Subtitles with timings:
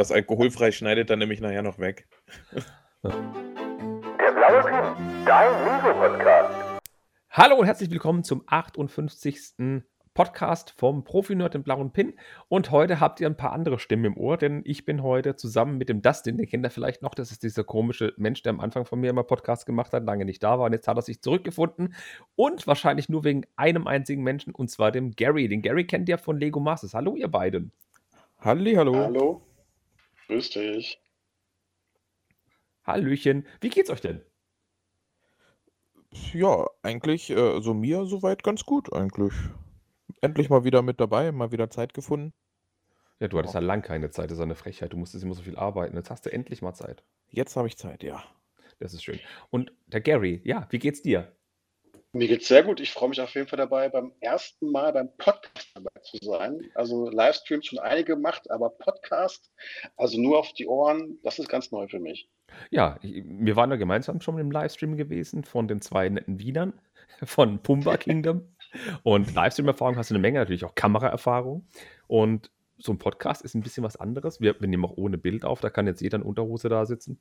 [0.00, 2.08] Das alkoholfrei schneidet dann nämlich nachher noch weg.
[3.02, 3.10] Der
[4.32, 6.80] blaue Pin, dein Lego-Podcast.
[7.28, 9.82] Hallo und herzlich willkommen zum 58.
[10.14, 12.14] Podcast vom Profi-Nerd im blauen Pin.
[12.48, 15.76] Und heute habt ihr ein paar andere Stimmen im Ohr, denn ich bin heute zusammen
[15.76, 17.14] mit dem Dustin, den kennt ihr vielleicht noch.
[17.14, 20.24] Das ist dieser komische Mensch, der am Anfang von mir immer Podcast gemacht hat, lange
[20.24, 20.64] nicht da war.
[20.64, 21.94] Und jetzt hat er sich zurückgefunden.
[22.36, 25.46] Und wahrscheinlich nur wegen einem einzigen Menschen, und zwar dem Gary.
[25.46, 26.94] Den Gary kennt ihr von Lego Masters.
[26.94, 27.70] Hallo, ihr beiden.
[28.38, 28.94] Halli, hallo.
[28.94, 29.42] Hallo,
[30.30, 31.00] grüß dich.
[32.84, 33.46] Hallöchen.
[33.60, 34.22] Wie geht's euch denn?
[36.32, 39.32] Ja, eigentlich, äh, so mir soweit ganz gut, eigentlich.
[40.20, 42.32] Endlich mal wieder mit dabei, mal wieder Zeit gefunden.
[43.18, 44.92] Ja, du hattest ja lang keine Zeit, das ist eine Frechheit.
[44.92, 45.96] Du musstest immer so viel arbeiten.
[45.96, 47.04] Jetzt hast du endlich mal Zeit.
[47.28, 48.22] Jetzt habe ich Zeit, ja.
[48.78, 49.20] Das ist schön.
[49.50, 51.36] Und der Gary, ja, wie geht's dir?
[52.12, 52.80] Mir geht's sehr gut.
[52.80, 56.60] Ich freue mich auf jeden Fall dabei, beim ersten Mal beim Podcast dabei zu sein.
[56.74, 59.52] Also Livestream schon einige gemacht, aber Podcast,
[59.96, 62.28] also nur auf die Ohren, das ist ganz neu für mich.
[62.70, 66.72] Ja, wir waren ja gemeinsam schon im Livestream gewesen von den zwei netten Wienern
[67.24, 68.42] von Pumba Kingdom.
[69.04, 71.68] Und Livestream-Erfahrung hast du eine Menge, natürlich auch Kameraerfahrung.
[72.08, 74.40] Und so ein Podcast ist ein bisschen was anderes.
[74.40, 77.20] Wir, wir nehmen auch ohne Bild auf, da kann jetzt jeder in Unterhose da sitzen.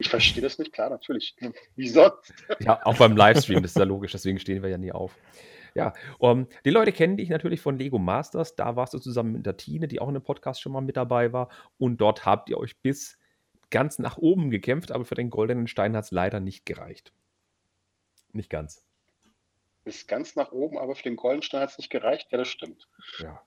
[0.00, 1.36] Ich verstehe das nicht, klar, natürlich.
[1.76, 2.32] Wie sonst?
[2.60, 5.14] Ja, auch beim Livestream, das ist ja logisch, deswegen stehen wir ja nie auf.
[5.74, 8.56] Ja, um, die Leute kennen dich natürlich von Lego Masters.
[8.56, 10.96] Da warst du zusammen mit der Tine, die auch in dem Podcast schon mal mit
[10.96, 11.50] dabei war.
[11.76, 13.18] Und dort habt ihr euch bis
[13.68, 17.12] ganz nach oben gekämpft, aber für den goldenen Stein hat es leider nicht gereicht.
[18.32, 18.82] Nicht ganz.
[19.84, 22.28] Bis ganz nach oben, aber für den Goldenstein hat es nicht gereicht.
[22.32, 22.88] Ja, das stimmt.
[23.18, 23.42] Ja.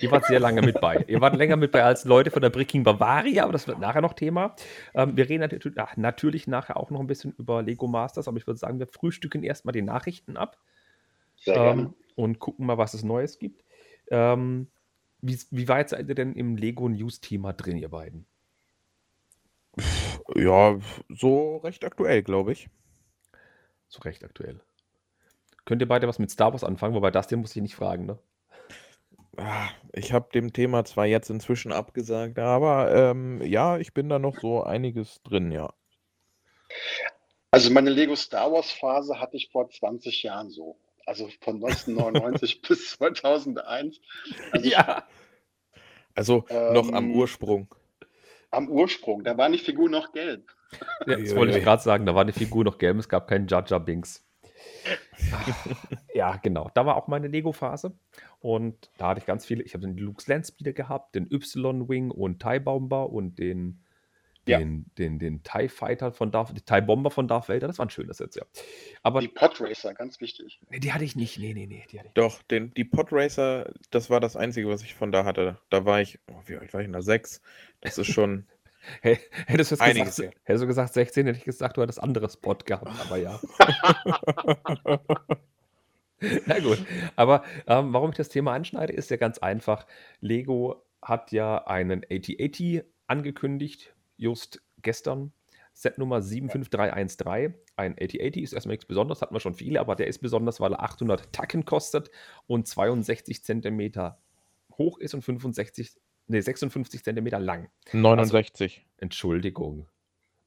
[0.00, 1.04] Ihr wart sehr lange mit bei.
[1.08, 4.00] Ihr wart länger mit bei als Leute von der Bricking Bavaria, aber das wird nachher
[4.00, 4.54] noch Thema.
[4.94, 8.36] Ähm, wir reden natürlich, ach, natürlich nachher auch noch ein bisschen über Lego Masters, aber
[8.36, 10.58] ich würde sagen, wir frühstücken erstmal die Nachrichten ab
[11.36, 13.64] Sehr ähm, und gucken mal, was es Neues gibt.
[14.10, 14.68] Ähm,
[15.20, 18.26] wie, wie weit seid ihr denn im Lego News-Thema drin, ihr beiden?
[20.34, 22.68] Ja, so recht aktuell, glaube ich.
[23.88, 24.60] So recht aktuell.
[25.64, 26.94] Könnt ihr beide was mit Star Wars anfangen?
[26.94, 28.18] Wobei das den muss ich nicht fragen, ne?
[29.38, 34.18] Ah, Ich habe dem Thema zwar jetzt inzwischen abgesagt, aber ähm, ja, ich bin da
[34.18, 35.72] noch so einiges drin, ja.
[37.50, 40.76] Also meine Lego Star Wars Phase hatte ich vor 20 Jahren so.
[41.06, 44.00] Also von 1999 bis 2001.
[44.52, 45.06] Also Ja.
[46.14, 47.74] Also noch am ähm, Ursprung.
[48.50, 50.50] am Ursprung, da war die Figur noch gelb.
[51.06, 53.46] Ja, das wollte ich gerade sagen, da war die Figur noch gelb, es gab keinen
[53.46, 54.25] Jar Jar Binks.
[56.14, 56.70] Ja, genau.
[56.74, 57.96] Da war auch meine Lego-Phase.
[58.40, 59.62] Und da hatte ich ganz viele.
[59.62, 63.82] Ich habe den Luke's Landspeeder gehabt, den Y-Wing und TIE Bomber und den,
[64.46, 64.58] Ja.
[64.58, 67.66] den, den, den TIE Fighter von Darth, TIE Bomber von Darth Vader.
[67.66, 68.44] Das war ein schönes Sets, ja.
[69.02, 70.60] Aber Die Podracer, ganz wichtig.
[70.70, 71.38] nee, die hatte ich nicht.
[71.38, 72.18] Nee, nee, nee, die hatte ich nicht.
[72.18, 75.58] Doch, den, die Podracer, das war das Einzige, was ich von da hatte.
[75.70, 77.02] Da war ich, oh, wie alt war ich denn da?
[77.02, 77.40] Sechs.
[77.80, 78.46] Das ist schon
[79.02, 80.30] Hey, hättest du gesagt, her.
[80.44, 82.88] hättest du gesagt 16, hätte ich gesagt, du hättest anderes Spot gehabt.
[83.06, 83.40] Aber ja.
[86.46, 86.84] Na gut.
[87.16, 89.86] Aber ähm, warum ich das Thema anschneide, ist ja ganz einfach.
[90.20, 95.32] Lego hat ja einen AT-80 angekündigt, just gestern.
[95.72, 97.54] Set Nummer 75313.
[97.76, 100.72] Ein AT-80 ist erstmal nichts Besonderes, hatten wir schon viele, aber der ist besonders, weil
[100.72, 102.10] er 800 Tacken kostet
[102.46, 104.18] und 62 Zentimeter
[104.78, 105.92] hoch ist und 65,
[106.28, 107.68] nee, 56 Zentimeter lang.
[107.92, 108.86] 69.
[108.98, 109.88] Entschuldigung.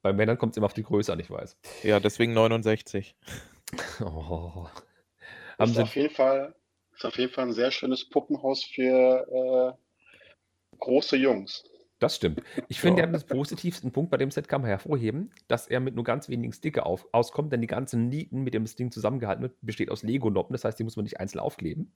[0.01, 1.57] Bei Männern kommt es immer auf die Größe an, ich weiß.
[1.83, 3.15] Ja, deswegen 69.
[4.01, 4.67] Oh.
[5.59, 6.55] Haben Ist sie, auf jeden Fall,
[6.95, 11.63] ist auf jeden Fall ein sehr schönes Puppenhaus für äh, große Jungs.
[11.99, 12.41] das stimmt.
[12.67, 13.05] Ich finde Ja.
[13.05, 16.29] ja, das positivsten Punkt bei dem Set kann man hervorheben, dass er mit nur ganz
[16.29, 19.91] wenigen Sticker auf, auskommt, denn die ganzen Nieten, mit dem das Ding zusammengehalten wird, besteht
[19.91, 20.53] aus Lego-Noppen.
[20.53, 21.93] Das heißt, die muss man nicht einzeln aufkleben.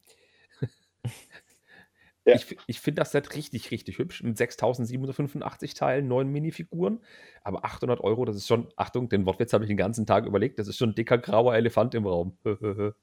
[2.26, 2.36] Ja.
[2.36, 4.24] Ich, ich finde das Set richtig, richtig hübsch.
[4.24, 7.02] Mit 6785 Teilen, neun Minifiguren.
[7.44, 10.58] Aber 800 Euro, das ist schon, Achtung, den Wortwitz habe ich den ganzen Tag überlegt,
[10.58, 12.38] das ist schon ein dicker grauer Elefant im Raum.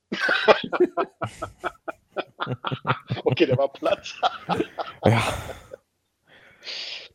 [3.25, 4.15] Okay, der war platt.
[5.05, 5.23] Ja.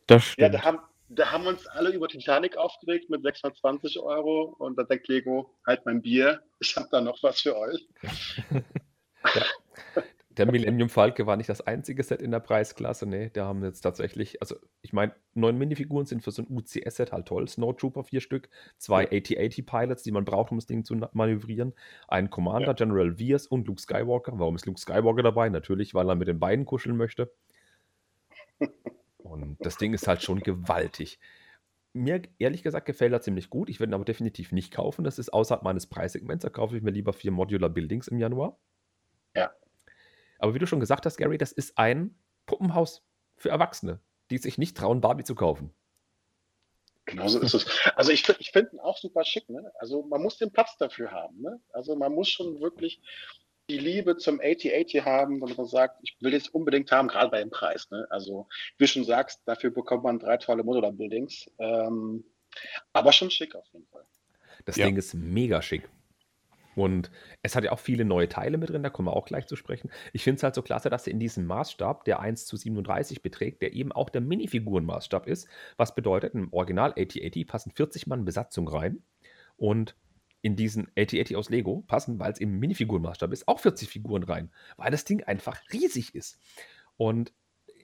[0.06, 0.54] Das Ja, stimmt.
[0.54, 0.78] da haben,
[1.08, 5.84] da haben uns alle über Titanic aufgeregt mit 620 Euro und da denkt Lego, halt
[5.84, 7.88] mein Bier, ich habe da noch was für euch.
[10.36, 13.06] Der Millennium Falke war nicht das einzige Set in der Preisklasse.
[13.06, 17.12] Nee, da haben jetzt tatsächlich, also ich meine, neun Minifiguren sind für so ein UCS-Set
[17.12, 17.48] halt toll.
[17.48, 19.08] Snowtrooper vier Stück, zwei Ja.
[19.12, 21.72] AT-80 Pilots, die man braucht, um das Ding zu manövrieren,
[22.08, 22.72] ein Commander, Ja.
[22.74, 24.38] General Veers und Luke Skywalker.
[24.38, 25.48] Warum ist Luke Skywalker dabei?
[25.48, 27.32] Natürlich, weil er mit den beiden kuscheln möchte.
[29.18, 31.18] Und das Ding ist halt schon gewaltig.
[31.92, 33.68] Mir ehrlich gesagt gefällt er ziemlich gut.
[33.70, 35.02] Ich werde ihn aber definitiv nicht kaufen.
[35.02, 36.42] Das ist außerhalb meines Preissegments.
[36.42, 38.58] Da kaufe ich mir lieber vier Modular Buildings im Januar.
[39.34, 39.50] Ja.
[40.38, 43.02] Aber wie du schon gesagt hast, Gary, das ist ein Puppenhaus
[43.36, 44.00] für Erwachsene.
[44.30, 45.72] die sich nicht trauen, Barbie zu kaufen.
[47.04, 47.66] Genau so ist es.
[47.94, 49.48] Also ich, ich finde ihn auch super schick.
[49.48, 49.70] Ne?
[49.78, 51.40] Also man muss den Platz dafür haben.
[51.40, 51.60] Ne?
[51.72, 53.00] Also man muss schon wirklich
[53.70, 57.38] die Liebe zum 8080 haben, wenn man sagt, ich will das unbedingt haben, gerade bei
[57.38, 57.88] dem Preis.
[57.92, 58.06] Ne?
[58.10, 58.48] Also
[58.78, 61.48] wie du schon sagst, dafür bekommt man drei tolle Modular-Buildings.
[61.60, 62.24] Ähm,
[62.92, 64.04] aber schon schick auf jeden Fall.
[64.64, 64.86] Das Ja.
[64.86, 65.88] Ding ist mega schick.
[66.76, 67.10] Und
[67.42, 69.56] es hat ja auch viele neue Teile mit drin, da kommen wir auch gleich zu
[69.56, 69.90] sprechen.
[70.12, 73.22] Ich finde es halt so klasse, dass er in diesem Maßstab, der 1 zu 37
[73.22, 78.26] beträgt, der eben auch der Minifigurenmaßstab ist, was bedeutet, im Original 8080 passen 40 Mann
[78.26, 79.02] Besatzung rein
[79.56, 79.96] und
[80.42, 84.52] in diesen 8080 aus Lego passen, weil es eben Minifigurenmaßstab ist, auch 40 Figuren rein,
[84.76, 86.38] weil das Ding einfach riesig ist.
[86.98, 87.32] Und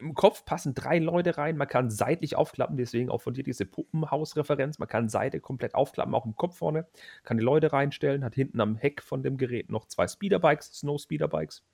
[0.03, 3.65] im Kopf passen drei Leute rein, man kann seitlich aufklappen, deswegen auch von dir diese
[3.65, 6.87] Puppenhaus-Referenz, man kann Seite komplett aufklappen, auch im Kopf vorne,
[7.23, 11.01] kann die Leute reinstellen, hat hinten am Heck von dem Gerät noch zwei Speederbikes, Snow
[11.01, 11.65] Speederbikes.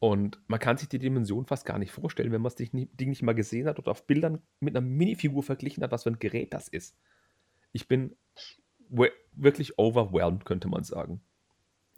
[0.00, 3.22] Und man kann sich die Dimension fast gar nicht vorstellen, wenn man das Ding nicht,
[3.22, 6.54] mal gesehen hat oder auf Bildern mit einer Minifigur verglichen hat, was für ein Gerät
[6.54, 6.96] das ist.
[7.72, 8.14] Ich bin
[9.32, 11.20] wirklich overwhelmed, könnte man sagen.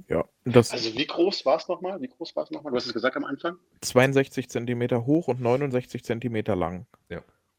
[0.08, 2.00] Ja, das Also wie groß war es nochmal?
[2.00, 2.70] Wie groß war es nochmal?
[2.70, 3.56] Du hast es gesagt am Anfang.
[3.80, 6.86] 62 Zentimeter hoch und 69 Zentimeter lang.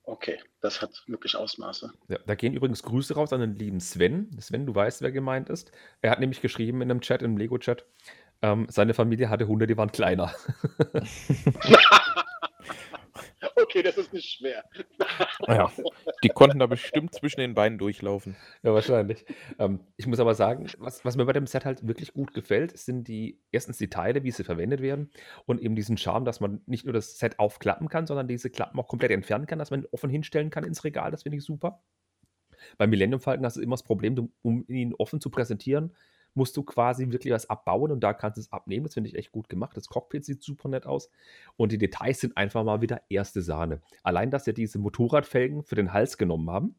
[0.04, 1.94] Okay, das hat wirklich Ausmaße.
[2.10, 4.30] Ja, da gehen übrigens Grüße raus an den lieben Sven.
[4.40, 5.72] Sven, du weißt, wer gemeint ist.
[6.02, 7.86] Er hat nämlich geschrieben in einem Chat, im Lego-Chat,
[8.42, 10.34] ähm, seine Familie hatte Hunde, die waren kleiner.
[13.56, 14.64] Okay, das ist nicht schwer.
[15.48, 15.72] Ja,
[16.24, 18.36] die konnten da bestimmt zwischen den Beinen durchlaufen.
[18.64, 19.26] Ja, wahrscheinlich.
[19.60, 22.78] Ähm, ich muss aber sagen, was, was mir bei dem Set halt wirklich gut gefällt,
[22.78, 25.12] sind die erstens die Teile, wie sie verwendet werden
[25.46, 28.80] und eben diesen Charme, dass man nicht nur das Set aufklappen kann, sondern diese Klappen
[28.80, 31.12] auch komplett entfernen kann, dass man ihn offen hinstellen kann ins Regal.
[31.12, 31.82] Das finde ich super.
[32.78, 35.96] Beim Millennium Falcon hast du immer das Problem, um ihn offen zu präsentieren,
[36.33, 38.86] musst du quasi wirklich was abbauen und da kannst du es abnehmen.
[38.86, 39.75] Das finde ich echt gut gemacht.
[39.75, 41.10] Das Cockpit sieht super nett aus
[41.57, 43.81] und die Details sind einfach mal wieder erste Sahne.
[44.04, 46.75] Allein, dass sie diese Motorradfelgen für den Hals genommen haben,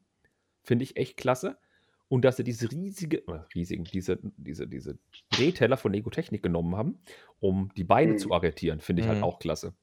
[0.63, 1.57] finde ich echt klasse.
[2.09, 4.99] Und dass sie diese riesige, äh, riesigen, diese, diese, diese
[5.31, 6.99] Drehteller von Lego Technik genommen haben,
[7.39, 8.17] um die Beine Mhm.
[8.19, 9.23] zu arretieren, finde ich halt Mhm.
[9.23, 9.73] auch klasse.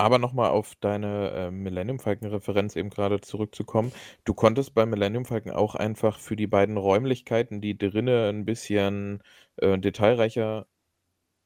[0.00, 3.92] Aber nochmal auf deine äh, Millennium Falcon-Referenz eben gerade zurückzukommen.
[4.24, 9.22] Du konntest bei Millennium Falcon auch einfach für die beiden Räumlichkeiten, die drinnen ein bisschen
[9.56, 10.66] äh, detailreicher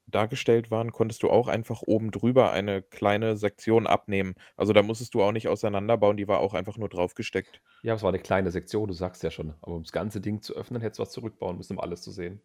[0.07, 4.35] dargestellt waren, konntest du auch einfach oben drüber eine kleine Sektion abnehmen.
[4.57, 7.63] Also da musstest du auch nicht auseinanderbauen, die war auch einfach nur draufgesteckt.
[7.83, 9.55] Ja, es war eine kleine Sektion, du sagst ja schon.
[9.63, 12.11] Aber um das ganze Ding zu öffnen, hättest du was zurückbauen müssen, um alles zu
[12.11, 12.43] sehen.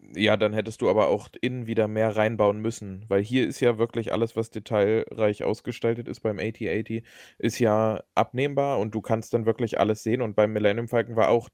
[0.00, 3.78] Ja, dann hättest du aber auch innen wieder mehr reinbauen müssen, weil hier ist ja
[3.78, 7.04] wirklich alles, was detailreich ausgestaltet ist beim 8080,
[7.38, 10.22] ist ja abnehmbar und du kannst dann wirklich alles sehen.
[10.22, 11.48] Und beim Millennium Falcon war auch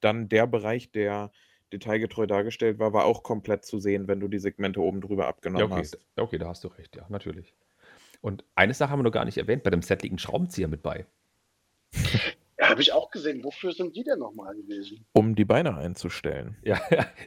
[0.00, 1.32] dann der Bereich, der
[1.72, 5.64] detailgetreu dargestellt war, war auch komplett zu sehen, wenn du die Segmente oben drüber Ja,
[5.64, 5.98] abgenommen okay, hast.
[6.16, 7.54] okay, da hast du recht, ja, natürlich.
[8.22, 10.68] Und eine Sache haben wir noch gar nicht erwähnt, bei dem Set liegt ein Schraubenzieher
[10.68, 11.06] mit bei.
[12.76, 13.42] Habe ich auch gesehen.
[13.42, 15.06] Wofür sind die denn nochmal gewesen?
[15.12, 16.56] Um die Beine einzustellen.
[16.62, 16.78] Ja,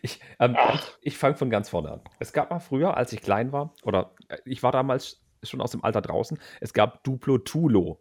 [0.03, 0.55] ich, ähm,
[1.01, 2.01] ich fange von ganz vorne an.
[2.19, 5.71] Es gab mal früher, als ich klein war, oder äh, ich war damals schon aus
[5.71, 7.99] dem Alter draußen, es gab Duplo Tulo.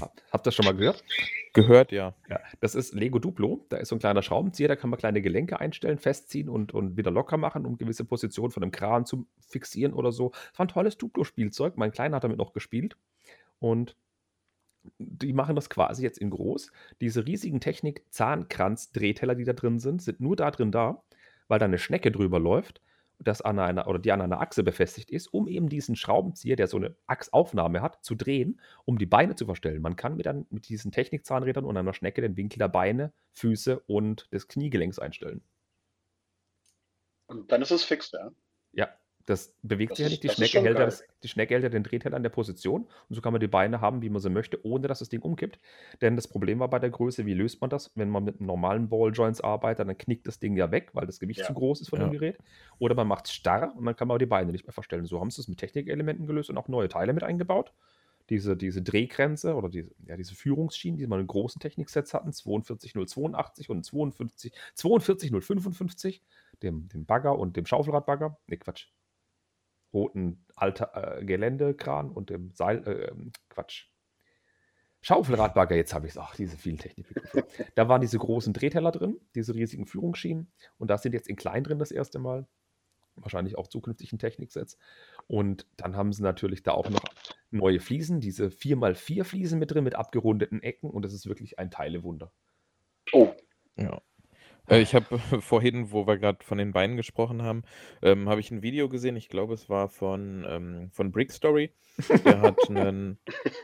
[0.00, 1.04] Hab- Habt ihr das schon mal gehört?
[1.52, 2.14] Gehört ja.
[2.28, 3.64] Ja, das ist Lego Duplo.
[3.68, 6.96] Da ist so ein kleiner Schraubenzieher, da kann man kleine Gelenke einstellen, festziehen und, und
[6.96, 10.30] wieder locker machen, um gewisse Positionen von einem Kran zu fixieren oder so.
[10.50, 11.76] Das war ein tolles Duplo-Spielzeug.
[11.76, 12.96] Mein Kleiner hat damit noch gespielt.
[13.60, 13.94] Und
[14.98, 16.70] die machen das quasi jetzt in groß.
[17.00, 21.02] Diese riesigen Technik-Zahnkranz-Drehteller, die da drin sind, sind nur da drin da,
[21.48, 22.80] weil da eine Schnecke drüber läuft,
[23.18, 26.68] das an einer, oder die an einer Achse befestigt ist, um eben diesen Schraubenzieher, der
[26.68, 29.82] so eine Achsaufnahme hat, zu drehen, um die Beine zu verstellen.
[29.82, 33.80] Man kann mit, dann, mit diesen Technikzahnrädern und einer Schnecke den Winkel der Beine, Füße
[33.86, 35.42] und des Kniegelenks einstellen.
[37.26, 38.30] Und dann ist es fix, ja.
[38.72, 38.88] Ja,
[39.28, 40.22] das bewegt Das sich ja nicht.
[40.22, 43.20] Die Schnecke, hält das, die Schnecke hält ja den Drehteller an der Position und so
[43.20, 45.58] kann man die Beine haben, wie man sie möchte, ohne dass das Ding umkippt.
[46.00, 47.92] Denn das Problem war bei der Größe, wie löst man das?
[47.94, 51.42] Wenn man mit normalen Balljoints arbeitet, dann knickt das Ding ja weg, weil das Gewicht
[51.42, 51.44] Ja.
[51.44, 52.00] zu groß ist von Ja.
[52.00, 52.38] dem Gerät.
[52.78, 55.06] Oder man macht es starr und dann kann man die Beine nicht mehr verstellen.
[55.06, 57.72] So haben sie es mit Technikelementen gelöst und auch neue Teile mit eingebaut.
[58.30, 63.70] Diese, diese Drehgrenze oder diese, ja, diese Führungsschienen, die man in großen Techniksets hatten, 42082
[63.70, 66.22] und 52, 42055,
[66.62, 68.38] dem, dem Bagger und dem Schaufelradbagger.
[68.46, 68.88] Ne, Quatsch
[69.92, 73.86] roten Alter, äh, Geländekran und dem Seil, äh, ähm, Quatsch.
[75.00, 76.18] Schaufelradbagger, jetzt habe ich es.
[76.18, 77.46] Ach, diese vielen Technikbegriffe.
[77.76, 80.50] da waren diese großen Drehteller drin, diese riesigen Führungsschienen.
[80.76, 82.46] Und da sind jetzt in klein drin das erste Mal.
[83.14, 84.76] Wahrscheinlich auch zukünftig in Techniksets.
[85.26, 87.02] Und dann haben sie natürlich da auch noch
[87.50, 90.90] neue Fliesen, diese 4x4 Fliesen mit drin, mit abgerundeten Ecken.
[90.90, 92.32] Und das ist wirklich ein Teilewunder.
[93.12, 93.32] Oh,
[93.76, 94.02] Ja.
[94.68, 97.62] Äh, ich habe vorhin, wo wir gerade von den Beinen gesprochen haben,
[98.02, 101.74] ähm, habe ich ein Video gesehen, ich glaube, es war von, ähm, von Brickstory.
[102.24, 103.18] Der hat einen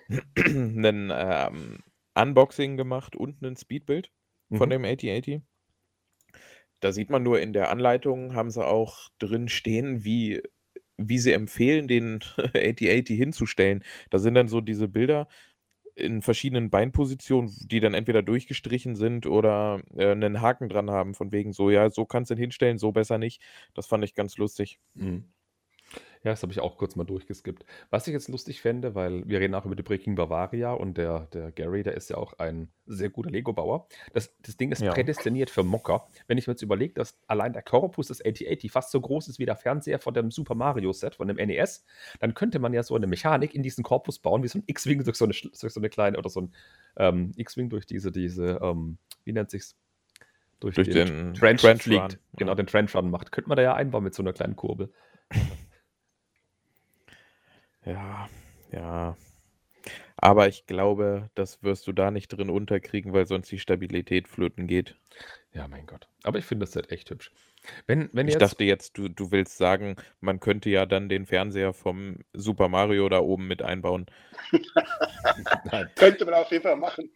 [0.39, 1.81] 'nen, ähm,
[2.17, 4.13] Unboxing gemacht und ein Speedbild
[4.53, 4.71] von Mhm.
[4.71, 5.43] dem AT-AT.
[6.81, 10.43] Da sieht man nur in der Anleitung haben sie auch drin stehen, wie
[10.97, 12.21] wie sie empfehlen, den
[12.55, 13.83] AT-AT hinzustellen.
[14.11, 15.29] Da sind dann so diese Bilder
[15.97, 21.33] in verschiedenen Beinpositionen, die dann entweder durchgestrichen sind oder, äh, 'nen Haken dran haben, von
[21.33, 23.43] wegen so: „Ja, so kannst du ihn hinstellen, so besser nicht.“
[23.75, 24.79] Das fand ich ganz lustig.
[24.95, 25.25] Mhm.
[26.25, 27.67] Ja, das habe ich auch kurz mal durchgeskippt.
[27.91, 31.27] Was ich jetzt lustig fände, weil wir reden auch über die Breaking Bavaria und der
[31.35, 33.87] der Gary, der ist ja auch ein sehr guter Lego-Bauer.
[34.15, 34.89] Das das Ding ist Ja.
[34.89, 36.09] prädestiniert für Mocker.
[36.27, 39.39] Wenn ich mir jetzt überlege, dass allein der Korpus des AT-AT fast so groß ist
[39.39, 41.85] wie der Fernseher von dem Super Mario Set, von dem NES,
[42.21, 45.05] dann könnte man ja so eine Mechanik in diesen Korpus bauen, wie so 'n X-Wing
[45.05, 46.55] durch so durch so 'ne kleine oder so 'n,
[46.97, 49.77] ähm, X-Wing durch diese diese, ähm, wie nennt sich's?
[50.61, 51.05] Durch Durch den
[51.35, 51.93] den Trench Trench fliegt.
[51.93, 52.57] Run, Genau, ja.
[52.57, 53.31] den Trench Run macht.
[53.33, 54.93] Könnte man da ja einbauen mit so 'ner kleinen Kurbel.
[57.85, 58.29] Ja,
[58.73, 59.17] ja.
[60.17, 64.67] Aber ich glaube, das wirst du da nicht drin unterkriegen, weil sonst die Stabilität flöten
[64.67, 64.97] geht.
[65.53, 66.09] Ja, mein Gott.
[66.23, 67.31] Aber ich finde das Set echt hübsch.
[67.87, 71.27] Wenn wenn Ich jetzt dachte jetzt, du du willst sagen, man könnte ja dann den
[71.27, 74.07] Fernseher vom Super Mario da oben mit einbauen.
[75.97, 77.11] Könnte man auf jeden Fall machen.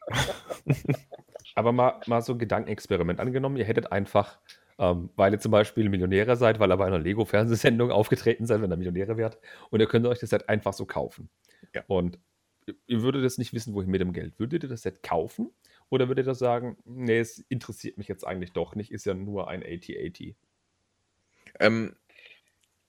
[1.54, 3.20] Aber mal mal so 'n Gedankenexperiment.
[3.20, 4.38] Angenommen, ihr hättet einfach,
[4.78, 8.70] ähm, weil ihr zum Beispiel Millionäre seid, weil ihr bei einer Lego-Fernsehsendung aufgetreten seid, wenn
[8.70, 9.38] ihr Millionäre wärt,
[9.70, 11.28] und ihr könnt euch das Set einfach so kaufen.
[11.74, 11.84] Ja.
[11.86, 12.18] Und
[12.86, 14.38] ihr würdet jetzt nicht wissen, wohin mit dem Geld.
[14.38, 15.50] Würdet ihr das Set kaufen
[15.90, 19.48] oder würdet ihr sagen: „Ne, es interessiert mich jetzt eigentlich doch nicht, ist ja nur
[19.48, 20.34] ein AT-AT?“
[21.60, 21.96] Ähm,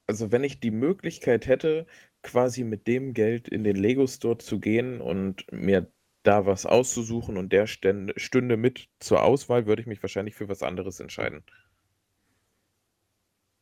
[0.08, 1.86] also, wenn ich die Möglichkeit hätte,
[2.24, 5.92] quasi mit dem Geld in den Lego Store zu gehen und mir
[6.24, 10.50] da was auszusuchen und der stände stünde mit zur Auswahl, würde ich mich wahrscheinlich für
[10.50, 11.44] was anderes entscheiden.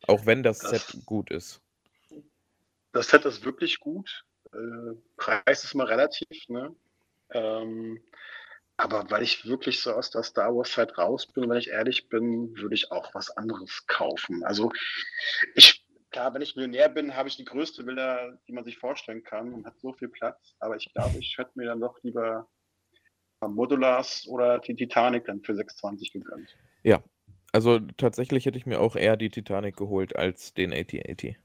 [0.07, 1.61] Auch wenn das Das Set gut ist.
[2.93, 4.25] Das Set ist wirklich gut.
[4.53, 6.75] Äh, Preis ist mal relativ, ne?
[7.31, 8.01] Ähm,
[8.77, 12.55] aber weil ich wirklich so aus der Star Wars-Zeit raus bin, wenn ich ehrlich bin,
[12.57, 14.43] würde ich auch was anderes kaufen.
[14.43, 14.71] Also,
[15.55, 19.23] ich klar, wenn ich Millionär bin, habe ich die größte Villa, die man sich vorstellen
[19.23, 20.55] kann und hat so viel Platz.
[20.59, 22.47] Aber ich glaube, ich hätte mir dann doch lieber
[23.41, 26.55] Modulars oder die Titanic dann für 6,20 gegönnt.
[26.83, 27.03] Ja,
[27.53, 31.35] also, tatsächlich hätte ich mir auch eher die Titanic geholt als den AT-AT.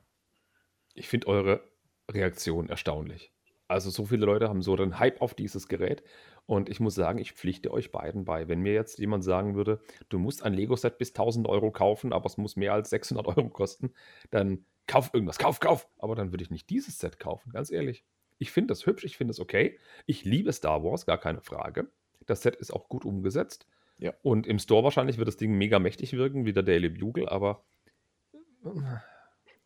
[0.95, 1.63] Ich finde eure
[2.11, 3.33] Reaktion erstaunlich.
[3.69, 6.03] Also, so viele Leute haben so den Hype auf dieses Gerät
[6.47, 8.49] und ich muss sagen, ich pflichte euch beiden bei.
[8.49, 9.81] Wenn mir jetzt jemand sagen würde:
[10.11, 13.51] „Du musst ein Lego-Set bis 1.000 € kaufen, aber es muss mehr als 600 €
[13.51, 13.95] kosten“,
[14.31, 15.89] dann kauf irgendwas, kauf, kauf!
[15.99, 18.05] Aber dann würde ich nicht dieses Set kaufen, ganz ehrlich.
[18.39, 19.79] Ich finde das hübsch, ich finde es okay.
[20.07, 21.91] Ich liebe Star Wars, gar keine Frage.
[22.27, 23.67] Das Set ist auch gut umgesetzt.
[24.03, 24.15] Ja.
[24.23, 27.65] Und im Store wahrscheinlich wird das Ding mega mächtig wirken, wie der Daily Bugle, aber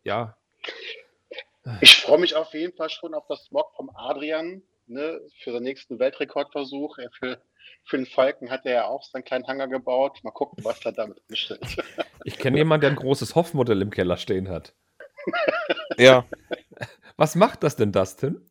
[0.03, 0.37] ja.
[1.81, 5.63] Ich freue mich auf jeden Fall schon auf das Mock vom Adrian, ne, für seinen
[5.63, 6.99] nächsten Weltrekordversuch.
[6.99, 7.41] Er für
[7.83, 10.19] für den Falken hat er ja auch seinen kleinen Hangar gebaut.
[10.23, 11.77] Mal gucken, was er damit anstellt.
[12.23, 14.73] Ich kenne jemanden, der 'n großes Hoff-Modell im Keller stehen hat.
[15.97, 16.25] Ja.
[17.15, 18.47] Was macht das denn, Dustin?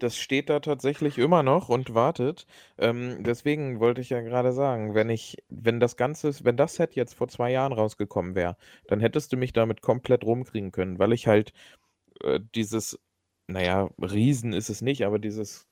[0.00, 2.46] Das steht da tatsächlich immer noch und wartet.
[2.78, 6.94] Ähm, deswegen wollte ich ja grade sagen, wenn ich wenn das Ganze wenn das Set
[6.96, 8.56] jetzt vor 2 Jahren rausgekommen wäre,
[8.88, 11.52] dann hättest du mich damit komplett rumkriegen können, weil ich halt,
[12.22, 13.00] äh, dieses
[13.48, 15.66] na ja, Riesen ist es nicht, aber dieses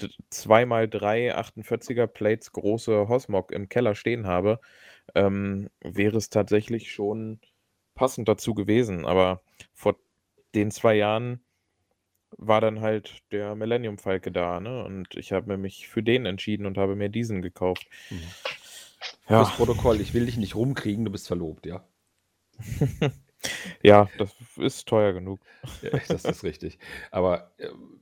[0.00, 4.60] d 2 mal 3 48er Plates große Hosmok im Keller stehen habe,
[5.14, 7.40] ähm, wäre es tatsächlich schon
[7.94, 9.06] passend dazu gewesen.
[9.06, 9.42] Aber
[9.74, 9.96] vor
[10.54, 11.44] den 2 Jahren
[12.38, 14.84] war dann halt der Millennium Falke da, ne?
[14.84, 17.86] Und ich habe mich für den entschieden und habe mir diesen gekauft.
[18.10, 18.20] Mhm.
[19.28, 19.44] Ja.
[19.44, 21.84] Fürs Protokoll, ich will dich nicht rumkriegen, du bist verlobt, ja?
[23.82, 25.40] Ja, das ist teuer genug.
[25.82, 26.78] Ja, das ist richtig.
[27.10, 28.00] Aber, ähm,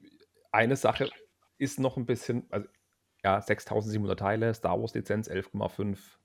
[0.52, 1.10] eine Sache
[1.58, 2.68] ist noch 'n bisschen also,
[3.24, 6.19] ja, 6.700 Teile, Star Wars Lizenz, 11,5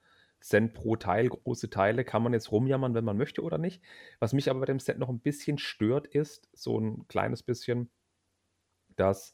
[0.45, 2.03] Cent pro Teil, große Teile.
[2.05, 3.81] Kann man jetzt rumjammern, wenn man möchte oder nicht.
[4.19, 7.91] Was mich aber bei dem Set noch 'n bisschen stört, ist so 'n kleines bisschen,
[8.97, 9.31] dass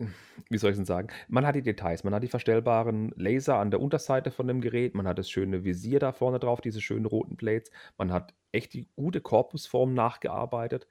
[0.50, 1.08] wie soll ich's denn sagen?
[1.28, 4.94] Man hat die Details, man hat die verstellbaren Laser an der Unterseite von dem Gerät,
[4.94, 7.70] man hat das schöne Visier da vorne drauf, diese schönen roten Plates.
[7.98, 10.86] Man hat echt die gute Korpusform nachgearbeitet.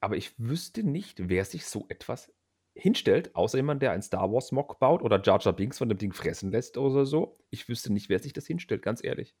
[0.00, 2.32] Aber ich wüsste nicht, wer sich so etwas
[2.74, 5.98] hinstellt, außer jemand, der ein Star Wars Mock baut oder Jar Jar Binks von dem
[5.98, 7.36] Ding fressen lässt oder so.
[7.50, 9.34] Ich wüsste nicht, wer sich das hinstellt, ganz ehrlich.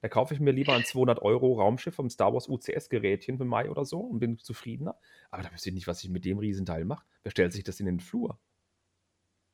[0.00, 3.70] Da kaufe ich mir lieber ein 200 € Raumschiff vom Star Wars UCS-Gerätchen für Mai
[3.70, 4.98] oder so und bin zufriedener.
[5.30, 7.04] Aber da wüsste ich nicht, was ich mit dem Riesenteil mache.
[7.22, 8.40] Wer stellt sich das in den Flur?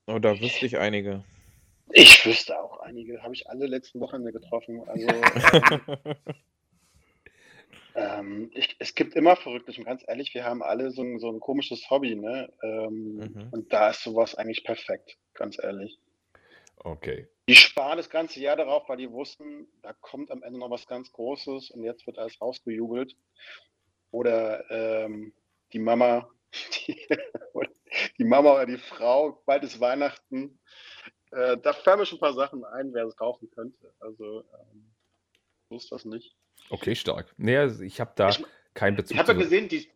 [0.06, 1.23] Oh, da wüsste ich einige.
[1.90, 4.82] Ich wüsste auch einige, habe ich alle letzten Wochenende getroffen.
[4.88, 5.06] Also,
[7.98, 11.30] ähm, ich, es gibt immer Verrücktes und ganz ehrlich, wir haben alle so ein, so
[11.30, 12.52] ein komisches Hobby, ne?
[12.62, 13.48] Ähm, Mhm.
[13.50, 15.98] und da ist sowas eigentlich perfekt, ganz ehrlich.
[16.76, 17.26] Okay.
[17.48, 20.86] Die sparen das ganze Jahr darauf, weil die wussten, da kommt am Ende noch was
[20.86, 23.16] ganz Großes und jetzt wird alles rausgejubelt.
[24.12, 25.34] Oder ähm,
[25.72, 26.30] die Mama,
[26.86, 27.04] die,
[28.18, 30.60] die Mama oder die Frau, bald ist Weihnachten.
[31.32, 33.92] Äh, da fallen mir schon ein paar Sachen ein, wer es kaufen könnte.
[33.98, 34.94] Also ähm,
[35.68, 36.38] so ist das nicht.
[36.70, 37.32] Okay, stark.
[37.36, 39.88] Nee, also ich habe da Ich- keinen Bezug Ich habe ja gesehen, die.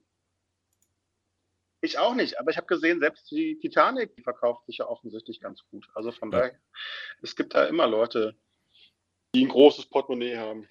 [1.85, 5.41] Ich auch nicht, aber ich habe gesehen, selbst die Titanic, die verkauft sich ja offensichtlich
[5.41, 5.89] ganz gut.
[5.95, 6.39] Also von Ja.
[6.39, 6.55] daher,
[7.23, 8.37] es gibt da immer Leute,
[9.35, 10.69] die ein großes Portemonnaie haben.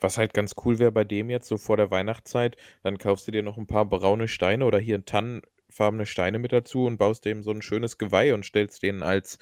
[0.00, 3.32] Was halt ganz cool wäre bei dem jetzt, so vor der Weihnachtszeit, dann kaufst du
[3.32, 7.42] dir noch ein paar braune Steine oder hier tannenfarbene Steine mit dazu und baust dem
[7.42, 9.38] so ein schönes Geweih und stellst den als,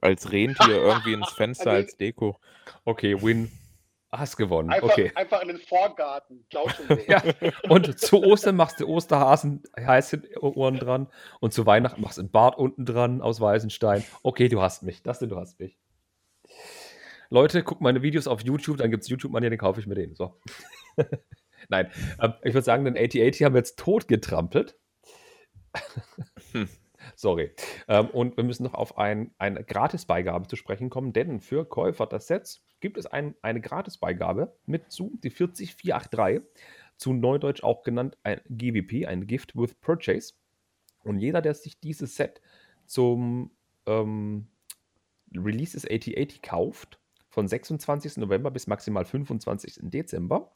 [0.00, 2.40] als Rentier irgendwie ins Fenster Also- als Deko.
[2.86, 3.50] Okay, Win.
[4.10, 4.70] Hast gewonnen.
[4.70, 5.12] Einfach, Okay.
[5.14, 6.46] einfach in den Vorgarten.
[7.08, 7.22] Ja,
[7.68, 11.08] und zu Ostern machst du Osterhasen heiße Ohren dran
[11.40, 14.04] und zu Weihnachten machst du einen Bart unten dran aus Weißenstein.
[14.22, 15.02] Okay, du hast mich.
[15.02, 15.78] Das du hast mich.
[17.30, 20.14] Leute, guckt meine Videos auf YouTube, dann gibt es YouTube-Manier, den kaufe ich mir den.
[20.14, 20.40] So.
[21.68, 21.90] Nein,
[22.22, 24.78] ähm, ich würde sagen, den 8080 haben wir jetzt tot getrampelt.
[26.52, 26.68] Hm.
[27.18, 27.50] Sorry.
[27.88, 32.06] Ähm, und wir müssen noch auf ein, eine Gratisbeigabe zu sprechen kommen, denn für Käufer
[32.06, 36.42] des Sets gibt es ein, eine Gratisbeigabe mit zu, die 40483,
[36.96, 40.34] zu Neudeutsch auch genannt ein GWP, ein Gift with Purchase.
[41.02, 42.40] Und jeder, der sich dieses Set
[42.86, 43.50] zum
[43.86, 44.46] ähm,
[45.34, 48.18] Release des 8080 kauft, von 26.
[48.18, 49.80] November bis maximal 25.
[49.90, 50.52] Dezember,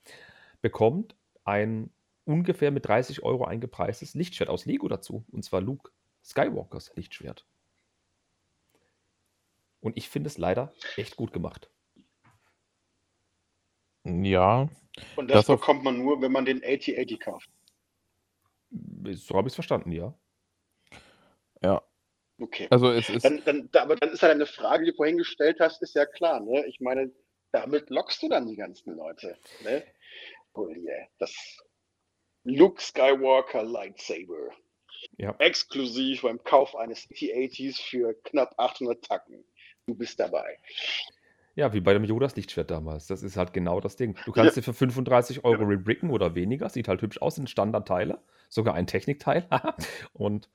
[0.60, 1.90] bekommt ein
[2.24, 5.24] ungefähr mit 30 Euro eingepreistes Lichtschwert aus Lego dazu.
[5.32, 5.90] Und zwar Luke
[6.24, 7.46] Skywalkers Lichtschwert.
[9.80, 11.68] Und ich finde es leider echt gut gemacht.
[14.04, 14.68] Ja,
[15.16, 17.50] Und das, Das auf- bekommt man nur, wenn man den 8080 kauft.
[18.70, 20.14] So habe ich es verstanden, ja.
[21.62, 21.82] ja.
[22.40, 22.66] Okay.
[22.70, 23.24] Also es ist.
[23.24, 25.94] Dann, dann, da, aber dann ist ja eine Frage, die du vorhin gestellt hast, ist
[25.94, 26.40] ja klar.
[26.40, 26.64] Ne?
[26.66, 27.12] Ich meine,
[27.52, 29.36] damit lockst du dann die ganzen Leute.
[29.62, 29.84] Ne?
[30.54, 31.06] Oh yeah.
[31.18, 31.34] Das
[32.44, 34.50] Luke Skywalker Lightsaber.
[35.16, 35.34] Ja.
[35.38, 39.44] Exklusiv beim Kauf eines 8080s für knapp 800 Tacken.
[39.86, 40.58] Du bist dabei.
[41.54, 43.06] Ja, wie bei dem Yodas Lichtschwert damals.
[43.08, 44.16] Das ist halt genau das Ding.
[44.24, 46.68] Du kannst dir für 35 Euro rebricken oder weniger.
[46.70, 48.20] Sieht halt hübsch aus, sind Standardteile.
[48.48, 49.46] Sogar ein Technikteil.
[50.14, 50.48] und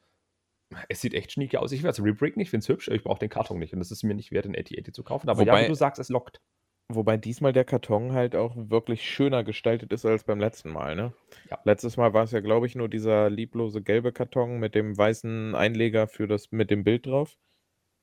[0.89, 1.71] es sieht echt schnieke aus.
[1.71, 3.73] Ich werde es rebricken, ich finde es hübsch, ich brauche den Karton nicht.
[3.73, 5.29] Und es ist mir nicht wert, den 8080 zu kaufen.
[5.29, 6.41] Aber ja, Wobei- wie du sagst, es lockt.
[6.89, 11.13] Wobei diesmal der Karton halt auch wirklich schöner gestaltet ist als beim letzten Mal, ne?
[11.49, 11.59] Ja.
[11.65, 15.53] Letztes Mal war es ja, glaube ich, nur dieser lieblose gelbe Karton mit dem weißen
[15.53, 17.37] Einleger für das mit dem Bild drauf.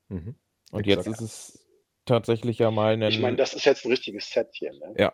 [0.09, 0.35] Mhm.
[0.71, 1.07] Und Exakt.
[1.07, 1.67] jetzt ist es
[2.05, 3.01] tatsächlich ja mal ein.
[3.01, 4.71] Ich meine, das ist jetzt ein richtiges Set hier.
[4.73, 4.93] Ne?
[4.99, 5.13] ja,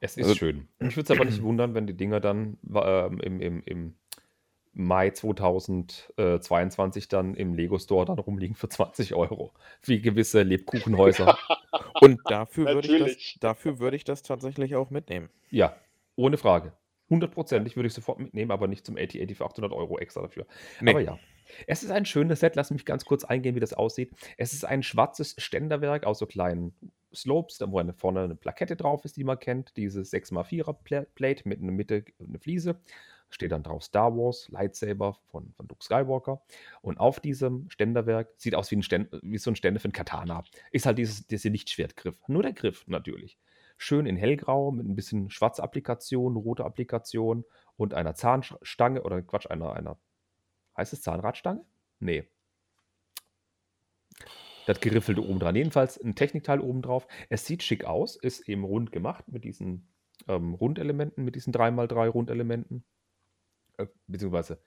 [0.00, 0.68] Es ist Also- schön.
[0.80, 3.94] Ich würde es aber nicht wundern, wenn die Dinger dann ähm, im, im, im
[4.78, 9.52] Mai 2022 dann im Lego Store dann rumliegen für 20 Euro.
[9.82, 11.38] Wie gewisse Lebkuchenhäuser.
[12.00, 15.30] und dafür würde ich das, dafür würde ich das tatsächlich auch mitnehmen.
[15.50, 15.74] ja,
[16.16, 16.72] ohne Frage.
[17.10, 20.46] Hundertprozentig würde ich sofort mitnehmen, aber nicht zum 8080 für 800 Euro extra dafür.
[20.80, 20.90] Nee.
[20.90, 21.18] Aber ja.
[21.68, 22.56] Es ist ein schönes Set.
[22.56, 24.12] Lass mich ganz kurz eingehen, wie das aussieht.
[24.36, 26.74] Es ist ein schwarzes Ständerwerk aus so kleinen
[27.14, 29.76] Slopes, da wo eine, vorne eine Plakette drauf ist, die man kennt.
[29.76, 32.80] Diese 6x4er Pla- Plate mit in der Mitte eine Fliese.
[33.30, 36.42] Steht dann drauf Star Wars, Lightsaber von, von Luke Skywalker.
[36.80, 39.92] Und auf diesem Ständerwerk sieht aus wie, ein Ständ, wie so ein Ständer für ein
[39.92, 40.44] Katana.
[40.70, 42.16] Ist halt dieses, dieser Lichtschwertgriff.
[42.28, 43.38] Nur der Griff natürlich.
[43.78, 47.44] Schön in hellgrau mit ein bisschen schwarzer Applikation, rote Applikation
[47.76, 49.98] und einer Zahnstange oder Quatsch, einer, einer
[50.76, 51.64] Heißt es Zahnradstange?
[52.00, 52.28] Nee.
[54.66, 55.56] Das Geriffelte oben dran.
[55.56, 57.06] Jedenfalls ein Technikteil oben drauf.
[57.30, 59.88] Es sieht schick aus, ist eben rund gemacht mit diesen
[60.28, 62.84] ähm, Rundelementen, mit diesen 3x3 Rundelementen.
[63.78, 64.60] Äh, beziehungsweise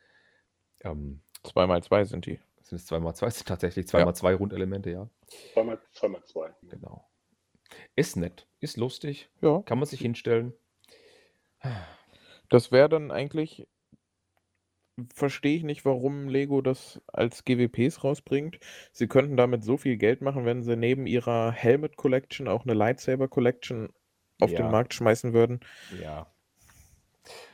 [0.84, 2.39] ähm, Zwei mal zwei sind die.
[2.62, 5.10] sind es 2x2, es sind tatsächlich 2x2 Rundelemente, ja.
[5.54, 6.54] Zweimal, zweimal zwei.
[6.63, 7.10] Genau.
[7.95, 9.62] Ist nett, ist lustig, Ja.
[9.63, 10.54] kann man sich hinstellen.
[12.50, 13.67] Das wäre dann eigentlich.
[15.13, 18.60] Verstehe ich nicht, warum Lego das als GWPs rausbringt.
[18.91, 22.74] Sie könnten damit so viel Geld machen, wenn sie neben ihrer Helmet Collection auch eine
[22.74, 23.93] Lightsaber Collection
[24.41, 24.58] auf Ja.
[24.58, 25.62] den Markt schmeißen würden.
[26.02, 26.30] Ja.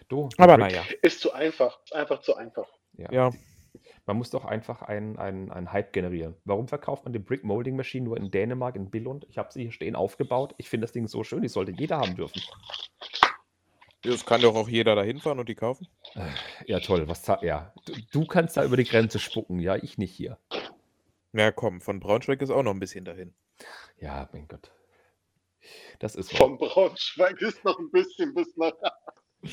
[0.07, 1.79] Du, Aber naja, Ist zu einfach.
[1.91, 2.67] Einfach zu einfach.
[2.97, 3.11] Ja.
[3.11, 3.31] ja.
[4.05, 6.35] Man muss doch einfach einen, einen, einen Hype generieren.
[6.45, 9.25] Warum verkauft man die Brick Molding Machine nur in Dänemark, in Billund?
[9.29, 10.53] Ich habe sie hier stehen aufgebaut.
[10.57, 12.41] Ich finde das Ding so schön, die sollte jeder haben dürfen.
[14.03, 15.87] Das kann doch auch jeder da hinfahren und die kaufen.
[16.67, 17.07] Ja, toll.
[17.07, 17.73] Was ja.
[17.85, 20.37] Du, du kannst da über die Grenze spucken, ja, ich nicht hier.
[21.33, 23.33] Ja, komm, von Braunschweig ist auch noch ein bisschen dahin.
[23.97, 24.71] Ja, mein Gott.
[25.99, 26.35] Das ist.
[26.37, 28.73] Vom Braunschweig ist noch ein bisschen bis nach.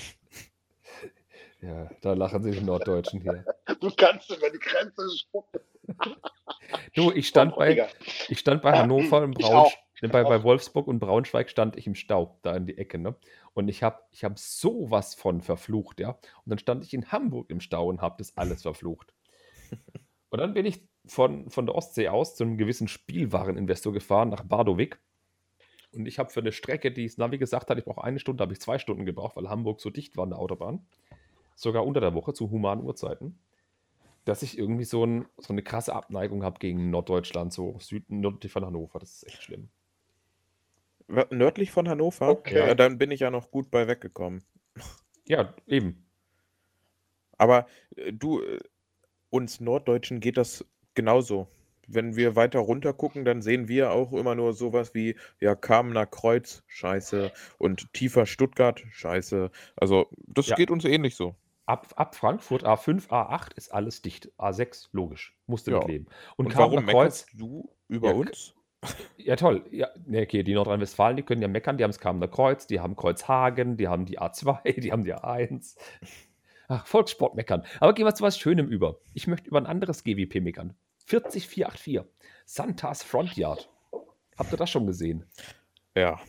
[1.63, 3.45] Ja, da lachen sich die Norddeutschen hier.
[3.81, 5.61] Du kannst über die Grenze spucken.
[6.95, 7.89] Du, ich stand bei,
[8.29, 10.09] ich stand bei Hannover und ich Braunsch auch.
[10.11, 13.15] bei, bei Wolfsburg und Braunschweig stand ich im Stau, da in die Ecke, ne?
[13.53, 16.11] Und ich habe ich hab sowas von verflucht, ja.
[16.11, 19.13] Und dann stand ich in Hamburg im Stau und habe das alles verflucht.
[20.31, 24.45] Und dann bin ich von, von der Ostsee aus zu einem gewissen Spielwareninvestor gefahren nach
[24.45, 24.99] Bardowik.
[25.95, 28.43] Und ich habe für eine Strecke, die das Navi gesagt hat, ich brauche eine Stunde,
[28.43, 30.87] habe ich zwei Stunden gebraucht, weil Hamburg so dicht war an der Autobahn.
[31.55, 33.39] Sogar unter der Woche zu humanen Uhrzeiten.
[34.25, 38.53] Dass ich irgendwie so, ein, so eine krasse Abneigung habe gegen Norddeutschland, so Süden, nördlich
[38.53, 38.99] von Hannover.
[38.99, 39.69] Das ist echt schlimm.
[41.31, 42.29] Nördlich von Hannover?
[42.29, 42.59] Okay.
[42.59, 44.43] Ja, dann bin ich ja noch gut bei weggekommen.
[45.27, 46.07] Ja, eben.
[47.37, 48.61] Aber äh, du, äh,
[49.31, 51.49] uns Norddeutschen geht das genauso.
[51.89, 56.07] Wenn wir weiter runter gucken, dann sehen wir auch immer nur sowas wie, ja, Kamener
[56.07, 59.51] Kreuz, scheiße, und tiefer Stuttgart, scheiße.
[59.77, 60.57] Also, das Ja.
[60.57, 61.35] geht uns ähnlich so.
[61.67, 64.31] Ab, ab Frankfurt A5, A8 ist alles dicht.
[64.39, 65.37] A6, logisch.
[65.47, 65.79] Musste Ja.
[65.79, 66.07] mitleben.
[66.37, 68.55] Und, Und, Kamener warum Kreuz, du über Ja, uns?
[69.17, 69.65] ja toll.
[69.71, 71.79] Ja, ne, okay, die Nordrhein-Westfalen, die können ja meckern.
[71.79, 75.15] Die haben das Kamener Kreuz, die haben Kreuzhagen, die haben die A2, die haben die
[75.15, 75.77] A1.
[76.69, 77.65] Ach, Volkssport meckern.
[77.81, 78.99] Aber gehen wir zu was Schönem über.
[79.15, 80.75] Ich möchte über ein anderes GWP meckern.
[81.07, 82.05] 40484.
[82.45, 83.71] Santas Front Yard.
[84.37, 85.25] Habt ihr das schon gesehen?
[85.95, 86.21] Ja.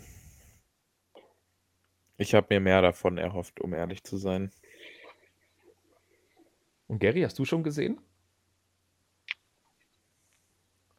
[2.17, 4.51] Ich habe mir mehr davon erhofft, um ehrlich zu sein.
[6.87, 7.99] Und Gary, hast du schon gesehen?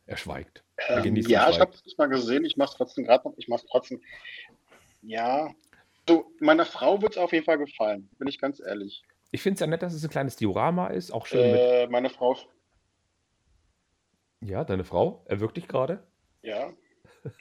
[0.06, 0.64] Er schweigt.
[0.76, 2.44] Er Ähm, ja, den ich habe es mal gesehen.
[2.44, 3.34] Ich mache es trotzdem gerade noch.
[3.38, 4.02] Ich mache es trotzdem.
[5.02, 5.54] Ja.
[6.08, 9.02] So, meiner Frau wird es auf jeden Fall gefallen, bin ich ganz ehrlich.
[9.30, 11.10] Ich finde es ja nett, dass es ein kleines Diorama ist.
[11.10, 11.60] Auch schön mit.
[11.60, 12.36] Äh, meine Frau,
[14.44, 16.02] Ja, deine Frau erwürgt dich gerade.
[16.42, 16.72] ja.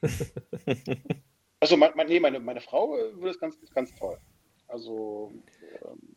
[1.60, 4.18] Also, mein, nee, meine, meine Frau äh, würde es ganz, ganz toll.
[4.68, 5.32] Also,
[5.82, 6.14] ähm,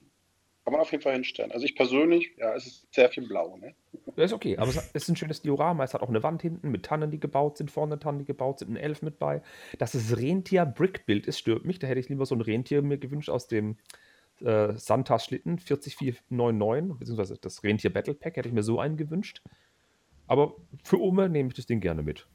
[0.64, 1.52] kann man auf jeden Fall hinstellen.
[1.52, 3.72] Also, ich persönlich, ja, es ist sehr viel blau, ne?
[4.16, 5.84] Ja, ist okay, aber es ist ein schönes Diorama.
[5.84, 8.58] Es hat auch eine Wand hinten mit Tannen, die gebaut sind, vorne Tannen, die gebaut
[8.58, 9.40] sind, ein Elf mit bei.
[9.78, 11.78] Dass es Rentier-Brick-Bild ist, stört mich.
[11.78, 13.76] Da hätte ich lieber so ein Rentier mir gewünscht aus dem
[14.40, 19.42] äh, Santas Schlitten 40499, beziehungsweise das Rentier Battle Pack hätte ich mir so einen gewünscht.
[20.26, 22.26] Aber für Ume nehme ich das Ding gerne mit.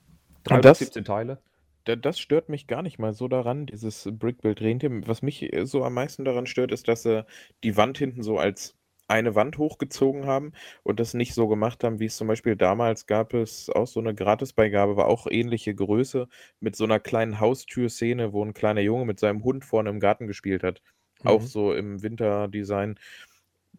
[0.50, 1.42] Und das- 317 Teile.
[1.86, 4.92] Da- Das stört mich gar nicht mal so daran, dieses Brickbuild Rentier.
[5.08, 7.26] Was mich äh, so am meisten daran stört, ist, dass sie
[7.64, 8.76] die Wand hinten so als
[9.08, 13.08] eine Wand hochgezogen haben und das nicht so gemacht haben, wie es zum Beispiel damals
[13.08, 16.30] gab es auch so eine Gratisbeigabe, war auch ähnliche Größe
[16.62, 20.28] mit so einer kleinen Haustürszene, wo ein kleiner Junge mit seinem Hund vorne im Garten
[20.28, 20.82] gespielt hat.
[21.26, 21.46] Auch Mhm.
[21.48, 22.98] so im Winterdesign.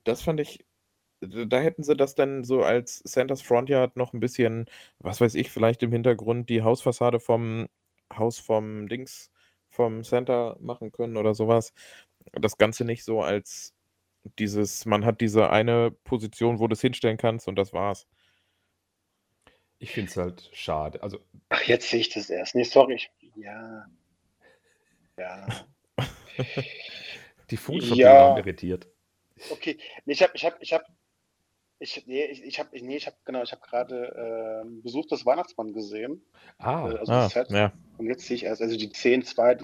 [0.05, 0.65] Das fand ich,
[1.23, 4.67] da hätten sie das dann so als Santa's Front Yard noch ein bisschen,
[4.99, 7.69] was weiß ich, vielleicht im Hintergrund die Hausfassade vom
[8.13, 9.31] Haus vom Dings,
[9.71, 11.73] vom Santa machen können oder sowas.
[12.33, 13.75] Das Ganze nicht so als
[14.39, 18.07] dieses, man hat diese eine Position, wo du es hinstellen kannst und das war's.
[19.79, 21.03] Ich finde es halt schade.
[21.03, 22.55] Also, Ach, jetzt sehe ich das erst.
[22.55, 22.95] Nee, sorry.
[22.95, 23.87] Ich, ja.
[25.17, 25.49] Ja.
[27.51, 28.29] die Fotoverbindung Ja.
[28.29, 28.87] haben irritiert.
[29.51, 29.79] Okay.
[30.05, 30.85] Nee, ich habe, ich habe, ich habe,
[31.83, 35.27] ich, nee, ich, ich habe, nee, ich habe, genau, ich habe gerade ähm, Besuch des
[35.27, 36.25] Weihnachtsmann gesehen.
[36.59, 37.51] Ah, Äh, also Ah, das Set.
[37.51, 37.73] ja.
[37.99, 39.59] Und jetzt sehe ich erst, also die 10, 2,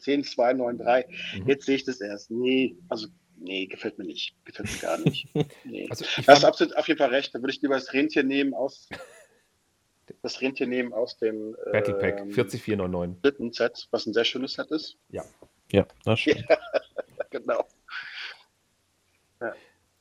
[0.00, 1.06] 10, 2, 9, 3.
[1.38, 1.48] mhm.
[1.48, 2.30] Jetzt sehe ich das erst.
[2.30, 4.34] Nee, also, nee, gefällt mir nicht.
[4.44, 5.28] Gefällt mir gar nicht.
[5.64, 5.86] Nee.
[5.90, 7.34] also ich Da hast fand, du absolut auf jeden Fall recht.
[7.34, 8.88] Da würde ich lieber das Rentier nehmen aus,
[10.22, 13.22] das Rentier nehmen aus dem Battle Pack ähm, 40499.
[13.22, 14.96] dritten Set, was ein sehr schönes Set ist.
[15.70, 16.44] Ja, das stimmt.
[17.30, 17.64] Genau.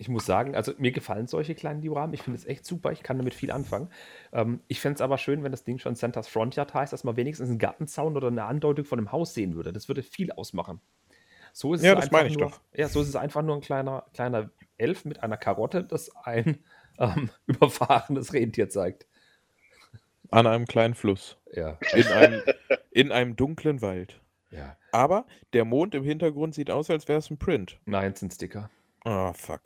[0.01, 2.15] Ich muss sagen, also mir gefallen solche kleinen Dioramen.
[2.15, 2.91] Ich finde es echt super.
[2.91, 3.89] Ich kann damit viel anfangen.
[4.33, 7.17] Ähm, ich fände es aber schön, wenn das Ding schon Santa's Frontyard heißt, dass man
[7.17, 9.71] wenigstens einen Gartenzaun oder eine Andeutung von einem Haus sehen würde.
[9.71, 10.81] Das würde viel ausmachen.
[11.53, 12.61] So ist Ja, es das einfach meine ich nur, doch.
[12.73, 16.63] Ja, so ist es einfach nur ein kleiner, kleiner Elf mit einer Karotte, das ein
[16.97, 19.05] ähm, überfahrenes Rentier zeigt.
[20.31, 21.37] An einem kleinen Fluss.
[21.53, 22.41] Ja, In einem,
[22.89, 24.19] in einem dunklen Wald.
[24.49, 24.77] ja.
[24.93, 27.79] Aber der Mond im Hintergrund sieht aus, als wäre es ein Print.
[27.85, 28.69] Nein, es sind Sticker.
[29.05, 29.61] Oh, fuck.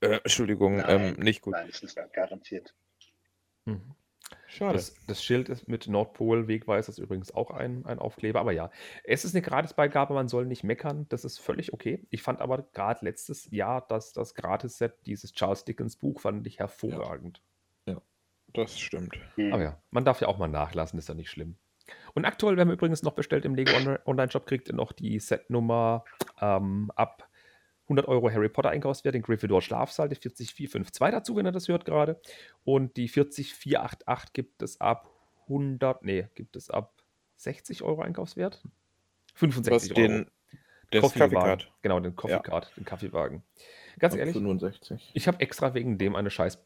[0.00, 1.52] Äh, Entschuldigung, Nein, ähm, nicht gut.
[1.52, 2.74] Nein, das ist garantiert.
[3.64, 3.94] Mhm.
[4.46, 4.74] Schade.
[4.74, 8.40] Das, das Schild ist mit Nordpol-Wegweiser ist übrigens auch ein, ein Aufkleber.
[8.40, 8.70] Aber ja,
[9.02, 11.06] es ist eine Gratisbeigabe, man soll nicht meckern.
[11.08, 12.06] Das ist völlig okay.
[12.10, 16.58] Ich fand aber gerade letztes Jahr, dass das Gratis-Set, dieses Charles Dickens Buch, fand ich
[16.58, 17.42] hervorragend.
[18.52, 19.18] das stimmt.
[19.34, 19.52] Hm.
[19.52, 21.56] Aber ja, man darf ja auch mal nachlassen, ist ja nicht schlimm.
[22.14, 25.18] Und aktuell, wenn man übrigens noch bestellt im Lego Online- Online-Shop, kriegt ihr noch die
[25.18, 26.04] Setnummer
[26.40, 27.28] ähm, ab
[27.84, 31.84] 100 Euro Harry Potter Einkaufswert, den Gryffindor Schlafsaal, die 40452 dazu, wenn ihr das hört
[31.84, 32.20] gerade.
[32.64, 35.10] Und die 40488 gibt es ab
[35.44, 36.94] 100, nee, gibt es ab
[37.36, 38.62] 60 Euro Einkaufswert?
[39.34, 40.08] 65 Was Euro.
[40.08, 40.30] den,
[40.90, 41.12] das.
[41.12, 41.72] Kaffeecard.
[41.82, 42.38] Genau, den Coffee Ja.
[42.40, 43.42] Card, den Kaffeewagen.
[43.98, 45.10] Ganz Ab ehrlich, 65.
[45.14, 46.58] ich habe extra wegen dem eine Scheiß,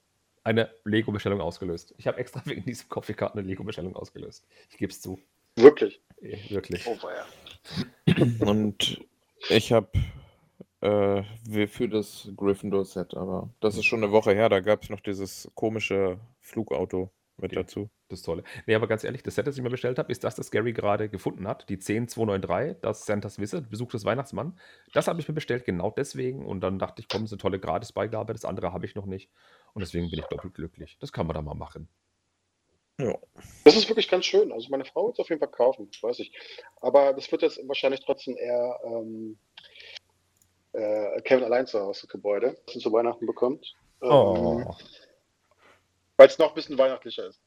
[0.44, 1.94] eine Lego-Bestellung ausgelöst.
[1.98, 4.46] Ich habe extra wegen diesem Coffee Card eine Lego-Bestellung ausgelöst.
[4.70, 5.20] Ich gebe es zu.
[5.56, 6.00] Wirklich.
[6.20, 6.86] Wirklich.
[6.86, 6.96] Oh.
[8.44, 9.04] Und
[9.50, 9.88] ich habe
[10.80, 14.90] äh, wir- für das Gryffindor-Set, aber das ist schon eine Woche her, da gab es
[14.90, 17.62] noch dieses komische Flugauto mit Okay.
[17.62, 17.90] dazu.
[18.10, 18.42] Das Tolle.
[18.66, 20.72] Nee, aber ganz ehrlich, das Set, das ich mir bestellt habe, ist das, das Gary
[20.72, 21.68] gerade gefunden hat.
[21.68, 24.58] Die 10293, das Santa's Visit, Besuch des Weihnachtsmann.
[24.94, 26.46] Das habe ich mir bestellt, genau deswegen.
[26.46, 28.32] Und dann dachte ich, komm, das ist eine tolle Gratisbeigabe.
[28.32, 29.30] Das andere habe ich noch nicht.
[29.74, 30.96] Und deswegen bin ich doppelt glücklich.
[31.00, 31.90] Das kann man da mal machen.
[32.98, 33.14] Ja.
[33.64, 34.52] Das ist wirklich ganz schön.
[34.52, 36.32] Also meine Frau wird es auf jeden Fall kaufen, weiß ich.
[36.80, 39.38] Aber das wird jetzt wahrscheinlich trotzdem eher ähm,
[40.72, 43.74] äh, Kevin allein zu Hause Gebäude, das er zu Weihnachten bekommt.
[44.02, 44.74] Ähm, Oh,
[46.16, 47.40] Weil es noch ein bisschen weihnachtlicher ist.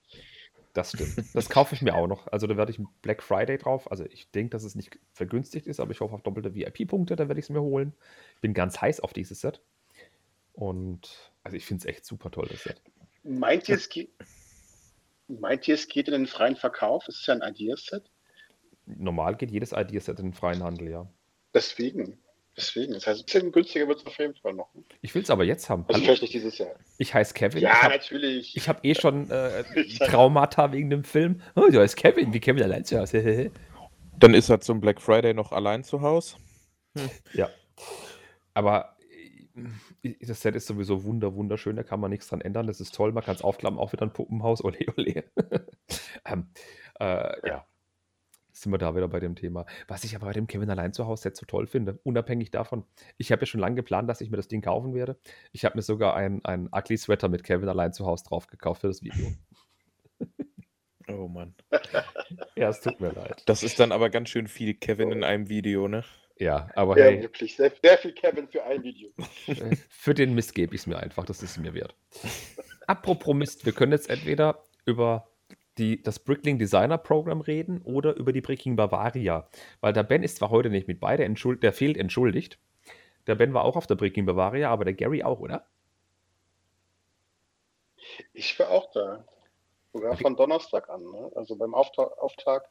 [0.74, 1.34] das stimmt.
[1.34, 2.28] Das kaufe ich mir auch noch.
[2.28, 3.90] Also da werde ich Black Friday drauf.
[3.92, 7.28] Also ich denke, dass es nicht vergünstigt ist, aber ich hoffe auf doppelte VIP-Punkte, da
[7.28, 7.94] werde ich es mir holen.
[8.42, 9.62] Bin ganz heiß auf dieses Set.
[10.54, 12.82] Und also ich finde es echt super toll, das Set.
[13.24, 14.12] Meint ihr, es geht,
[15.28, 17.08] meint ihr, es geht in den freien Verkauf?
[17.08, 18.10] Es ist ja ein Ideaset.
[18.86, 21.08] Normal geht jedes Ideaset in den freien Handel, ja.
[21.54, 22.18] Deswegen.
[22.62, 22.94] Deswegen.
[22.94, 24.70] Das heißt, ein bisschen günstiger wird es auf jeden Fall noch.
[25.02, 25.86] Ich will es aber jetzt haben.
[25.88, 26.70] Also vielleicht nicht dieses Jahr.
[26.98, 27.62] ich heiße Kevin.
[27.62, 28.56] Ja, ich habe natürlich.
[28.56, 29.64] ich hab eh schon äh,
[30.06, 31.42] Traumata wegen dem Film.
[31.56, 33.52] Oh, du heißt Kevin, wie Kevin allein zu Hause.
[34.20, 36.36] Dann ist er zum Black Friday noch allein zu Hause.
[37.34, 37.50] ja.
[38.54, 38.96] Aber
[40.04, 42.68] äh, das Set ist sowieso wunder, wunderschön, da kann man nichts dran ändern.
[42.68, 44.64] Das ist toll, man kann es aufklappen, auch wieder ein Puppenhaus.
[44.64, 45.24] Ole, ole.
[46.26, 46.52] ähm,
[47.00, 47.66] äh, ja.
[48.62, 49.66] Sind wir da wieder bei dem Thema.
[49.88, 52.86] Was ich aber bei dem Kevin allein zu Hause Set so toll finde, unabhängig davon,
[53.18, 55.18] ich habe ja schon lange geplant, dass ich mir das Ding kaufen werde.
[55.52, 58.82] Ich habe mir sogar ein, ein Ugly Sweater mit Kevin allein zu Hause drauf gekauft
[58.82, 59.32] für das Video.
[61.08, 61.54] Oh Mann.
[62.56, 63.44] Ja, es tut mir leid.
[63.46, 66.06] Das ist dann aber ganz schön viel Kevin in einem Video, ne?
[66.38, 67.58] Ja, aber Ja, hey, wirklich.
[67.58, 69.10] Sehr, sehr viel Kevin für ein Video.
[69.90, 71.96] für den Mist gebe ich es mir einfach, das ist es mir wert.
[72.88, 75.31] Apropos Mist, wir können jetzt entweder über
[75.78, 79.48] die, das Brickling Designer Program reden oder über die Bricking Bavaria.
[79.80, 82.60] Weil der Ben ist zwar heute nicht mit bei, der, entschuld, der fehlt entschuldigt.
[83.28, 85.66] Der Ben war auch auf der Bricking Bavaria, aber der Gary auch, oder?
[88.34, 89.24] Ich war auch da.
[89.94, 91.04] Sogar von Donnerstag an.
[91.04, 91.32] Ne?
[91.36, 92.70] Also beim Aufta- Auftakt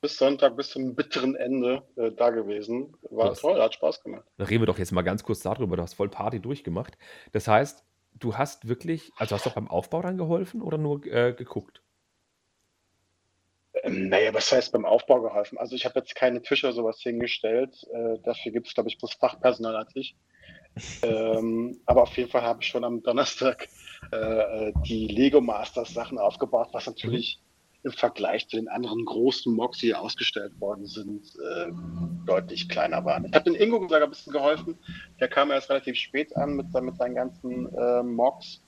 [0.00, 2.96] bis Sonntag, bis zum bitteren Ende äh, da gewesen.
[3.02, 3.40] War Was?
[3.40, 4.24] toll, hat Spaß gemacht.
[4.36, 5.76] Da reden wir doch jetzt mal ganz kurz darüber.
[5.76, 6.98] Du hast voll Party durchgemacht.
[7.30, 7.84] Das heißt,
[8.18, 11.81] du hast wirklich, also hast du auch beim Aufbau dann geholfen oder nur äh, geguckt?
[13.82, 15.58] Ähm, naja, was heißt beim Aufbau geholfen?
[15.58, 17.74] Also ich habe jetzt keine Tische oder sowas hingestellt.
[17.92, 20.16] Äh, dafür gibt es, glaube ich, bloß Fachpersonal als ich.
[21.02, 23.68] ähm, aber auf jeden Fall habe ich schon am Donnerstag
[24.12, 27.40] äh, äh, die Lego Masters Sachen aufgebaut, was natürlich
[27.84, 31.72] im Vergleich zu den anderen großen Mocks, die hier ausgestellt worden sind, äh,
[32.26, 33.24] deutlich kleiner waren.
[33.24, 34.78] Ich habe den Ingo sogar ein bisschen geholfen.
[35.18, 38.62] Der kam erst relativ spät an mit, mit seinen ganzen äh, Mocks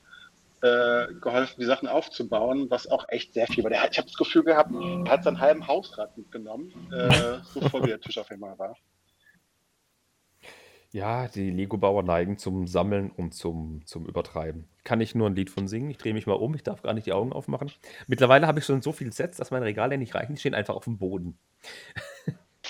[0.64, 3.70] äh, geholfen, die Sachen aufzubauen, was auch echt sehr viel war.
[3.70, 7.82] Der, ich habe das Gefühl gehabt, er hat seinen halben Hausrat mitgenommen, äh, so voll
[7.84, 8.76] wie der Tisch auf einmal war.
[10.90, 14.68] Ja, die Lego-Bauer neigen zum Sammeln und zum, zum Übertreiben.
[14.84, 15.90] Kann ich nur ein Lied von singen.
[15.90, 17.72] Ich drehe mich mal um, ich darf gar nicht die Augen aufmachen.
[18.06, 20.34] Mittlerweile habe ich schon so viel Sets, dass meine Regale nicht reichen.
[20.36, 21.36] Die stehen einfach auf dem Boden.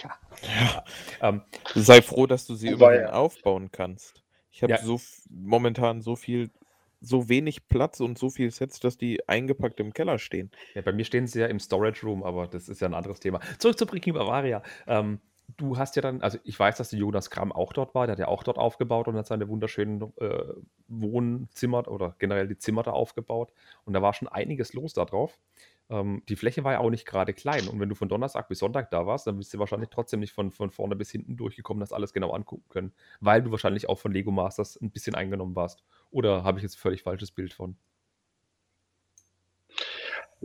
[0.02, 0.18] ja.
[1.20, 1.42] Ähm,
[1.74, 3.12] Sei froh, dass du sie ja.
[3.12, 4.22] aufbauen kannst.
[4.50, 4.78] Ich habe Ja.
[4.82, 6.50] so momentan so viel,
[7.04, 10.50] so wenig Platz und so viel Sets, dass die eingepackt im Keller stehen.
[10.74, 13.20] ja, bei mir stehen sie ja im Storage Room, aber das ist ja ein anderes
[13.20, 13.40] Thema.
[13.58, 14.62] Zurück zu Bricking Bavaria.
[14.86, 15.20] Ähm,
[15.56, 18.12] du hast ja dann, also ich weiß, dass der Jonas Gramm auch dort war, der
[18.12, 20.42] hat ja auch dort aufgebaut und hat seine wunderschönen äh,
[20.88, 23.52] Wohnzimmer oder generell die Zimmer da aufgebaut.
[23.84, 25.38] Und da war schon einiges los da drauf.
[25.90, 27.68] Ähm, die Fläche war ja auch nicht gerade klein.
[27.68, 30.32] Und wenn du von Donnerstag bis Sonntag da warst, dann bist du wahrscheinlich trotzdem nicht
[30.32, 32.92] von, von vorne bis hinten durchgekommen, das alles genau angucken können.
[33.20, 35.84] Weil du wahrscheinlich auch von Lego Masters ein bisschen eingenommen warst.
[36.10, 37.76] Oder habe ich jetzt ein völlig falsches Bild von?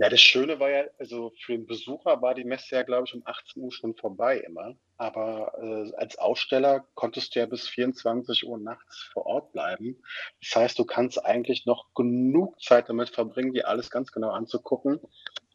[0.02, 3.14] Ja, das Schöne war ja, also für den Besucher war die Messe ja, glaube ich,
[3.14, 4.74] um 18 Uhr schon vorbei immer.
[4.96, 10.02] Aber äh, als Aussteller konntest du ja bis 24 Uhr nachts vor Ort bleiben.
[10.42, 15.02] Das heißt, du kannst eigentlich noch genug Zeit damit verbringen, dir alles ganz genau anzugucken.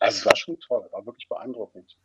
[0.04, 1.96] Also es war schon toll, war wirklich beeindruckend.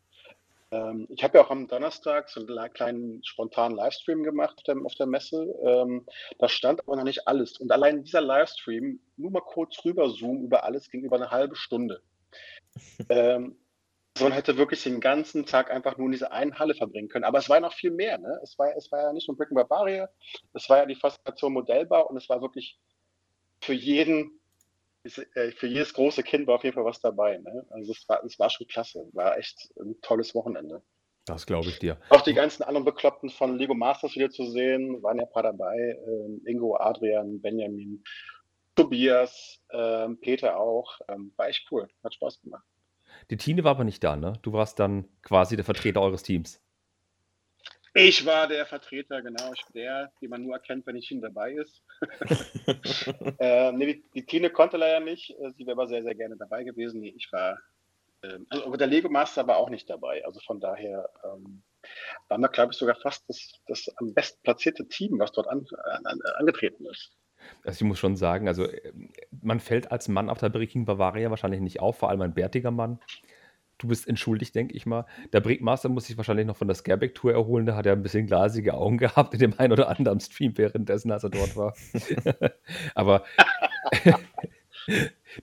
[0.72, 4.76] Ähm, ich habe ja auch am Donnerstag so einen kleinen spontanen Livestream gemacht auf der,
[4.84, 5.42] auf der Messe.
[5.64, 6.06] Ähm,
[6.38, 7.58] da stand aber noch nicht alles.
[7.58, 11.56] Und allein dieser Livestream, nur mal kurz rüber zoomen über alles, ging über eine halbe
[11.56, 12.02] Stunde.
[13.08, 13.56] ähm,
[14.20, 17.24] man hätte wirklich den ganzen Tag einfach nur in dieser einen Halle verbringen können.
[17.24, 18.18] Aber es war ja noch viel mehr.
[18.18, 18.40] Ne?
[18.42, 20.08] Es, war, es war ja nicht nur Bricken Barbaria,
[20.52, 22.78] es war ja die Faszination Modellbau und es war wirklich
[23.60, 24.39] für jeden,
[25.06, 27.38] für jedes große Kind war auf jeden Fall was dabei.
[27.38, 27.66] Ne?
[27.70, 29.08] Also es war, es war schon klasse.
[29.12, 30.82] War echt ein tolles Wochenende.
[31.24, 31.96] Das glaube ich dir.
[32.10, 35.42] Auch die ganzen anderen Bekloppten von Lego Masters wieder zu sehen, waren ja ein paar
[35.42, 35.96] dabei.
[36.06, 38.02] Ähm, Ingo, Adrian, Benjamin,
[38.74, 40.98] Tobias, ähm, Peter auch.
[41.08, 41.88] Ähm, war echt cool.
[42.02, 42.64] Hat Spaß gemacht.
[43.30, 44.34] Die Tine war aber nicht da, ne?
[44.42, 46.60] Du warst dann quasi der Vertreter eures Teams.
[47.94, 49.52] Ich war der Vertreter, genau.
[49.52, 51.82] Ich bin der, den man nur erkennt, wenn die Tine dabei ist.
[53.38, 55.30] äh, nee, die, die, Tine konnte leider nicht.
[55.30, 57.00] Äh, sie wäre aber sehr, sehr gerne dabei gewesen.
[57.00, 57.58] Nee, ich war,
[58.22, 60.24] ähm, also, aber der Lego Master war auch nicht dabei.
[60.24, 61.62] Also von daher ähm,
[62.28, 65.66] waren wir, glaube ich, sogar fast das, das am besten platzierte Team, was dort an,
[66.04, 67.16] an, angetreten ist.
[67.64, 68.68] Also ich muss schon sagen, also
[69.42, 72.70] man fällt als Mann auf der Breaking Bavaria wahrscheinlich nicht auf, vor allem ein bärtiger
[72.70, 73.00] Mann.
[73.80, 75.06] Du bist entschuldigt, denke ich mal.
[75.32, 77.64] Der Brickmaster muss sich wahrscheinlich noch von der Scareback-Tour erholen.
[77.64, 81.10] Da hat er ein bisschen glasige Augen gehabt in dem einen oder anderen Stream währenddessen,
[81.10, 81.74] als er dort war.
[82.94, 83.24] Aber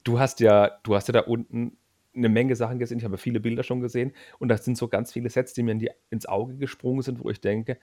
[0.04, 1.78] du hast ja, du hast ja da unten
[2.14, 2.98] eine Menge Sachen gesehen.
[2.98, 4.12] Ich habe viele Bilder schon gesehen.
[4.38, 7.18] Und das sind so ganz viele Sets, die mir in die, ins Auge gesprungen sind,
[7.24, 7.76] wo ich denke,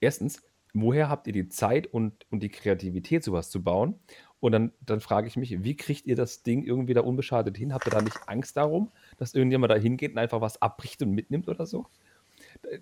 [0.00, 0.42] erstens,
[0.74, 4.00] woher habt ihr die Zeit und, und die Kreativität, sowas zu bauen?
[4.40, 7.74] Und dann, dann frage ich mich, wie kriegt ihr das Ding irgendwie da unbeschadet hin?
[7.74, 11.12] Habt ihr da nicht Angst darum, dass irgendjemand da hingeht und einfach was abbricht und
[11.12, 11.86] mitnimmt oder so?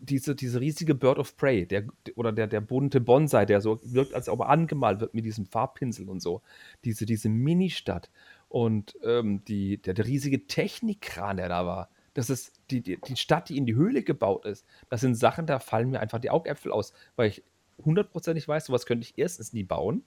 [0.01, 4.15] Diese, diese riesige Bird of Prey der, oder der, der bunte Bonsai, der so wirkt,
[4.15, 6.43] als ob er angemalt wird mit diesem Farbpinsel und so.
[6.85, 8.09] Diese, diese Mini-Stadt
[8.49, 11.91] und ähm, die, der, der riesige Technikkran, der da war.
[12.15, 14.65] Das ist die, die, die Stadt, die in die Höhle gebaut ist.
[14.89, 17.43] Das sind Sachen, da fallen mir einfach die Augäpfel aus, weil ich
[17.85, 20.03] hundertprozentig weiß, sowas könnte ich erstens nie bauen.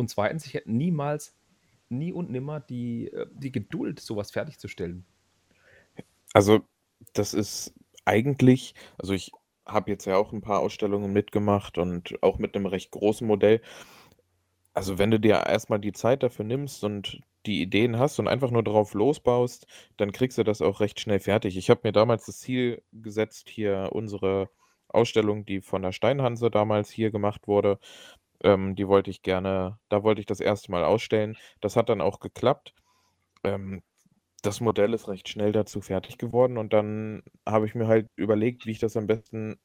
[0.00, 1.36] Und zweitens, ich hätte niemals,
[1.88, 5.04] nie und nimmer die, äh, die Geduld, sowas fertigzustellen.
[6.32, 6.60] Also,
[7.12, 9.32] das ist eigentlich, also ich
[9.66, 13.60] habe jetzt ja auch ein paar Ausstellungen mitgemacht und auch mit einem recht großen Modell.
[14.72, 18.50] Also, wenn du dir erstmal die Zeit dafür nimmst und die Ideen hast und einfach
[18.50, 21.56] nur drauf losbaust, dann kriegst du das auch recht schnell fertig.
[21.56, 24.50] Ich habe mir damals das Ziel gesetzt, hier unsere
[24.88, 27.78] Ausstellung, die von der Steinhanse damals hier gemacht wurde.
[28.42, 31.36] Ähm, die wollte ich gerne, da wollte ich das erste Mal ausstellen.
[31.60, 32.74] Das hat dann auch geklappt.
[33.44, 33.82] Ähm,
[34.42, 38.66] das Modell ist recht schnell dazu fertig geworden und dann habe ich mir halt überlegt,
[38.66, 39.58] wie ich das am besten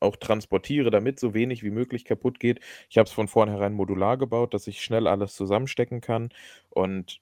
[0.00, 2.60] auch transportiere, damit so wenig wie möglich kaputt geht.
[2.90, 6.30] Ich habe es von vornherein modular gebaut, dass ich schnell alles zusammenstecken kann
[6.70, 7.20] und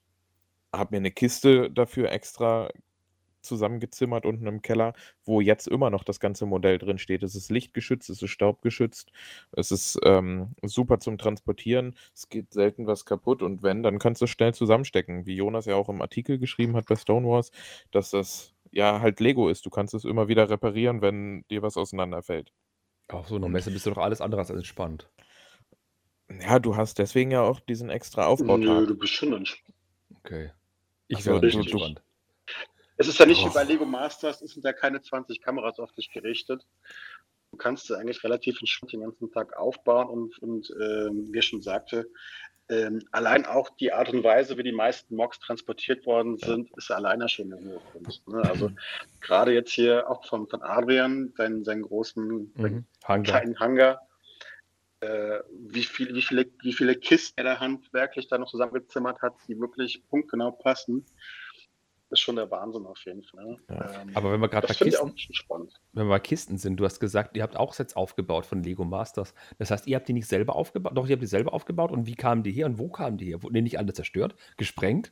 [0.73, 2.69] habe mir eine Kiste dafür extra
[3.45, 7.23] zusammengezimmert unten im Keller, wo jetzt immer noch das ganze Modell drin steht.
[7.23, 9.11] Es ist lichtgeschützt, es ist staubgeschützt,
[9.53, 14.21] es ist ähm, super zum Transportieren, es geht selten was kaputt und wenn, dann kannst
[14.21, 17.51] du es schnell zusammenstecken, wie Jonas ja auch im Artikel geschrieben hat bei Stonewars,
[17.91, 19.65] dass das ja halt Lego ist.
[19.65, 22.51] Du kannst es immer wieder reparieren, wenn dir was auseinanderfällt.
[23.07, 25.09] Auf so einer Messe bist du doch alles andere als entspannt.
[26.41, 28.65] Ja, du hast deswegen ja auch diesen extra Aufbautag.
[28.65, 29.77] Nö, du bist schon entspannt.
[30.17, 30.51] Okay.
[31.07, 32.01] Ich wäre entspannt.
[32.97, 33.49] Es ist ja nicht oh.
[33.49, 36.65] wie bei Lego Masters, es sind ja keine 20 Kameras auf dich gerichtet.
[37.51, 41.45] Du kannst sie eigentlich relativ entspannt den ganzen Tag aufbauen und, und ähm, wie ich
[41.45, 42.09] schon sagte,
[42.67, 46.89] ähm, allein auch die Art und Weise, wie die meisten Mocks transportiert worden sind, ist
[46.89, 48.27] alleine schon eine hohe Kunst.
[48.27, 48.41] Ne?
[48.41, 48.71] Also
[49.21, 52.85] gerade jetzt hier auch von, von Adrian, seinen, seinen großen mhm.
[53.23, 54.01] kleinen Hangar,
[55.01, 59.35] äh, wie, viel, wie, viele, wie viele Kisten er da handwerklich da noch zusammengezimmert hat,
[59.47, 61.05] die wirklich punktgenau passen
[62.15, 63.57] ist schon der Wahnsinn auf jeden Fall.
[63.69, 64.01] Ja.
[64.01, 65.13] Ähm, Aber wenn wir gerade bei Kisten,
[65.93, 68.83] wenn wir bei Kisten sind, du hast gesagt, ihr habt auch Sets aufgebaut von Lego
[68.83, 69.33] Masters.
[69.57, 71.91] Das heißt, ihr habt die nicht selber aufgebaut, doch ihr habt die selber aufgebaut.
[71.91, 73.43] Und wie kamen die hier und wo kamen die hier?
[73.43, 75.11] Wurden die nicht alle zerstört, gesprengt?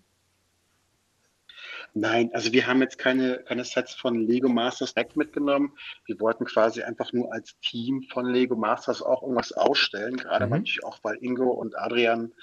[1.94, 5.74] Nein, also wir haben jetzt keine, keine Sets von Lego Masters weg mitgenommen.
[6.06, 10.52] Wir wollten quasi einfach nur als Team von Lego Masters auch irgendwas ausstellen, gerade mhm.
[10.52, 12.34] natürlich auch, weil Ingo und Adrian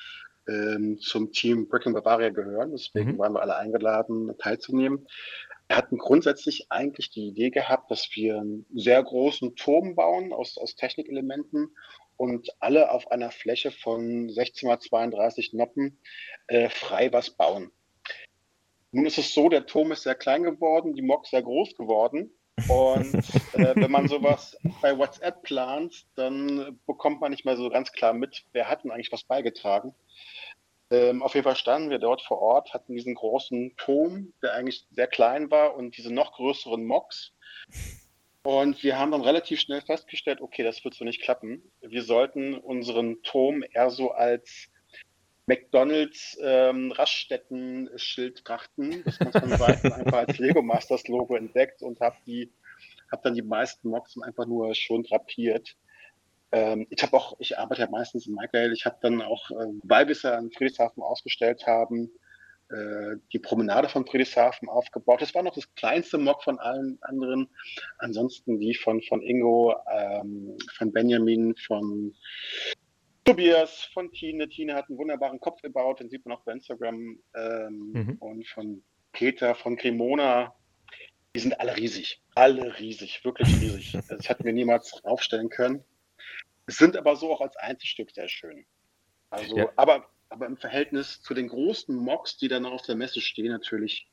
[1.01, 2.73] zum Team Bricking Bavaria gehören.
[2.73, 3.19] Deswegen mhm.
[3.19, 5.07] waren wir alle eingeladen, teilzunehmen.
[5.69, 10.59] Wir hatten grundsätzlich eigentlich die Idee gehabt, dass wir einen sehr großen Turm bauen aus,
[10.59, 11.69] aus Technikelementen
[12.17, 15.99] und alle auf einer Fläche von 16 mal 32 Noppen
[16.49, 17.71] äh, frei was bauen.
[18.93, 22.33] Nun ist es so, der Turm ist sehr klein geworden, die Mok sehr groß geworden.
[22.69, 23.15] Und
[23.55, 28.13] äh, wenn man sowas bei WhatsApp plant, dann bekommt man nicht mehr so ganz klar
[28.13, 29.95] mit, wer hat denn eigentlich was beigetragen.
[30.91, 34.87] Ähm, auf jeden Fall standen wir dort vor Ort, hatten diesen großen Turm, der eigentlich
[34.91, 37.33] sehr klein war und diese noch größeren Mocks.
[38.43, 41.71] Und wir haben dann relativ schnell festgestellt, okay, das wird so nicht klappen.
[41.81, 44.69] Wir sollten unseren Turm eher so als
[45.47, 52.17] McDonalds ähm, Raststätten-Schildtrachten, das man von Weitem einfach als Lego Masters Logo entdeckt und habe
[53.13, 55.77] habe dann die meisten Mocks einfach nur schon drapiert.
[56.53, 59.67] Ähm, ich habe auch, ich arbeite ja meistens in Michael, ich habe dann auch, äh,
[59.83, 62.11] weil wir es ja in Friedrichshafen ausgestellt haben,
[62.71, 65.23] äh, die Promenade von Friedrichshafen aufgebaut.
[65.23, 67.49] Das war noch das kleinste Mock von allen anderen.
[67.99, 72.15] Ansonsten die von, von Ingo, ähm, von Benjamin, von
[73.25, 74.49] Tobias, von Tine.
[74.49, 77.19] Tine hat einen wunderbaren Kopf gebaut, den sieht man auch bei Instagram.
[77.35, 78.17] Ähm, mhm.
[78.21, 78.83] Und von
[79.13, 80.55] Peter, von Cremona.
[81.35, 82.23] Die sind alle riesig.
[82.35, 83.99] Alle riesig, wirklich riesig.
[84.09, 85.85] Das hätten wir niemals aufstellen können.
[86.77, 88.65] Sind aber so auch als Einzelstück sehr schön.
[89.31, 89.69] Also, ja.
[89.77, 94.11] aber, aber im Verhältnis zu den großen Mocks, die dann auf der Messe stehen, natürlich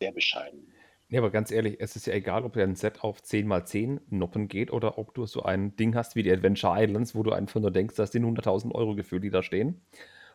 [0.00, 0.72] sehr bescheiden.
[1.08, 4.72] Ja, aber ganz ehrlich, es ist ja egal, ob ein Set auf 10x10 Noppen geht
[4.72, 7.70] oder ob du so ein Ding hast wie die Adventure Islands, wo du einfach nur
[7.70, 9.82] denkst, das sind 100.000 Euro Gefühl, die da stehen.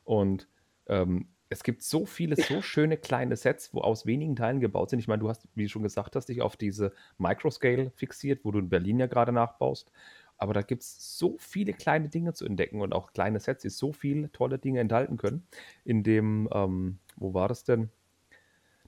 [0.03, 0.47] Und
[0.87, 4.99] ähm, es gibt so viele, so schöne kleine Sets, wo aus wenigen Teilen gebaut sind.
[4.99, 8.51] Ich meine, du hast, wie du schon gesagt hast, dich auf diese Microscale fixiert, wo
[8.51, 9.91] du in Berlin ja gerade nachbaust.
[10.39, 13.69] Aber da gibt es so viele kleine Dinge zu entdecken und auch kleine Sets, die
[13.69, 15.45] so viele tolle Dinge enthalten können.
[15.83, 17.89] In dem, ähm, wo war das denn?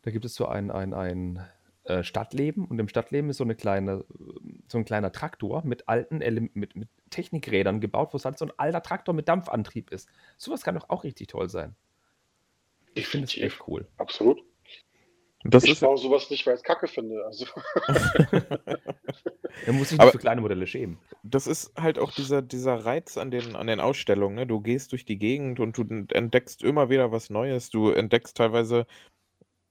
[0.01, 1.45] Da gibt es so ein, ein, ein
[1.83, 4.05] äh, Stadtleben und im Stadtleben ist so eine kleine,
[4.67, 6.19] so ein kleiner Traktor mit alten
[6.53, 10.07] mit, mit Technikrädern gebaut, wo es halt so ein alter Traktor mit Dampfantrieb ist.
[10.37, 11.75] Sowas kann doch auch richtig toll sein.
[12.93, 13.87] Ich finde es echt cool.
[13.97, 14.41] Absolut.
[15.43, 17.25] Das ich baue sowas nicht, weil ich es kacke finde.
[17.25, 17.45] Also.
[19.65, 20.99] er muss sich nicht für kleine Modelle schämen.
[21.23, 24.35] Das ist halt auch dieser, dieser Reiz an den, an den Ausstellungen.
[24.35, 24.47] Ne?
[24.47, 25.83] Du gehst durch die Gegend und du
[26.13, 27.69] entdeckst immer wieder was Neues.
[27.71, 28.85] Du entdeckst teilweise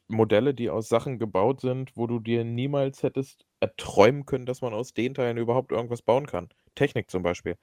[0.08, 4.74] Modelle, die aus Sachen gebaut sind, wo du dir niemals hättest erträumen können, dass man
[4.74, 6.48] aus den Teilen überhaupt irgendwas bauen kann.
[6.74, 7.56] Technik zum Beispiel.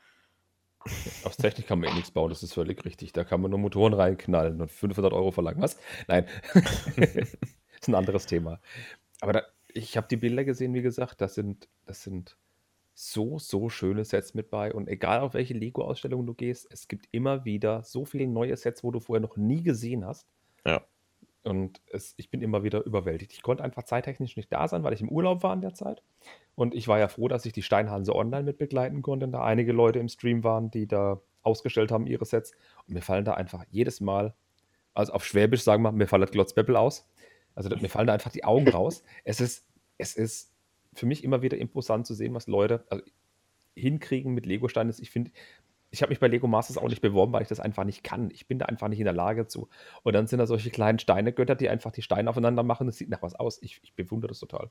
[1.24, 3.12] Aus Technik kann man eh nichts bauen, das ist völlig richtig.
[3.12, 5.62] Da kann man nur Motoren reinknallen und 500 Euro verlangen.
[5.62, 5.78] Was?
[6.08, 6.26] Nein.
[7.82, 8.60] ist ein anderes Thema.
[9.22, 12.38] Aber da, ich habe die Bilder gesehen, wie gesagt, das sind, das sind
[12.94, 14.74] so, so schöne Sets mit bei.
[14.74, 18.84] Und egal auf welche Lego-Ausstellung du gehst, es gibt immer wieder so viele neue Sets,
[18.84, 20.28] wo du vorher noch nie gesehen hast.
[20.66, 20.82] Ja.
[21.44, 23.34] Und es, ich bin immer wieder überwältigt.
[23.34, 26.02] Ich konnte einfach zeittechnisch nicht da sein, weil ich im Urlaub war in der Zeit.
[26.56, 29.44] Und ich war ja froh, dass ich die Steinhanse online mit begleiten konnte, und da
[29.44, 32.52] einige Leute im Stream waren, die da ausgestellt haben, ihre Sets.
[32.88, 34.34] Und mir fallen da einfach jedes Mal,
[34.94, 37.08] also auf Schwäbisch sagen wir, mir fallen Glotzbeppel aus.
[37.58, 39.04] Also mir fallen da einfach die Augen raus.
[39.24, 39.66] Es ist,
[39.98, 40.54] es ist
[40.94, 43.04] für mich immer wieder imposant zu sehen, was Leute also,
[43.76, 44.94] hinkriegen mit Lego-Steinen.
[45.00, 45.32] Ich finde,
[45.90, 48.30] ich habe mich bei Lego Masters auch nicht beworben, weil ich das einfach nicht kann.
[48.30, 49.70] Ich bin da einfach nicht in der Lage zu.
[50.04, 52.86] Und dann sind da solche kleinen Steinegötter, die einfach die Steine aufeinander machen.
[52.86, 53.60] Das sieht nach was aus.
[53.64, 54.70] Ich, ich bewundere das total.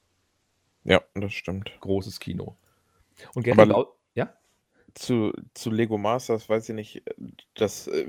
[0.84, 1.72] Ja, das stimmt.
[1.80, 2.57] Großes Kino.
[3.34, 3.68] Und Gary,
[4.14, 4.32] ja?
[4.97, 7.03] Zu, zu Lego Masters weiß ich nicht,
[7.55, 8.07] dass, äh,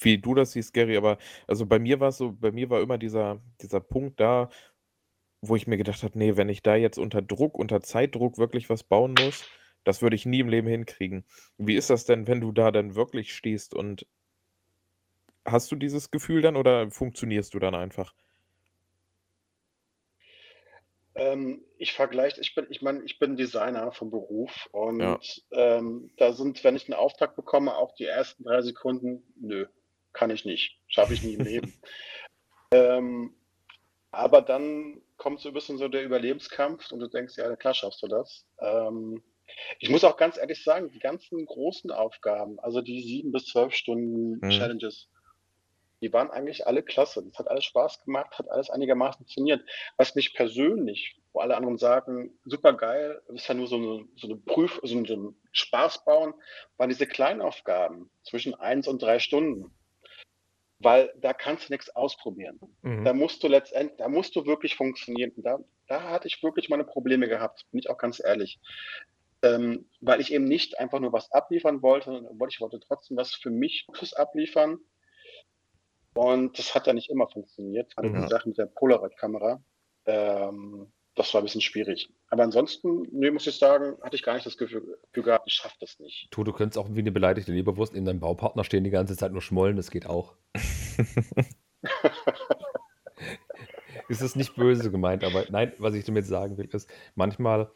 [0.00, 2.80] wie du das siehst, Gary, aber also bei mir war es so, bei mir war
[2.80, 4.48] immer dieser, dieser Punkt da,
[5.42, 8.70] wo ich mir gedacht habe, nee, wenn ich da jetzt unter Druck, unter Zeitdruck wirklich
[8.70, 9.44] was bauen muss,
[9.84, 11.24] das würde ich nie im Leben hinkriegen.
[11.58, 14.06] Wie ist das denn, wenn du da dann wirklich stehst und
[15.44, 18.14] hast du dieses Gefühl dann oder funktionierst du dann einfach?
[21.16, 25.18] Ähm, ich vergleiche, ich bin, ich meine, ich bin Designer vom Beruf und ja.
[25.52, 29.66] ähm, da sind, wenn ich einen Auftrag bekomme, auch die ersten drei Sekunden, nö,
[30.12, 31.74] kann ich nicht, schaffe ich nie im Leben.
[32.70, 33.34] ähm,
[34.10, 38.02] aber dann kommt so ein bisschen so der Überlebenskampf und du denkst, ja, klar schaffst
[38.02, 38.46] du das.
[38.60, 39.22] Ähm,
[39.78, 43.74] ich muss auch ganz ehrlich sagen, die ganzen großen Aufgaben, also die sieben bis zwölf
[43.74, 44.50] Stunden mhm.
[44.50, 45.08] Challenges,
[46.00, 47.24] die waren eigentlich alle klasse.
[47.24, 49.66] Das hat alles Spaß gemacht, hat alles einigermaßen funktioniert.
[49.96, 54.26] Was mich persönlich, wo alle anderen sagen, super geil, ist ja nur so eine, so
[54.26, 56.34] eine Prüf-, so ein Spaß bauen,
[56.76, 59.74] waren diese Kleinaufgaben zwischen eins und drei Stunden.
[60.78, 62.60] Weil da kannst du nichts ausprobieren.
[62.82, 63.04] Mhm.
[63.04, 65.32] Da musst du letztendlich, da musst du wirklich funktionieren.
[65.36, 68.60] Da, da hatte ich wirklich meine Probleme gehabt, bin ich auch ganz ehrlich.
[69.42, 73.34] Ähm, weil ich eben nicht einfach nur was abliefern wollte, sondern ich wollte trotzdem was
[73.34, 74.78] für mich abliefern
[76.16, 77.92] und das hat ja nicht immer funktioniert.
[77.96, 78.26] Also ja.
[78.28, 79.62] Sache mit der Polaroid-Kamera,
[80.06, 82.08] ähm, das war ein bisschen schwierig.
[82.28, 85.54] Aber ansonsten, nee, muss ich sagen, hatte ich gar nicht das Gefühl, Gefühl gehabt, ich
[85.54, 86.28] schaffe das nicht.
[86.30, 89.32] Tu, du könntest auch wie eine beleidigte Leberwurst in deinem Baupartner stehen, die ganze Zeit
[89.32, 90.34] nur schmollen, das geht auch.
[94.08, 97.70] ist es nicht böse gemeint, aber nein, was ich damit sagen will, ist, manchmal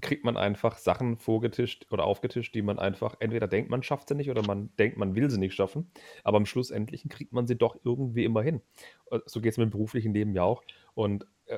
[0.00, 4.14] kriegt man einfach Sachen vorgetischt oder aufgetischt, die man einfach entweder denkt, man schafft sie
[4.14, 5.90] nicht oder man denkt, man will sie nicht schaffen.
[6.24, 8.62] Aber am Schlussendlichen kriegt man sie doch irgendwie immer hin.
[9.10, 10.62] Äh, so geht es mit dem beruflichen Leben ja auch.
[10.94, 11.56] Und äh,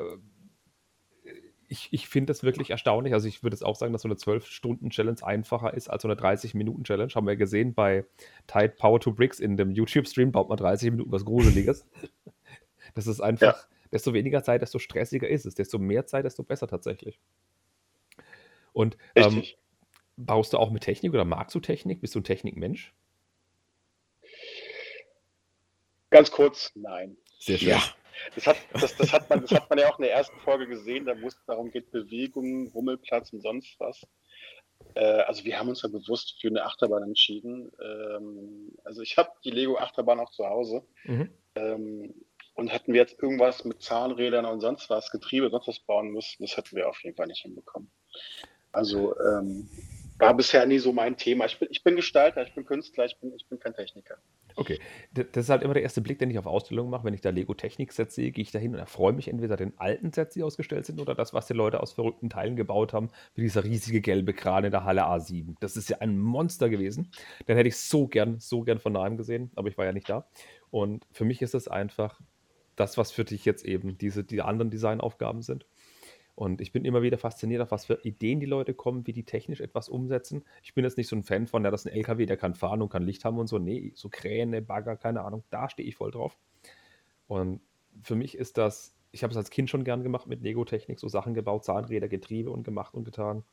[1.73, 3.15] ich, ich finde das wirklich erstaunlich.
[3.15, 6.21] Also ich würde jetzt auch sagen, dass so eine 12-Stunden-Challenge einfacher ist als so eine
[6.21, 7.13] 30-Minuten-Challenge.
[7.15, 8.05] Haben wir ja gesehen bei
[8.47, 11.87] Tide Power to Bricks in dem YouTube-Stream, baut man 30 Minuten was Gruseliges.
[12.95, 13.77] das ist einfach, ja.
[13.91, 15.55] desto weniger Zeit, desto stressiger ist es.
[15.55, 17.19] Desto mehr Zeit, desto besser tatsächlich.
[18.73, 19.43] Und ähm,
[20.17, 22.01] baust du auch mit Technik oder magst du Technik?
[22.01, 22.95] Bist du ein Technikmensch?
[26.11, 27.17] Ganz kurz, nein.
[27.39, 27.71] Sehr schön.
[27.71, 27.83] Ja.
[28.35, 30.69] Das hat, das, das, hat man, das hat man ja auch in der ersten Folge
[30.69, 34.07] gesehen, da wo es darum geht, Bewegung, Rummelplatz und sonst was.
[34.95, 37.73] Äh, also wir haben uns ja bewusst für eine Achterbahn entschieden.
[37.83, 40.87] Ähm, also ich habe die Lego-Achterbahn auch zu Hause.
[41.05, 41.31] Mhm.
[41.55, 42.15] Ähm,
[42.55, 46.43] und hätten wir jetzt irgendwas mit Zahnrädern und sonst was, Getriebe, sonst was bauen müssen,
[46.43, 47.91] das hätten wir auf jeden Fall nicht hinbekommen.
[48.73, 49.69] Also ähm,
[50.19, 51.47] war bisher nie so mein Thema.
[51.47, 54.17] Ich bin, ich bin Gestalter, ich bin Künstler, ich bin, ich bin kein Techniker.
[54.55, 54.79] Okay,
[55.15, 57.05] das ist halt immer der erste Blick, den ich auf Ausstellungen mache.
[57.05, 60.13] Wenn ich da Lego-Technik-Sets sehe, gehe ich da hin und erfreue mich entweder den alten
[60.13, 63.43] Sets, die ausgestellt sind, oder das, was die Leute aus verrückten Teilen gebaut haben, wie
[63.43, 65.57] dieser riesige gelbe Kran in der Halle A7.
[65.61, 67.11] Das ist ja ein Monster gewesen.
[67.49, 70.09] Den hätte ich so gern, so gern von nahem gesehen, aber ich war ja nicht
[70.09, 70.29] da.
[70.71, 72.21] Und für mich ist es einfach
[72.77, 75.67] das, was für dich jetzt eben diese die anderen Designaufgaben sind.
[76.35, 79.25] Und ich bin immer wieder fasziniert, auf was für Ideen die Leute kommen, wie die
[79.25, 80.45] technisch etwas umsetzen.
[80.63, 82.55] Ich bin jetzt nicht so ein Fan von, ja, das ist ein LKW, der kann
[82.55, 83.59] fahren und kann Licht haben und so.
[83.59, 86.39] Nee, so Kräne, Bagger, keine Ahnung, da stehe ich voll drauf.
[87.27, 87.61] Und
[88.03, 91.09] für mich ist das, ich habe es als Kind schon gern gemacht mit Lego-Technik, so
[91.09, 93.45] Sachen gebaut, Zahnräder, Getriebe und gemacht und getan.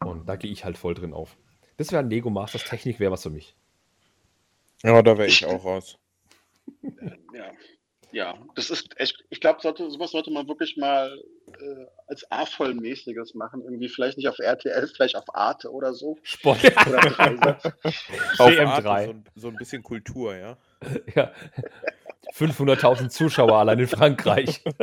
[0.00, 1.36] Und da gehe ich halt voll drin auf.
[1.76, 3.54] Das wäre ein Lego Masters Technik, wäre was für mich.
[4.82, 5.98] Ja, da wäre ich auch raus.
[7.34, 7.52] Ja,
[8.12, 11.22] ja, das ist echt, ich glaube, sollte, sowas sollte man wirklich mal
[11.60, 13.62] äh, als A-Vollmäßiges machen.
[13.62, 16.16] Irgendwie vielleicht nicht auf RTL, vielleicht auf Arte oder so.
[16.22, 16.64] Sport.
[16.64, 16.98] Oder
[18.38, 18.86] auf CM3.
[18.86, 20.56] Arte, so, so, ein bisschen Kultur, ja.
[21.14, 21.32] ja.
[22.34, 24.62] 500.000 Zuschauer allein in Frankreich.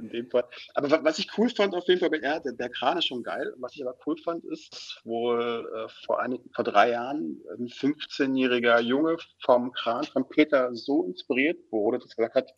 [0.00, 0.44] in dem Fall.
[0.74, 3.52] Aber was ich cool fand auf jeden Fall R, der, der Kran ist schon geil.
[3.58, 8.80] Was ich aber cool fand, ist wohl äh, vor, einigen, vor drei Jahren ein 15-jähriger
[8.80, 12.54] Junge vom Kran von Peter so inspiriert wurde, dass er gesagt hat,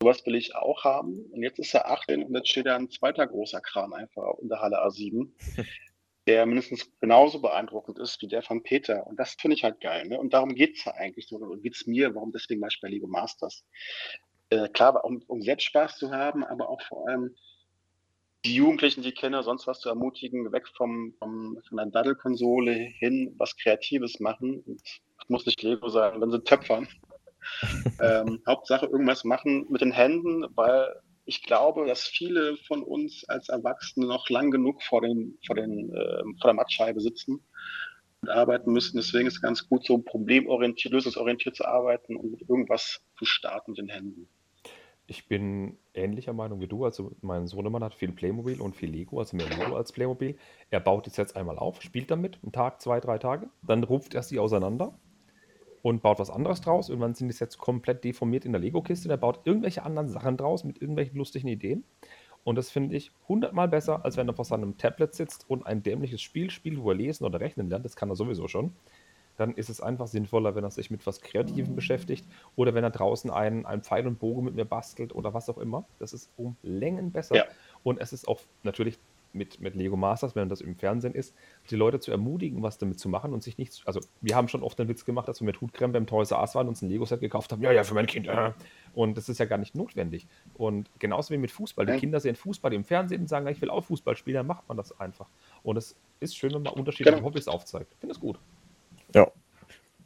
[0.00, 1.20] sowas will ich auch haben.
[1.32, 4.48] Und jetzt ist er 18 und jetzt steht da ein zweiter großer Kran einfach in
[4.48, 5.28] der Halle A7.
[6.26, 9.06] der mindestens genauso beeindruckend ist wie der von Peter.
[9.06, 10.06] Und das finde ich halt geil.
[10.06, 10.18] Ne?
[10.18, 11.36] Und darum geht es ja eigentlich so.
[11.36, 13.64] Und geht es mir, warum deswegen mal bei Lego Masters
[14.52, 17.34] äh, klar, um, um selbst Spaß zu haben, aber auch vor allem
[18.44, 23.34] die Jugendlichen, die kennen, sonst was zu ermutigen, weg vom, vom von einer Daddelkonsole hin,
[23.38, 24.62] was Kreatives machen.
[24.66, 26.88] Das muss nicht Lego sein, wenn sie töpfern.
[28.00, 30.92] ähm, Hauptsache irgendwas machen mit den Händen, weil
[31.24, 35.94] ich glaube, dass viele von uns als Erwachsene noch lang genug vor, den, vor, den,
[35.94, 37.44] äh, vor der Mattscheibe sitzen
[38.22, 38.96] und arbeiten müssen.
[38.96, 43.72] Deswegen ist es ganz gut, so problemorientiert, lösungsorientiert zu arbeiten und mit irgendwas zu starten
[43.72, 44.28] mit den Händen.
[45.06, 46.84] Ich bin ähnlicher Meinung wie du.
[46.84, 50.36] Also mein Sohnemann hat viel Playmobil und viel Lego, also mehr Lego als Playmobil.
[50.70, 53.48] Er baut die Sets einmal auf, spielt damit, einen Tag, zwei, drei Tage.
[53.62, 54.98] Dann rupft er sie auseinander
[55.82, 56.88] und baut was anderes draus.
[56.88, 59.08] Irgendwann sind die Sets komplett deformiert in der Lego-Kiste.
[59.08, 61.84] Er baut irgendwelche anderen Sachen draus mit irgendwelchen lustigen Ideen.
[62.44, 65.82] Und das finde ich hundertmal besser, als wenn er vor seinem Tablet sitzt und ein
[65.82, 67.84] dämliches Spiel spielt, wo er lesen oder rechnen lernt.
[67.84, 68.72] Das kann er sowieso schon
[69.36, 72.26] dann ist es einfach sinnvoller, wenn er sich mit was Kreativem beschäftigt
[72.56, 75.58] oder wenn er draußen einen, einen Pfeil und Bogen mit mir bastelt oder was auch
[75.58, 75.84] immer.
[75.98, 77.36] Das ist um Längen besser.
[77.36, 77.44] Ja.
[77.82, 78.98] Und es ist auch natürlich
[79.34, 81.34] mit, mit Lego Masters, wenn das im Fernsehen ist,
[81.70, 83.82] die Leute zu ermutigen, was damit zu machen und sich nicht.
[83.86, 86.40] Also, wir haben schon oft den Witz gemacht, dass wir mit Hutkrem beim Toys R
[86.40, 87.62] Us waren und uns ein Lego-Set gekauft haben.
[87.62, 88.26] Ja, ja, für mein Kind.
[88.26, 88.52] Äh.
[88.94, 90.26] Und das ist ja gar nicht notwendig.
[90.54, 91.86] Und genauso wie mit Fußball.
[91.86, 94.68] Die Kinder sehen Fußball im Fernsehen und sagen, ich will auch Fußball spielen, dann macht
[94.68, 95.28] man das einfach.
[95.62, 97.26] Und es ist schön, wenn man unterschiedliche genau.
[97.26, 97.92] Hobbys aufzeigt.
[97.92, 98.38] Ich finde es gut.
[99.14, 99.30] Ja.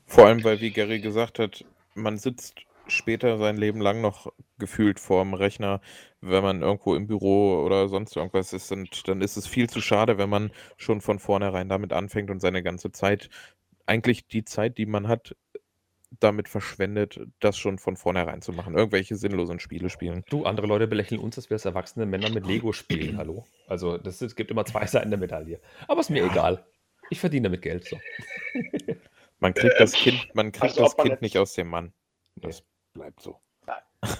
[0.06, 5.00] Vor allem, weil, wie Gary gesagt hat, man sitzt später sein Leben lang noch gefühlt
[5.00, 5.80] vorm Rechner,
[6.20, 8.70] wenn man irgendwo im Büro oder sonst irgendwas ist.
[8.72, 12.40] Und dann ist es viel zu schade, wenn man schon von vornherein damit anfängt und
[12.40, 13.28] seine ganze Zeit,
[13.86, 15.36] eigentlich die Zeit, die man hat,
[16.20, 18.74] damit verschwendet, das schon von vornherein zu machen.
[18.74, 20.24] Irgendwelche sinnlosen Spiele spielen.
[20.30, 23.18] Du, andere Leute belächeln uns, dass wir als erwachsene Männer mit Lego spielen.
[23.18, 23.44] Hallo?
[23.66, 25.60] Also, das, es gibt immer zwei Seiten der Medaille.
[25.88, 26.64] Aber ist mir egal.
[27.10, 27.84] Ich verdiene damit Geld.
[27.86, 27.98] So.
[29.38, 31.92] Man kriegt das Kind, man kriegt also, das Kind nicht aus dem Mann.
[32.36, 32.62] Das
[32.94, 33.40] bleibt so.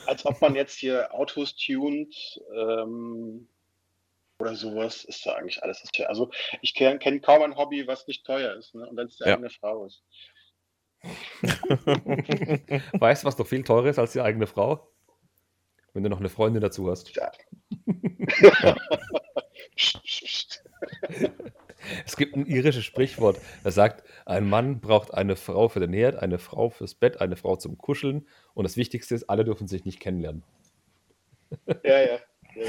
[0.07, 3.47] Als ob man jetzt hier Autos tunt ähm,
[4.39, 5.82] oder sowas, ist ja eigentlich alles.
[6.07, 6.30] Also
[6.61, 8.89] ich kenne kenn kaum ein Hobby, was nicht teuer ist, ne?
[8.89, 9.34] und wenn es die ja.
[9.34, 10.03] eigene Frau ist.
[12.99, 14.91] weißt du, was doch viel teurer ist als die eigene Frau?
[15.93, 17.14] Wenn du noch eine Freundin dazu hast.
[17.14, 17.30] Ja.
[22.05, 26.16] Es gibt ein irisches Sprichwort, das sagt, ein Mann braucht eine Frau für den Herd,
[26.16, 29.84] eine Frau fürs Bett, eine Frau zum Kuscheln und das Wichtigste ist, alle dürfen sich
[29.84, 30.43] nicht kennenlernen.
[31.66, 32.01] Ja, ja.
[32.03, 32.18] ja,
[32.57, 32.66] ja.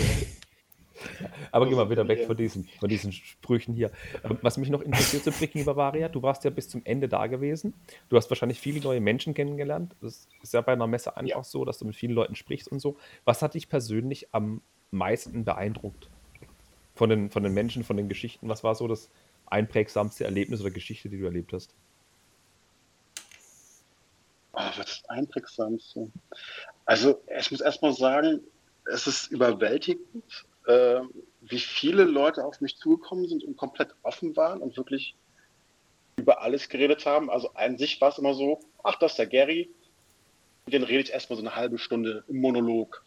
[1.52, 2.28] Aber geh mal wieder weg hier.
[2.28, 3.92] von diesen, von diesen Sprüchen hier.
[4.24, 7.28] Ähm, Was mich noch interessiert zu Bricken Bavaria, du warst ja bis zum Ende da
[7.28, 7.74] gewesen.
[8.10, 9.96] Du hast wahrscheinlich viele neue Menschen kennengelernt.
[10.02, 12.80] Das ist ja bei einer Messe einfach so, dass du mit vielen Leuten sprichst und
[12.80, 12.98] so.
[13.26, 14.62] Was hat dich persönlich am
[14.92, 16.10] meisten beeindruckt?
[16.98, 18.50] Von den, von den Menschen, von den Geschichten?
[18.50, 19.10] Was war so das
[19.46, 21.74] einprägsamste Erlebnis oder Geschichte, die du erlebt hast?
[24.54, 26.10] Oh, was ist das Einprägsamste?
[26.86, 28.42] Also, ich muss erstmal sagen,
[28.86, 31.02] es ist überwältigend, äh,
[31.42, 35.16] wie viele Leute auf mich zugekommen sind und komplett offen waren und wirklich
[36.18, 37.30] über alles geredet haben.
[37.30, 39.70] Also an sich war es immer so, ach, das ist der Gary,
[40.68, 43.04] dem rede ich erstmal so eine halbe Stunde im Monolog.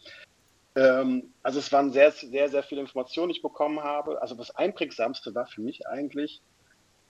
[0.75, 4.21] Ähm, also es waren sehr, sehr, sehr viele Informationen, die ich bekommen habe.
[4.21, 6.41] Also das Einprägsamste war für mich eigentlich,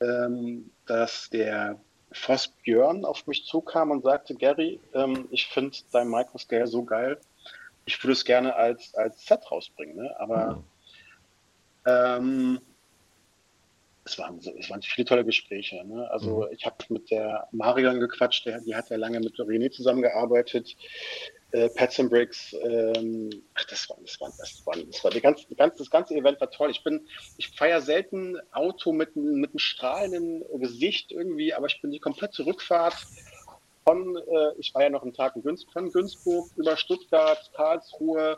[0.01, 1.79] ähm, dass der
[2.11, 7.19] Voss Björn auf mich zukam und sagte, Gary, ähm, ich finde dein Microscale so geil,
[7.85, 9.95] ich würde es gerne als, als Set rausbringen.
[9.95, 10.15] Ne?
[10.19, 10.63] Aber
[11.85, 12.59] ähm,
[14.03, 15.83] es, waren, so- es waren viele tolle Gespräche.
[15.85, 16.09] Ne?
[16.11, 20.75] Also ich habe mit der Marion gequatscht, der, die hat ja lange mit René zusammengearbeitet.
[21.51, 25.19] Äh, Pets and Bricks, ähm, ach, das war, das war, das war, das war die
[25.19, 26.71] ganze, die ganze, das ganze Event war toll.
[26.71, 31.91] Ich bin, ich feiere selten Auto mit, mit einem strahlenden Gesicht irgendwie, aber ich bin
[31.91, 32.95] die komplette Rückfahrt
[33.83, 38.37] von, äh, ich war ja noch einen Tag in Günz, von Günzburg über Stuttgart, Karlsruhe,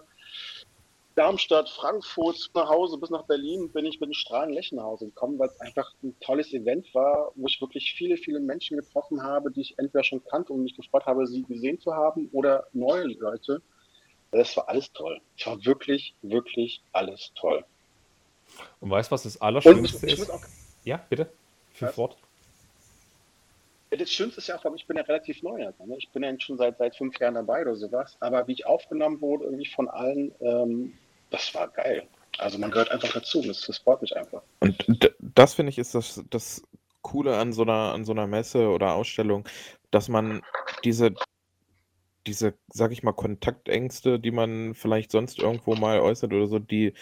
[1.15, 5.05] Darmstadt, Frankfurt nach Hause bis nach Berlin bin ich mit einem strahlenden Lächeln nach Hause
[5.05, 9.21] gekommen, weil es einfach ein tolles Event war, wo ich wirklich viele, viele Menschen getroffen
[9.21, 12.65] habe, die ich entweder schon kannte und mich gefreut habe, sie gesehen zu haben oder
[12.73, 13.61] neue Leute.
[14.31, 15.21] Das war alles toll.
[15.37, 17.63] Es war wirklich, wirklich alles toll.
[18.79, 20.31] Und weißt du, was das Allerschönste ist?
[20.31, 20.41] auch,
[20.83, 21.31] Ja, bitte.
[21.73, 21.95] Für Was?
[21.95, 22.17] fort.
[23.91, 25.65] das Schönste ist ja auch, ich bin ja relativ neu.
[25.65, 25.95] Also, ne?
[25.97, 28.17] Ich bin ja schon seit, seit fünf Jahren dabei oder sowas.
[28.19, 30.97] Aber wie ich aufgenommen wurde, irgendwie von allen, ähm,
[31.33, 32.07] das war geil.
[32.37, 33.41] Also man gehört einfach dazu.
[33.41, 34.41] Das, das freut mich einfach.
[34.59, 36.63] Und das finde ich ist das das
[37.01, 39.47] Coole an so einer an so 'ner Messe oder Ausstellung,
[39.91, 40.41] dass man
[40.83, 41.13] diese
[42.25, 46.93] diese, sage ich mal, Kontaktängste, die man vielleicht sonst irgendwo mal äußert oder so, die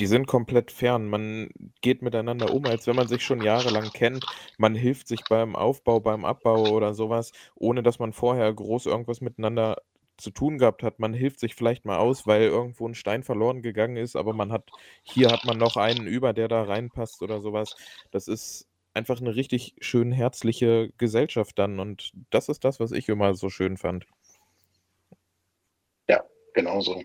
[0.00, 1.08] die sind komplett fern.
[1.08, 1.50] Man
[1.80, 4.26] geht miteinander um, als wenn man sich schon jahrelang kennt.
[4.58, 9.20] Man hilft sich beim Aufbau, beim Abbau oder sowas, ohne dass man vorher groß irgendwas
[9.20, 9.76] miteinander
[10.16, 10.98] zu tun gehabt hat.
[10.98, 14.52] Man hilft sich vielleicht mal aus, weil irgendwo ein Stein verloren gegangen ist, aber man
[14.52, 14.70] hat
[15.02, 17.76] hier hat man noch einen über, der da reinpasst oder sowas.
[18.10, 23.08] Das ist einfach eine richtig schön herzliche Gesellschaft dann und das ist das, was ich
[23.08, 24.06] immer so schön fand.
[26.54, 27.02] Genauso.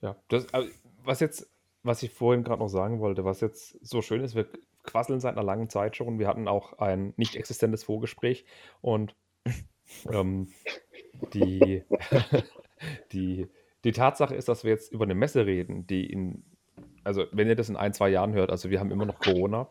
[0.00, 0.68] Ja, das, also,
[1.04, 1.48] was jetzt,
[1.84, 4.48] was ich vorhin gerade noch sagen wollte, was jetzt so schön ist, wir
[4.82, 6.18] quasseln seit einer langen Zeit schon.
[6.18, 8.44] Wir hatten auch ein nicht existentes Vorgespräch
[8.80, 9.14] und
[10.10, 10.48] ähm,
[11.34, 11.82] die,
[13.12, 13.48] die,
[13.84, 16.44] die Tatsache ist, dass wir jetzt über eine Messe reden, die in,
[17.04, 19.68] also wenn ihr das in ein, zwei Jahren hört, also wir haben immer noch Corona.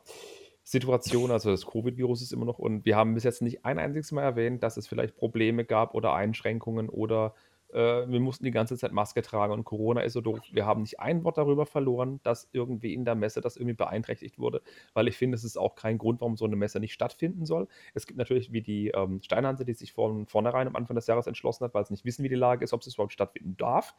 [0.64, 4.12] Situation, also das Covid-Virus ist immer noch und wir haben bis jetzt nicht ein einziges
[4.12, 7.34] Mal erwähnt, dass es vielleicht Probleme gab oder Einschränkungen oder
[7.74, 10.40] äh, wir mussten die ganze Zeit Maske tragen und Corona ist so doof.
[10.52, 14.40] Wir haben nicht ein Wort darüber verloren, dass irgendwie in der Messe das irgendwie beeinträchtigt
[14.40, 14.62] wurde,
[14.94, 17.68] weil ich finde, es ist auch kein Grund, warum so eine Messe nicht stattfinden soll.
[17.94, 21.28] Es gibt natürlich wie die ähm, Steinhanse, die sich von vornherein am Anfang des Jahres
[21.28, 23.96] entschlossen hat, weil sie nicht wissen, wie die Lage ist, ob es überhaupt stattfinden darf,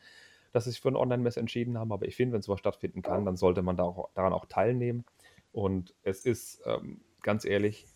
[0.53, 1.93] dass sie sich für eine Online-Messe entschieden haben.
[1.93, 5.05] Aber ich finde, wenn sowas stattfinden kann, dann sollte man da auch, daran auch teilnehmen.
[5.53, 7.87] Und es ist ähm, ganz ehrlich,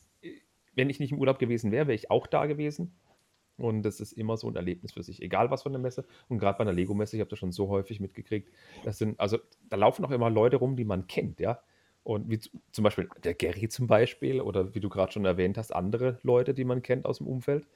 [0.74, 2.95] wenn ich nicht im Urlaub gewesen wäre, wäre ich auch da gewesen.
[3.59, 6.05] Und das ist immer so ein Erlebnis für sich, egal was von der Messe.
[6.29, 8.51] Und gerade bei einer Lego-Messe, ich habe das schon so häufig mitgekriegt,
[8.85, 9.39] das sind, also
[9.71, 11.61] da laufen auch immer Leute rum, die man kennt, ja.
[12.05, 15.59] Und wie zu- zum Beispiel der Gary zum Beispiel, oder wie du gerade schon erwähnt
[15.59, 17.67] hast, andere Leute, die man kennt aus dem Umfeld.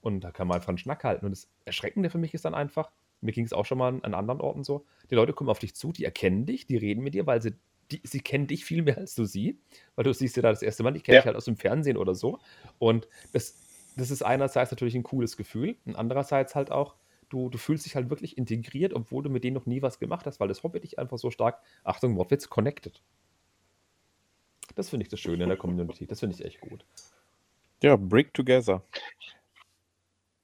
[0.00, 1.24] Und da kann man einfach einen Schnack halten.
[1.26, 4.00] Und das Erschreckende für mich ist dann einfach, mir ging es auch schon mal an,
[4.02, 7.02] an anderen Orten so, die Leute kommen auf dich zu, die erkennen dich, die reden
[7.02, 7.54] mit dir, weil sie,
[7.90, 9.58] die, sie kennen dich viel mehr als du sie,
[9.96, 11.20] weil du siehst ja da das erste Mal, die kennen Ja.
[11.22, 12.38] dich halt aus dem Fernsehen oder so.
[12.78, 13.58] Und das,
[13.96, 16.96] das ist einerseits natürlich ein cooles Gefühl und andererseits halt auch,
[17.28, 20.26] du, du fühlst dich halt wirklich integriert, obwohl du mit denen noch nie was gemacht
[20.26, 23.02] hast, weil das Hobby dich einfach so stark, Achtung, Wortwitz, connected.
[24.74, 26.06] Das finde ich das Schöne in der Community.
[26.06, 26.84] Das finde ich echt gut.
[27.82, 28.82] Ja, Brick Together.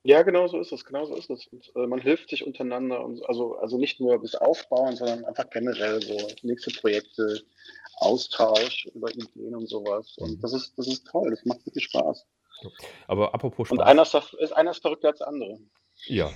[0.05, 1.49] Ja, genau so ist es, genau so ist es.
[1.49, 5.25] Und, äh, man hilft sich untereinander und so- also, also nicht nur bis Aufbauen, sondern
[5.25, 7.43] einfach generell so nächste Projekte,
[7.99, 10.17] Austausch über Ideen und sowas.
[10.19, 12.25] Und das ist, das ist toll, das macht wirklich Spaß.
[13.07, 13.89] Aber apropos Und Spaß.
[13.89, 15.59] einer ist, einer ist verrückter als der andere.
[16.07, 16.31] Ja.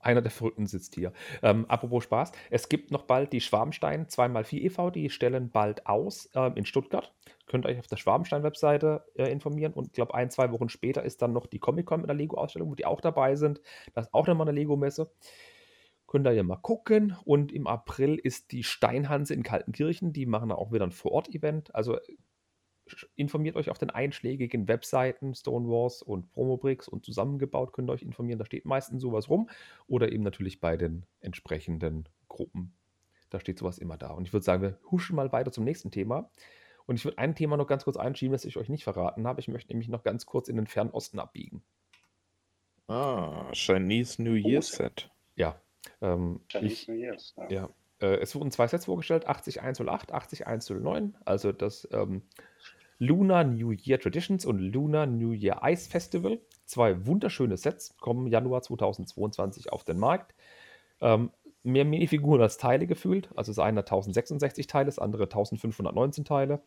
[0.00, 1.14] Einer der Verrückten sitzt hier.
[1.42, 6.28] Ähm, apropos Spaß, es gibt noch bald die Schwarmstein 2x4 e.V., die stellen bald aus
[6.34, 7.14] ähm, in Stuttgart.
[7.46, 9.72] könnt ihr euch auf der Schwabenstein-Webseite äh, informieren.
[9.72, 12.68] Und ich glaube, ein, zwei Wochen später ist dann noch die Comic-Con mit der Lego-Ausstellung,
[12.70, 13.62] wo die auch dabei sind.
[13.94, 15.10] Das ist auch nochmal eine Lego-Messe.
[16.06, 17.16] Könnt ihr ja mal gucken.
[17.24, 20.12] Und im April ist die Steinhanse in Kaltenkirchen.
[20.12, 21.74] Die machen da auch wieder ein Vor-Ort-Event.
[21.74, 21.98] Also
[23.16, 28.38] informiert euch auf den einschlägigen Webseiten Stonewars und Promobricks und zusammengebaut könnt ihr euch informieren.
[28.38, 29.48] Da steht meistens sowas rum.
[29.86, 32.74] Oder eben natürlich bei den entsprechenden Gruppen.
[33.30, 34.10] Da steht sowas immer da.
[34.10, 36.30] Und ich würde sagen, wir huschen mal weiter zum nächsten Thema.
[36.86, 39.40] Und ich würde ein Thema noch ganz kurz einschieben, das ich euch nicht verraten habe.
[39.40, 41.62] Ich möchte nämlich noch ganz kurz in den Fernosten abbiegen.
[42.86, 45.10] Ah, Chinese New Year Set.
[45.36, 45.60] Ja,
[46.02, 47.34] ähm, Chinese ich, New Year's.
[47.36, 47.48] Ja.
[47.48, 47.70] ja
[48.00, 52.22] äh, es wurden zwei Sets vorgestellt, 80108, 80109, also das ähm,
[52.98, 56.38] Lunar New Year Traditions und Lunar New Year Ice Festival.
[56.64, 60.34] Zwei wunderschöne Sets, kommen Januar 2022 auf den Markt.
[61.00, 61.30] Ähm,
[61.62, 63.28] mehr Minifiguren als Teile gefühlt.
[63.36, 66.62] Also das eine hat 1066 Teile, das andere 1519 Teile.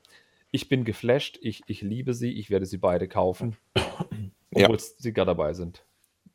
[0.52, 3.58] Ich bin geflasht, ich, ich liebe sie, ich werde sie beide kaufen,
[4.56, 4.66] Ja.
[4.66, 5.86] obwohl sie gar dabei sind.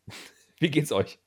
[0.61, 1.19] Wie geht's euch?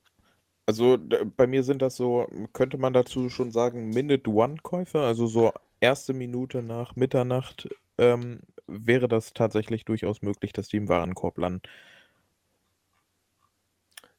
[0.67, 0.97] Also
[1.37, 6.63] bei mir sind das so, könnte man dazu schon sagen, Minute-One-Käufe, also so erste Minute
[6.63, 11.61] nach Mitternacht ähm, wäre das tatsächlich durchaus möglich, dass die im Warenkorb landen.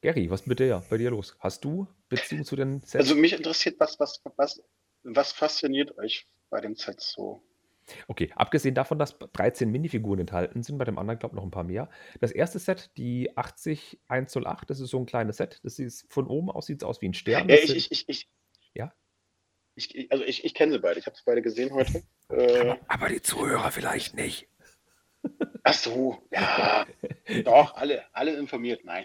[0.02, 0.84] Gary, was mit dir?
[0.88, 1.36] Bei dir los?
[1.40, 2.96] Hast du Beziehung zu den Sets?
[2.96, 4.62] Also mich interessiert, was, was, was,
[5.02, 7.42] was fasziniert euch bei den Sets so?
[8.08, 11.50] Okay, abgesehen davon, dass 13 Minifiguren enthalten sind, bei dem anderen glaube ich noch ein
[11.50, 11.88] paar mehr.
[12.20, 15.60] Das erste Set, die 80108, das ist so ein kleines Set.
[15.62, 17.48] Das ist von oben aus sieht es aus wie ein Stern.
[17.48, 18.28] Ja, ich, ich, ich, ich?
[19.76, 20.98] Ich, also ich, ich kenne sie beide.
[20.98, 22.02] Ich habe sie beide gesehen heute.
[22.30, 24.48] Äh, aber die Zuhörer vielleicht nicht.
[25.66, 26.86] Ach so, ja.
[27.44, 28.84] Doch, alle, alle informiert.
[28.84, 29.04] Nein.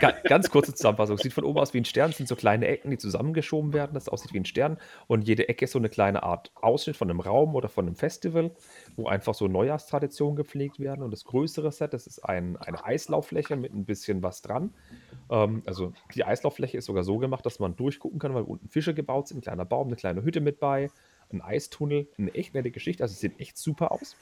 [0.00, 1.18] Ga ganz kurze Zusammenfassung.
[1.18, 3.92] Sieht von oben aus wie ein Stern, Es sind so kleine Ecken, die zusammengeschoben werden,
[3.94, 4.78] das aussieht wie ein Stern.
[5.08, 7.96] Und jede Ecke ist so eine kleine Art Ausschnitt von einem Raum oder von einem
[7.96, 8.52] Festival,
[8.94, 11.02] wo einfach so Neujahrstraditionen gepflegt werden.
[11.02, 14.72] Und das größere Set, das ist ein, eine Eislauffläche mit ein bisschen was dran.
[15.28, 18.94] Ähm, also die Eislauffläche ist sogar so gemacht, dass man durchgucken kann, weil unten Fische
[18.94, 20.88] gebaut sind, ein kleiner Baum, eine kleine Hütte mit bei,
[21.32, 23.02] ein Eistunnel, eine echt nette Geschichte.
[23.02, 24.14] Also es sieht echt super aus.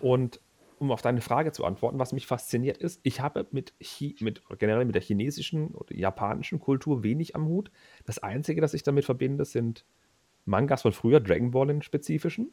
[0.00, 0.40] Und
[0.82, 4.42] um auf deine Frage zu antworten, was mich fasziniert ist, ich habe mit, Chi mit
[4.58, 7.70] generell mit der chinesischen oder japanischen Kultur wenig am Hut.
[8.04, 9.84] Das Einzige, das ich damit verbinde, sind
[10.44, 12.52] Mangas von früher, Dragon Ball im Spezifischen.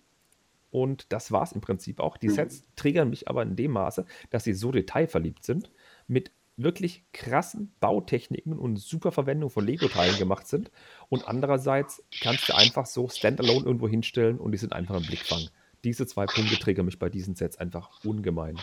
[0.69, 2.17] Und das war es im Prinzip auch.
[2.17, 2.33] Die Mhm.
[2.33, 5.71] Sets triggern mich aber in dem Maße, dass sie so detailverliebt sind,
[6.07, 10.69] mit wirklich krassen Bautechniken und super Verwendung von Lego-Teilen gemacht sind.
[11.07, 15.49] Und andererseits kannst du einfach so standalone irgendwo hinstellen und die sind einfach im Blickfang.
[15.83, 18.59] Diese zwei Punkte triggern mich bei diesen Sets einfach ungemein.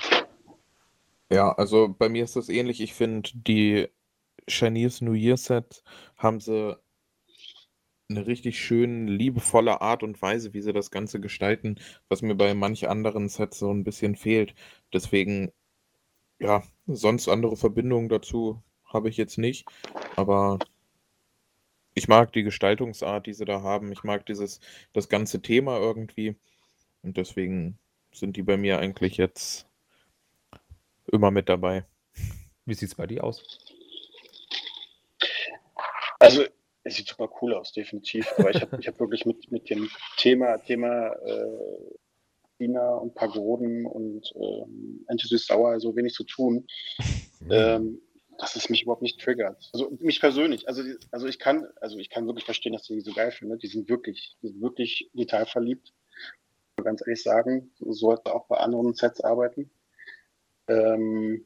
[1.30, 2.80] Ja, also bei mir ist das ähnlich.
[2.80, 3.88] Ich finde, die
[4.48, 5.82] Chinese New Year Set
[6.16, 6.76] haben sie
[8.08, 12.54] eine richtig schön liebevolle Art und Weise, wie sie das Ganze gestalten, was mir bei
[12.54, 14.54] manch anderen Sets so ein bisschen fehlt.
[14.92, 15.50] Deswegen,
[16.38, 19.66] ja, sonst andere Verbindungen dazu habe ich jetzt nicht,
[20.16, 20.58] aber
[21.94, 23.90] ich mag die Gestaltungsart, die sie da haben.
[23.90, 24.60] Ich mag dieses,
[24.92, 26.36] das ganze Thema irgendwie
[27.06, 27.78] und deswegen
[28.12, 29.66] sind die bei mir eigentlich jetzt
[31.10, 31.84] immer mit dabei.
[32.64, 33.42] Wie sieht es bei dir aus?
[36.18, 36.44] Also,
[36.82, 38.26] es sieht super cool aus, definitiv.
[38.38, 41.94] Aber ich habe ich hab wirklich mit, mit dem Thema, Thema äh,
[42.58, 46.66] China und Pagoden und ähm, Antisüß Sauer so wenig zu tun,
[47.50, 48.00] ähm,
[48.38, 49.70] dass es mich überhaupt nicht triggert.
[49.72, 50.66] Also mich persönlich.
[50.66, 50.82] Also,
[51.12, 53.58] also ich kann, also ich kann wirklich verstehen, dass die so geil finden.
[53.58, 55.88] Die sind wirklich, die sind wirklich detailverliebt.
[55.88, 55.96] Ich muss
[56.82, 59.70] Ganz ehrlich sagen, so sollte auch bei anderen Sets arbeiten.
[60.68, 61.44] Ähm,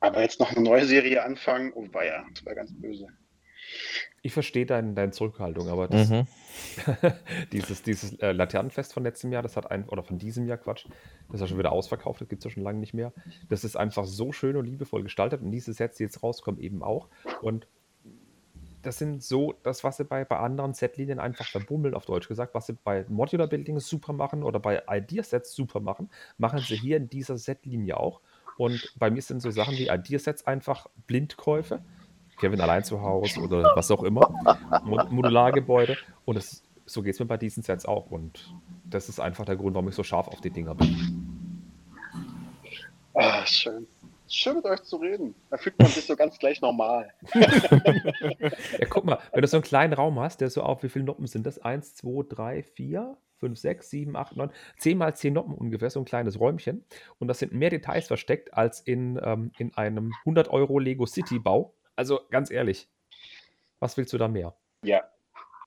[0.00, 3.08] aber jetzt noch eine neue Serie anfangen, oh weia, das war ganz böse.
[4.22, 6.26] Ich verstehe dein, deine Zurückhaltung, aber das, Mhm.
[7.52, 10.86] dieses, dieses äh, Laternenfest von letztem Jahr, das hat ein, oder von diesem Jahr, Quatsch,
[11.28, 13.12] das ist ja schon wieder ausverkauft, das gibt es ja schon lange nicht mehr.
[13.48, 16.82] Das ist einfach so schön und liebevoll gestaltet und diese Sets, die jetzt rauskommen, eben
[16.82, 17.08] auch.
[17.40, 17.66] Und
[18.82, 22.54] das sind so, das, was sie bei, bei anderen Setlinien einfach verbummeln, auf Deutsch gesagt,
[22.54, 26.08] was sie bei Modular Buildings super machen oder bei Idea-Sets super machen,
[26.38, 28.20] machen sie hier in dieser Setlinie auch.
[28.56, 31.80] Und bei mir sind so Sachen wie Idea-Sets einfach Blindkäufe.
[32.38, 34.32] Kevin allein zu Hause oder was auch immer.
[34.84, 35.98] Mo- Modulargebäude.
[36.24, 38.10] Und das, so geht es mir bei diesen Sets auch.
[38.10, 38.54] Und
[38.84, 41.60] das ist einfach der Grund, warum ich so scharf auf die Dinger bin.
[43.14, 43.86] Ah, schön.
[44.32, 45.34] Schön mit euch zu reden.
[45.50, 47.12] Da fühlt man sich so ganz gleich normal.
[48.78, 51.04] Ja, guck mal, wenn du so einen kleinen Raum hast, der so auf, wie viele
[51.04, 51.58] Noppen sind das?
[51.58, 55.98] Eins, zwei, drei, vier, fünf, sechs, sieben, acht, neun, zehn mal zehn Noppen ungefähr, so
[55.98, 56.84] ein kleines Räumchen.
[57.18, 61.40] Und das sind mehr Details versteckt als in, ähm, in einem 100 Euro Lego City
[61.40, 61.74] Bau.
[61.96, 62.88] Also ganz ehrlich,
[63.80, 64.54] was willst du da mehr?
[64.84, 65.02] Ja.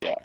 [0.01, 0.17] Ja.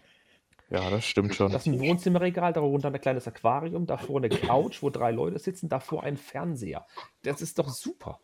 [0.70, 1.50] Ja, das stimmt schon.
[1.50, 5.68] Das ist ein Wohnzimmerregal, darunter ein kleines Aquarium, davor eine Couch, wo drei Leute sitzen,
[5.68, 6.86] davor ein Fernseher.
[7.22, 8.20] Das ist doch super.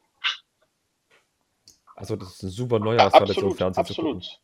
[1.97, 4.17] Also, das ist eine super Neujahrstradition, Absolut, Fernsehen zu gucken.
[4.17, 4.41] absolut.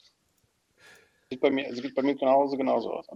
[1.33, 3.07] Sieht bei mir, sieht bei mir zu Hause genauso aus.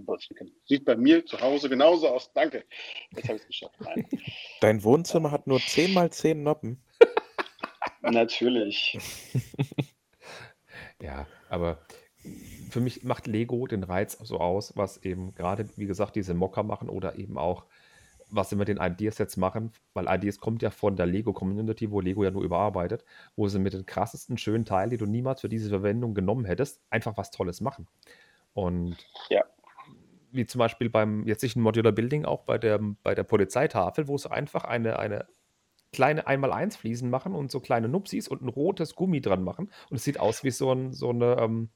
[0.66, 2.32] Sieht bei mir zu Hause genauso aus.
[2.32, 2.64] Danke.
[3.10, 3.74] Jetzt habe ich es geschafft.
[3.80, 4.06] Nein.
[4.60, 6.82] Dein Wohnzimmer hat nur 10 mal 10 Noppen.
[8.02, 8.98] Natürlich.
[11.02, 11.78] Ja, aber
[12.70, 16.62] für mich macht Lego den Reiz so aus, was eben gerade, wie gesagt, diese Mocker
[16.62, 17.64] machen oder eben auch,
[18.34, 22.00] was sie mit den Ideas jetzt machen, weil Ideas kommt ja von der Lego-Community, wo
[22.00, 23.04] Lego ja nur überarbeitet,
[23.36, 26.80] wo sie mit den krassesten schönen Teilen, die du niemals für diese Verwendung genommen hättest,
[26.90, 27.86] einfach was Tolles machen.
[28.52, 28.96] Und
[29.30, 29.44] Ja.
[30.30, 34.30] wie zum Beispiel beim jetzigen Modular Building auch bei der, bei der Polizeitafel, wo sie
[34.30, 35.26] einfach eine, eine
[35.92, 39.70] kleine 1x1 Fliesen machen und so kleine Nupsis und ein rotes Gummi dran machen.
[39.90, 41.70] Und es sieht aus wie so, ein, so eine ähm,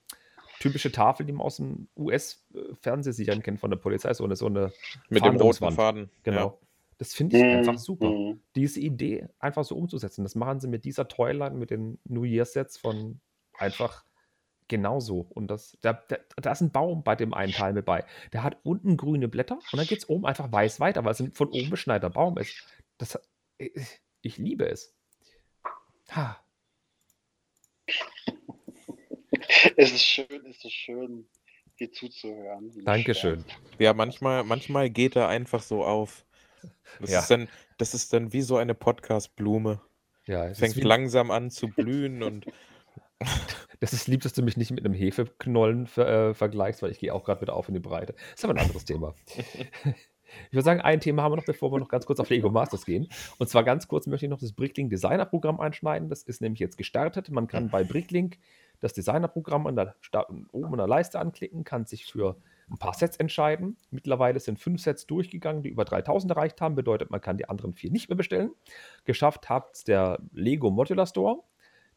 [0.61, 4.13] typische Tafel, die man aus den US-Fernsehsichern kennt von der Polizei.
[4.15, 4.73] So eine, so eine
[5.09, 5.73] Mit dem roten.
[5.73, 6.11] Faden.
[6.23, 6.59] Genau.
[6.99, 8.11] Das finde ich einfach Mhm, super.
[8.11, 8.41] mhm.
[8.57, 10.25] Diese Idee einfach so umzusetzen.
[10.25, 13.21] Das machen sie mit dieser Toyline, mit den New Year Sets von
[13.57, 14.05] einfach
[14.67, 15.27] genauso.
[15.31, 18.05] Und das, da, da, da ist ein Baum bei dem einen Teil mit bei.
[18.33, 21.21] Der hat unten grüne Blätter und dann geht es oben einfach weiß weiter, weil es
[21.21, 22.67] ein von oben beschneiter Baum ist.
[22.99, 23.19] Das,
[23.59, 24.95] ich, ich liebe es.
[26.11, 26.37] Ha.
[29.77, 31.27] Es ist schön, es ist schön,
[31.81, 32.73] dir zuzuhören.
[32.85, 33.45] Dankeschön.
[33.79, 36.25] Ja, manchmal, manchmal geht er einfach so auf.
[37.01, 37.21] Das, Ja.
[37.21, 39.81] ist dann, das ist dann wie so eine Podcast-Blume.
[40.27, 42.47] Ja, es ist Fängt wie, langsam an zu blühen und
[43.81, 46.99] das ist lieb, dass du mich nicht mit einem Hefeknollen ver, äh, vergleichst, weil ich
[46.99, 48.13] gehe auch gerade wieder auf in die Breite.
[48.13, 49.15] Das ist aber ein anderes Thema.
[50.49, 52.51] Ich würde sagen, ein Thema haben wir noch, bevor wir noch ganz kurz auf Lego
[52.51, 53.09] Masters gehen.
[53.39, 56.11] Und zwar ganz kurz möchte ich noch das Bricklink Designer-Programm einschneiden.
[56.11, 57.31] Das ist nämlich jetzt gestartet.
[57.31, 58.37] Man kann bei Bricklink
[58.81, 59.95] das Designer-Programm an der
[60.53, 62.37] oben in der Leiste anklicken, kann sich für
[62.71, 63.77] ein paar Sets entscheiden.
[63.91, 66.75] Mittlerweile sind fünf Sets durchgegangen, die über 3000 erreicht haben.
[66.75, 68.53] Bedeutet, man kann die anderen vier nicht mehr bestellen.
[69.05, 71.43] Geschafft hat der Lego Modular Store,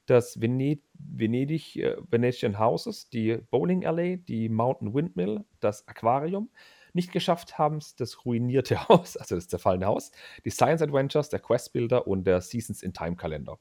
[0.05, 6.49] das Vened Venedig, äh, Venetian Houses, die Bowling Alley, die Mountain Windmill, das Aquarium.
[6.93, 10.11] Nicht geschafft haben es das ruinierte Haus, also das zerfallene Haus,
[10.45, 13.59] die Science Adventures, der Quest Builder und der Seasons in Time Kalender.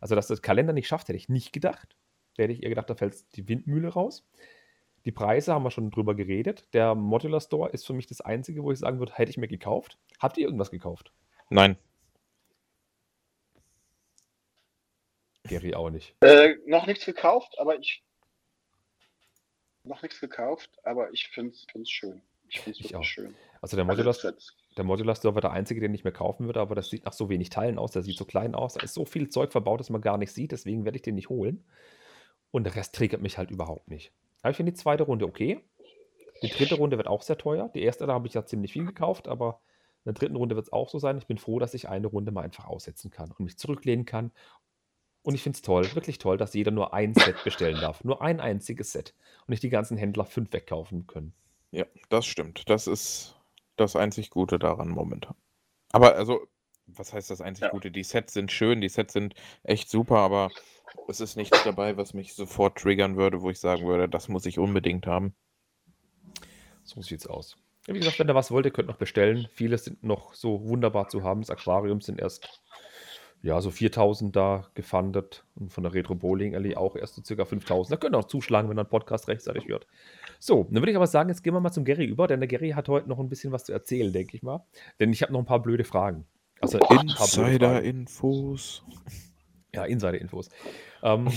[0.00, 1.96] Also, dass das Kalender nicht schafft, hätte ich nicht gedacht.
[2.40, 4.26] Da hätte ich eher gedacht, da fällt die Windmühle raus.
[5.04, 6.64] Die Preise haben wir schon drüber geredet.
[6.72, 9.46] Der Modular Store ist für mich das einzige, wo ich sagen würde, hätte ich mir
[9.46, 9.98] gekauft.
[10.18, 11.12] Habt ihr irgendwas gekauft?
[11.50, 11.76] nein.
[15.44, 16.14] Gary auch nicht.
[16.22, 18.02] Äh, noch nichts gekauft, aber ich.
[19.84, 22.22] Noch nichts gekauft, aber ich finde es schön.
[22.48, 23.04] Ich finde es Ich wirklich auch.
[23.04, 23.34] schön.
[23.60, 24.56] Also der Modular, Sets.
[24.78, 27.12] der Modular Store war der einzige, den ich mir kaufen würde, aber das sieht nach
[27.12, 29.80] so wenig Teilen aus, der sieht so klein aus, da ist so viel Zeug verbaut,
[29.80, 31.62] dass man gar nicht sieht, deswegen werde ich den nicht holen.
[32.50, 34.12] Und der Rest triggert mich halt überhaupt nicht.
[34.42, 35.60] Aber ich finde die zweite Runde okay.
[36.42, 37.70] Die dritte Runde wird auch sehr teuer.
[37.74, 39.60] Die erste, da habe ich ja ziemlich viel gekauft, aber
[40.04, 41.18] in der dritten Runde wird es auch so sein.
[41.18, 44.32] Ich bin froh, dass ich eine Runde mal einfach aussetzen kann und mich zurücklehnen kann.
[45.22, 48.02] Und ich finde es toll, wirklich toll, dass jeder nur ein Set bestellen darf.
[48.04, 49.14] Nur ein einziges Set.
[49.40, 51.34] Und nicht die ganzen Händler fünf wegkaufen können.
[51.72, 52.70] Ja, das stimmt.
[52.70, 53.36] Das ist
[53.76, 55.34] das einzig Gute daran momentan.
[55.92, 56.46] Aber also,
[56.86, 57.70] was heißt das einzig Ja.
[57.70, 57.90] Gute?
[57.90, 60.50] Die Sets sind schön, die Sets sind echt super, aber
[61.08, 64.46] es ist nichts dabei, was mich sofort triggern würde, wo ich sagen würde, das muss
[64.46, 65.34] ich unbedingt haben.
[66.84, 67.56] So sieht's aus.
[67.86, 69.48] Wie gesagt, wenn ihr was wollt, ihr könnt noch bestellen.
[69.52, 71.40] Viele sind noch so wunderbar zu haben.
[71.40, 72.60] Das Aquarium sind erst
[73.42, 77.46] ja, so 4000 da gefundet und von der Retro Bowling Alley auch erst so circa
[77.46, 77.92] 5000.
[77.92, 79.86] Da könnt ihr auch zuschlagen, wenn ein Podcast rechtzeitig wird.
[80.38, 82.48] So, dann würde ich aber sagen, jetzt gehen wir mal zum Gary über, denn der
[82.48, 84.64] Gary hat heute noch ein bisschen was zu erzählen, denke ich mal.
[84.98, 86.26] Denn ich habe noch ein paar blöde Fragen.
[86.60, 86.78] Also.
[86.78, 88.82] Insider-Infos.
[89.74, 90.50] Ja, Insider-Infos.
[91.02, 91.30] Ähm,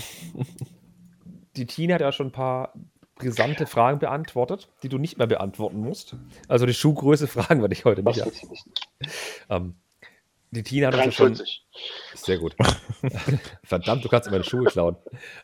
[1.55, 2.73] die Tina hat ja schon ein paar
[3.15, 6.15] brisante Fragen beantwortet, die du nicht mehr beantworten musst.
[6.47, 8.25] Also die Schuhgröße fragen wir dich heute nicht.
[8.25, 8.49] wissen?
[9.49, 9.75] Ähm,
[10.51, 11.33] die Tina hat uns ja schon.
[11.33, 11.65] 43.
[12.13, 12.55] Sehr gut.
[13.63, 14.97] Verdammt, du kannst mir meine Schuhe klauen.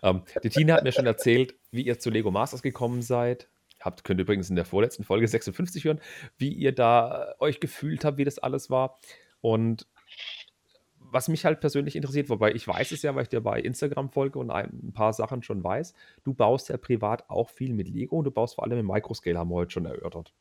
[0.04, 3.50] Ähm, die Tina hat mir schon erzählt, wie ihr zu Lego Masters gekommen seid.
[3.80, 6.02] Habt, könnt ihr übrigens in der vorletzten Folge 56 hören,
[6.38, 9.00] wie ihr da euch gefühlt habt, wie das alles war.
[9.42, 9.88] Und
[11.12, 14.10] was mich halt persönlich interessiert, wobei ich weiß es ja, weil ich dir bei Instagram
[14.10, 15.94] folge und ein, paar Sachen schon weiß,
[16.24, 19.38] du baust ja privat auch viel mit Lego und du baust vor allem im Microscale,
[19.38, 20.34] haben wir heute schon erörtert.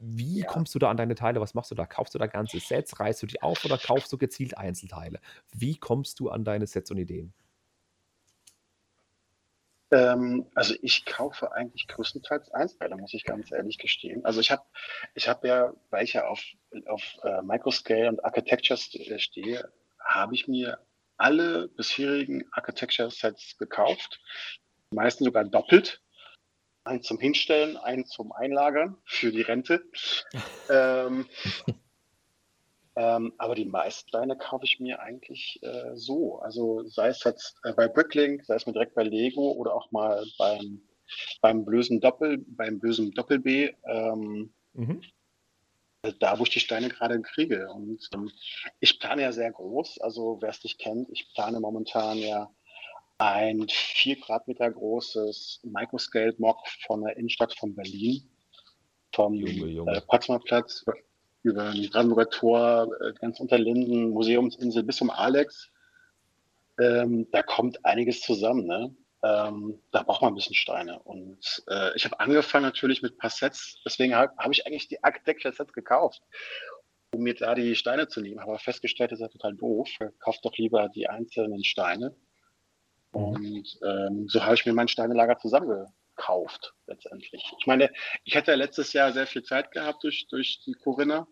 [0.00, 0.46] Wie Ja.
[0.46, 1.40] kommst du da an deine Teile?
[1.40, 1.86] Was machst du da?
[1.86, 2.98] Kaufst du da ganze Sets?
[2.98, 5.20] Reißt du die auf oder kaufst du gezielt Einzelteile?
[5.52, 7.32] Wie kommst du an deine Sets und Ideen?
[9.92, 14.24] Ähm, also ich kaufe eigentlich größtenteils Einsteile, muss ich ganz ehrlich gestehen.
[14.24, 14.62] Also ich habe
[15.14, 16.42] ich hab ja, weil ich ja auf,
[16.86, 19.70] auf äh, Microscale und Architecture äh, stehe,
[20.00, 20.78] habe ich mir
[21.18, 24.20] alle bisherigen Architecture-Sets gekauft,
[24.90, 26.02] meistens sogar doppelt.
[26.84, 29.84] einen zum Hinstellen, einen zum Einlagern für die Rente.
[30.70, 31.28] ähm,
[32.94, 36.38] ähm, aber die meisten Steine kaufe ich mir eigentlich äh, so.
[36.40, 39.90] Also sei es jetzt äh, bei Bricklink, sei es mir direkt bei Lego oder auch
[39.92, 40.82] mal beim,
[41.40, 43.70] beim bösen Doppel, beim bösen Doppel B.
[43.86, 45.02] Ähm, mhm.
[46.18, 47.70] Da, wo ich die Steine gerade kriege.
[47.70, 48.30] Und ähm,
[48.80, 50.00] ich plane ja sehr groß.
[50.00, 52.50] Also wer es nicht kennt, ich plane momentan ja
[53.18, 58.28] ein vier Quadratmeter großes Microscale-Mock von der Innenstadt von Berlin,
[59.14, 59.96] vom Junge, Junge.
[59.96, 60.84] Äh, Potsdamer Platz
[61.42, 65.70] über ein Brandenburger Tor, äh, ganz unter Linden, Museumsinsel bis zum Alex.
[66.80, 68.66] Ähm, da kommt einiges zusammen.
[68.66, 68.94] Ne?
[69.22, 70.98] Ähm, da braucht man ein bisschen Steine.
[71.00, 73.80] Und äh, ich habe angefangen natürlich mit ein paar Sets.
[73.84, 76.22] Deswegen habe hab ich eigentlich die Architecture Sets gekauft,
[77.14, 78.38] um mir da die Steine zu nehmen.
[78.38, 79.88] Aber festgestellt, das ist ja total doof.
[80.20, 82.16] Kauft doch lieber die einzelnen Steine.
[83.12, 83.20] Mhm.
[83.20, 85.36] Und ähm, so habe ich mir mein Steinelager
[86.12, 87.54] zusammengekauft, letztendlich.
[87.58, 87.90] Ich meine,
[88.24, 91.26] ich hatte ja letztes Jahr sehr viel Zeit gehabt durch, durch die Corinna.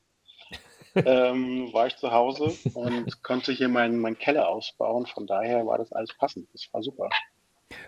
[0.97, 5.07] ähm, war ich zu Hause und konnte hier meinen mein Keller ausbauen.
[5.07, 6.49] Von daher war das alles passend.
[6.53, 7.09] Das war super.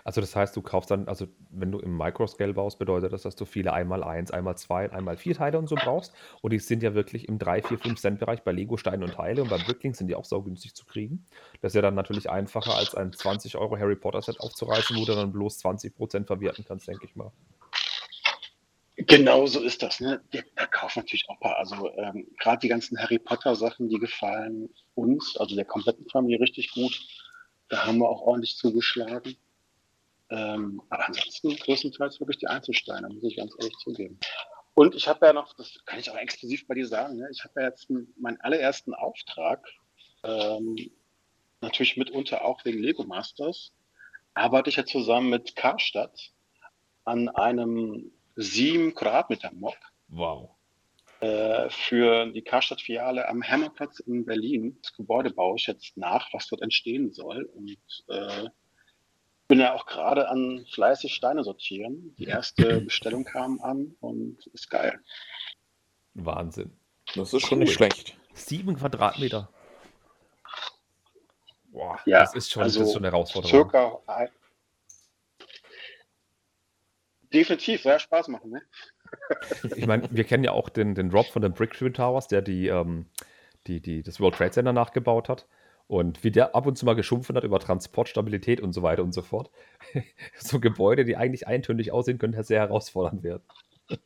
[0.04, 3.36] Also das heißt, du kaufst dann, also wenn du im Microscale baust, bedeutet das, dass
[3.36, 6.12] du viele einmal eins, einmal zwei, einmal vier Teile und so brauchst.
[6.40, 9.14] Und die sind ja wirklich im 3, 4, 5 Cent Bereich bei Lego Steine und
[9.14, 11.24] Teile und bei Bricklink sind die auch saugünstig zu kriegen.
[11.60, 15.04] Das ist ja dann natürlich einfacher, als ein 20 Euro Harry Potter Set aufzureißen, wo
[15.04, 17.32] du dann bloß 20 Prozent verwerten kannst, denke ich mal.
[18.96, 20.00] Genau so ist das.
[20.00, 20.20] Ne?
[20.30, 21.58] Wir kaufen natürlich auch ein paar.
[21.58, 26.40] Also ähm, gerade die ganzen Harry Potter Sachen, die gefallen uns, also der kompletten Familie
[26.40, 27.00] richtig gut.
[27.68, 29.36] Da haben wir auch ordentlich zugeschlagen.
[30.32, 34.18] Ähm, aber ansonsten größtenteils wirklich die Einzelsteine, muss ich ganz ehrlich zugeben.
[34.74, 37.28] Und ich habe ja noch, das kann ich auch exklusiv bei dir sagen, ne?
[37.30, 39.68] ich habe ja jetzt meinen allerersten Auftrag,
[40.24, 40.76] ähm,
[41.60, 43.72] natürlich mitunter auch wegen Lego Masters,
[44.32, 46.32] arbeite ich ja zusammen mit Karstadt
[47.04, 49.76] an einem 7 Quadratmeter Mob.
[50.08, 50.48] Wow.
[51.20, 54.78] Äh, für die Karstadt-Filiale am Hammerplatz in Berlin.
[54.82, 57.44] Das Gebäude baue ich jetzt nach, was dort entstehen soll.
[57.54, 57.76] Und
[58.08, 58.48] äh,
[59.52, 62.14] bin ja auch gerade an fleißig Steine sortieren.
[62.16, 64.98] Die erste Bestellung kam an und ist geil.
[66.14, 66.74] Wahnsinn.
[67.14, 67.64] Das ist schon cool.
[67.64, 68.16] nicht schlecht.
[68.32, 69.50] Sieben Quadratmeter.
[71.66, 73.50] Boah, ja, das ist schon, also das ist schon eine Herausforderung.
[73.70, 74.30] Circa ein,
[77.30, 78.62] definitiv, soll ja Spaß machen, ne?
[79.76, 82.40] ich meine, wir kennen ja auch den, den Drop von den Brick Twin Towers, der
[82.40, 83.04] die, ähm,
[83.66, 85.46] die, die, das World Trade Center nachgebaut hat.
[85.92, 89.12] Und wie der ab und zu mal geschumpfen hat über Transportstabilität und so weiter und
[89.12, 89.50] so fort.
[90.38, 93.42] so Gebäude, die eigentlich eintönig aussehen, können sehr herausfordernd werden.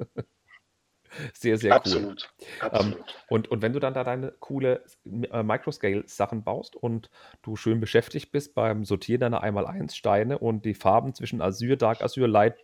[1.32, 2.68] sehr, sehr absolut, cool.
[2.68, 2.96] Absolut.
[2.96, 7.08] Ähm, und, und wenn du dann da deine coole äh, Microscale-Sachen baust und
[7.42, 12.02] du schön beschäftigt bist beim Sortieren deiner 1x1 Steine und die Farben zwischen Azur, Dark
[12.02, 12.56] Azur, Light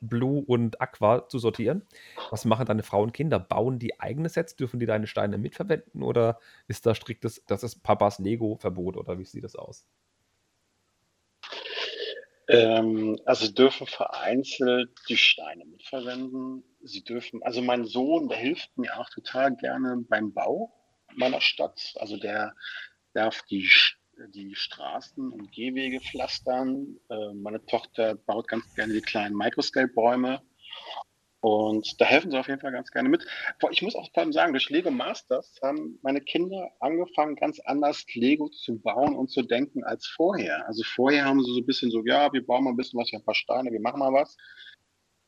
[0.00, 1.86] Blue und Aqua zu sortieren.
[2.30, 3.38] Was machen deine Frauen und Kinder?
[3.38, 4.56] Bauen die eigene Sets?
[4.56, 6.38] Dürfen die deine Steine mitverwenden oder
[6.68, 9.86] ist da striktes, das ist Papas Lego-Verbot oder wie sieht das aus?
[12.48, 16.64] Ähm, also sie dürfen vereinzelt die Steine mitverwenden.
[16.82, 20.72] Sie dürfen, also mein Sohn, der hilft mir auch total gerne beim Bau
[21.14, 21.94] meiner Stadt.
[22.00, 22.54] Also der
[23.12, 23.68] darf die
[24.28, 26.98] die Straßen und Gehwege pflastern.
[27.08, 30.42] Äh, meine Tochter baut ganz gerne die kleinen Microscale-Bäume.
[31.40, 33.26] Und da helfen sie auf jeden Fall ganz gerne mit.
[33.70, 38.04] Ich muss auch vor allem sagen, durch Lego Masters haben meine Kinder angefangen, ganz anders
[38.12, 40.66] Lego zu bauen und zu denken als vorher.
[40.66, 43.08] Also vorher haben sie so ein bisschen so, ja, wir bauen mal ein bisschen was,
[43.08, 44.36] hier ein paar Steine, wir machen mal was.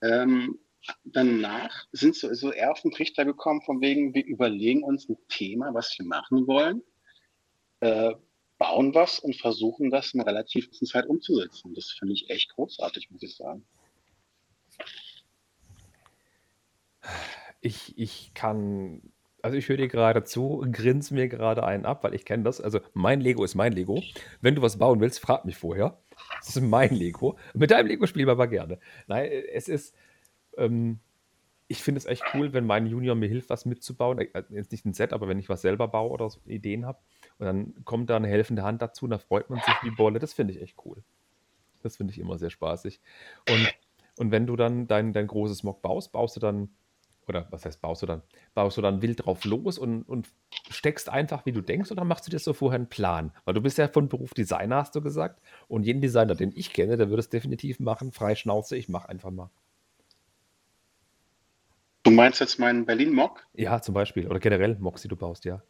[0.03, 0.59] Ähm,
[1.05, 5.97] danach sind sie so den Trichter gekommen, von wegen, wir überlegen uns ein Thema, was
[5.99, 6.83] wir machen wollen.
[7.81, 8.13] Äh,
[8.63, 11.75] bauen was und versuchen das in relativ kurzer Zeit umzusetzen.
[11.75, 13.65] Das finde ich echt großartig, muss ich sagen.
[17.61, 19.03] Ich, ich kann,
[19.43, 22.61] also ich höre dir gerade zu grinse mir gerade einen ab, weil ich kenne das.
[22.61, 24.01] Also mein Lego ist mein Lego.
[24.41, 25.99] Wenn du was bauen willst, frag mich vorher.
[26.39, 27.37] Das ist mein Lego.
[27.55, 28.79] Mit deinem Lego spielen wir aber gerne.
[29.09, 29.93] Nein, es ist,
[30.57, 31.01] ähm,
[31.73, 34.19] ich finde es echt cool, wenn mein Junior mir hilft, was mitzubauen.
[34.19, 36.99] Äh, jetzt nicht ein Set, aber wenn ich was selber baue oder so Ideen habe.
[37.39, 40.19] Und dann kommt da eine helfende Hand dazu und da freut man sich wie Bolle.
[40.19, 41.03] Das finde ich echt cool.
[41.83, 43.01] Das finde ich immer sehr spaßig.
[43.49, 43.75] Und,
[44.19, 46.69] und wenn du dann dein, dein großes Mock baust, baust du dann,
[47.27, 48.23] oder was heißt baust du dann?
[48.53, 50.29] Baust du dann wild drauf los und, und
[50.69, 53.33] steckst einfach, wie du denkst, oder machst du dir so vorher einen Plan?
[53.47, 55.41] Weil du bist ja von Beruf Designer, hast du gesagt.
[55.69, 58.13] Und jeden Designer, den ich kenne, der würde es definitiv machen.
[58.13, 59.51] Freie Schnauze, ich mache einfach mal.
[62.03, 63.47] Du meinst jetzt meinen Berlin-Mock?
[63.55, 64.27] Ja, zum Beispiel.
[64.27, 65.63] Oder generell Mocks, die du baust, ja.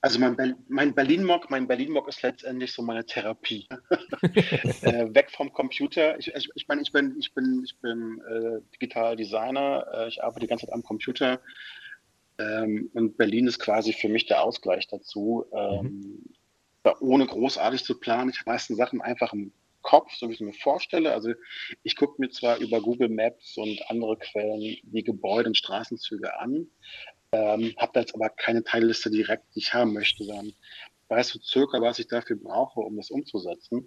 [0.00, 3.68] Also mein, Ber mein Berlin-Mock, mein Berlin-Mock ist letztendlich so meine Therapie.
[4.22, 6.18] äh, weg vom Computer.
[6.18, 9.86] Ich, ich, ich meine, ich bin, ich bin, ich bin äh, digitaler Designer.
[9.92, 11.40] Äh, ich arbeite die ganze Zeit am Computer.
[12.38, 15.44] Ähm, und Berlin ist quasi für mich der Ausgleich dazu.
[15.52, 16.32] Ähm,
[16.84, 16.92] mhm.
[17.00, 18.30] ohne großartig zu planen.
[18.30, 19.52] Ich habe meisten Sachen einfach im
[19.86, 21.12] Kopf, so wie ich es mir vorstelle.
[21.12, 21.32] Also
[21.84, 26.66] ich gucke mir zwar über Google Maps und andere Quellen die Gebäude und Straßenzüge an,
[27.30, 30.52] ähm, habe da jetzt aber keine Teilliste direkt, die ich haben möchte, sondern
[31.08, 33.86] weiß so circa, was ich dafür brauche, um das umzusetzen.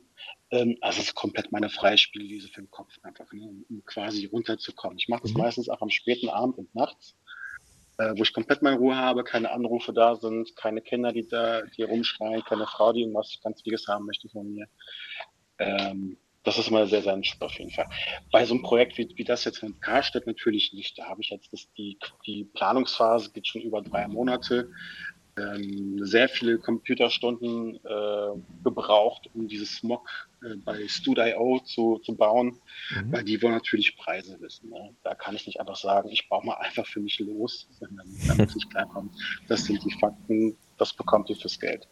[0.52, 4.26] Ähm, also es ist komplett meine freie Spielwiese für den Kopf, einfach, ne, um quasi
[4.26, 4.98] runterzukommen.
[5.00, 5.42] Ich mache das mhm.
[5.42, 7.18] meistens auch am späten Abend und nachts,
[7.98, 11.64] äh, wo ich komplett meine Ruhe habe, keine Anrufe da sind, keine Kinder, die da
[11.64, 14.68] die rumschreien, keine Frau, die irgendwas ganz Wichtiges haben möchte von mir.
[15.60, 17.88] Ähm, das ist immer sehr, sehr entspannt auf jeden Fall.
[18.32, 20.98] Bei so einem Projekt wie, wie das jetzt in Karstadt natürlich nicht.
[20.98, 24.72] Da habe ich jetzt das, die, die Planungsphase geht schon über drei Monate.
[25.38, 30.10] Ähm, sehr viele Computerstunden äh, gebraucht, um dieses Smog
[30.44, 33.12] äh, bei Stud.io zu, zu bauen, mhm.
[33.12, 34.70] weil die wollen natürlich Preise wissen.
[34.70, 34.96] Ne?
[35.04, 37.70] Da kann ich nicht einfach sagen, ich baue mal einfach für mich los,
[38.28, 39.14] damit ich klarkommt.
[39.48, 41.88] Das sind die Fakten, das bekommt ihr fürs Geld.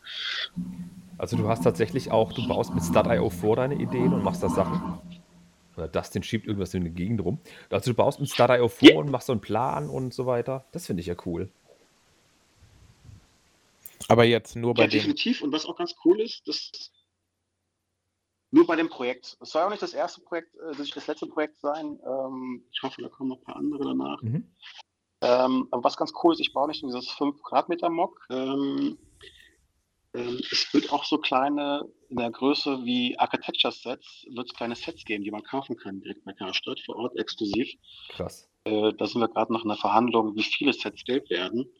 [1.18, 4.49] Also du hast tatsächlich auch, du baust mit Stud.io vor deine Ideen und machst da
[4.49, 4.99] Sachen.
[5.76, 7.39] Oder Dustin schiebt irgendwas in die Gegend rum.
[7.70, 8.99] Also du baust mit Stud.io vor yeah.
[8.99, 10.65] und machst so einen Plan und so weiter.
[10.72, 11.49] Das finde ich ja cool.
[14.07, 14.99] Aber jetzt nur bei ja, dem...
[14.99, 15.41] definitiv.
[15.41, 16.91] Und was auch ganz cool ist, das
[18.51, 19.38] nur bei dem Projekt.
[19.41, 21.99] Es soll auch nicht das erste Projekt, äh, das letzte Projekt sein.
[22.05, 24.22] Ähm, ich hoffe, da kommen noch ein paar andere danach.
[24.22, 24.47] Mhm.
[25.22, 28.26] Ähm, aber was ganz cool ist, ich baue nicht nur dieses 5 Quadratmeter Mock.
[28.30, 28.97] Ähm,
[30.18, 34.76] ähm, es wird auch so kleine, in der Größe wie Architecture Sets, wird es kleine
[34.76, 37.70] Sets geben, die man kaufen kann, direkt bei Karstadt, vor Ort exklusiv.
[38.09, 38.49] Krass.
[38.63, 41.72] Äh, da sind wir gerade noch in der Verhandlung, wie viele Sets gestellt werden.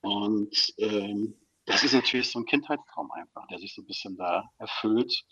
[0.00, 1.34] Und ähm,
[1.66, 5.22] das ist natürlich so ein Kindheitstraum einfach, der sich so ein bisschen da erfüllt.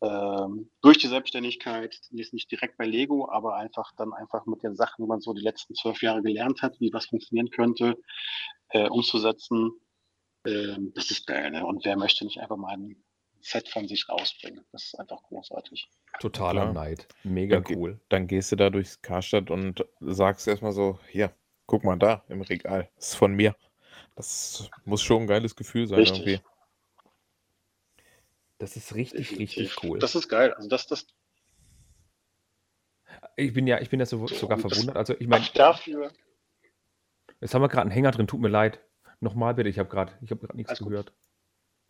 [0.00, 4.76] Ähm, durch die Selbstständigkeit, nicht, nicht direkt bei Lego, aber einfach dann einfach mit den
[4.76, 7.96] Sachen, die man so die letzten zwölf Jahre gelernt hat, wie was funktionieren könnte,
[8.70, 9.72] äh, umzusetzen
[10.48, 11.50] ähm, das ist geil.
[11.50, 11.64] Ne?
[11.64, 12.96] Und wer möchte nicht einfach mal ein
[13.40, 14.64] Set von sich rausbringen?
[14.72, 15.88] Das ist einfach großartig.
[16.20, 16.72] Totaler Klar.
[16.72, 17.08] Neid.
[17.22, 18.00] Mega dann, cool.
[18.08, 21.32] Dann gehst du da durchs Karstadt und sagst erstmal so, hier,
[21.66, 22.88] guck mal da im Regal.
[22.96, 23.54] Das ist von mir.
[24.16, 26.26] Das muss schon ein geiles Gefühl sein richtig.
[26.26, 26.42] irgendwie.
[28.58, 30.00] Das ist richtig, richtig cool.
[30.00, 30.52] Das ist geil.
[30.54, 31.06] Also das, das.
[33.36, 34.96] Ich bin ja, ich bin ja so, sogar verwundert.
[34.96, 35.46] Also ich meine.
[35.54, 36.12] Dafür.
[37.40, 38.80] Jetzt haben wir gerade einen Hänger drin, tut mir leid.
[39.20, 41.06] Nochmal bitte, ich habe gerade ich hab nichts Alles gehört.
[41.06, 41.28] Gut.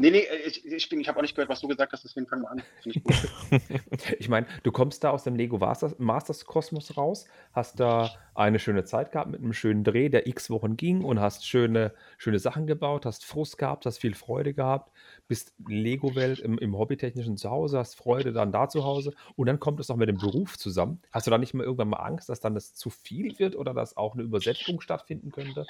[0.00, 2.42] Nee, nee, ich, ich, ich habe auch nicht gehört, was du gesagt hast, deswegen fangen
[2.42, 2.62] wir an.
[2.84, 3.02] Ich,
[4.20, 8.84] ich meine, du kommst da aus dem Lego Masters Kosmos raus, hast da eine schöne
[8.84, 12.68] Zeit gehabt mit einem schönen Dreh, der x Wochen ging und hast schöne, schöne Sachen
[12.68, 14.92] gebaut, hast Frust gehabt, hast viel Freude gehabt,
[15.26, 19.80] bist Lego-Welt im, im hobbytechnischen Zuhause, hast Freude dann da zu Hause und dann kommt
[19.80, 21.02] es noch mit dem Beruf zusammen.
[21.10, 23.74] Hast du da nicht mal irgendwann mal Angst, dass dann das zu viel wird oder
[23.74, 25.66] dass auch eine Übersetzung stattfinden könnte?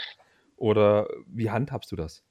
[0.59, 2.23] Oder wie handhabst du das?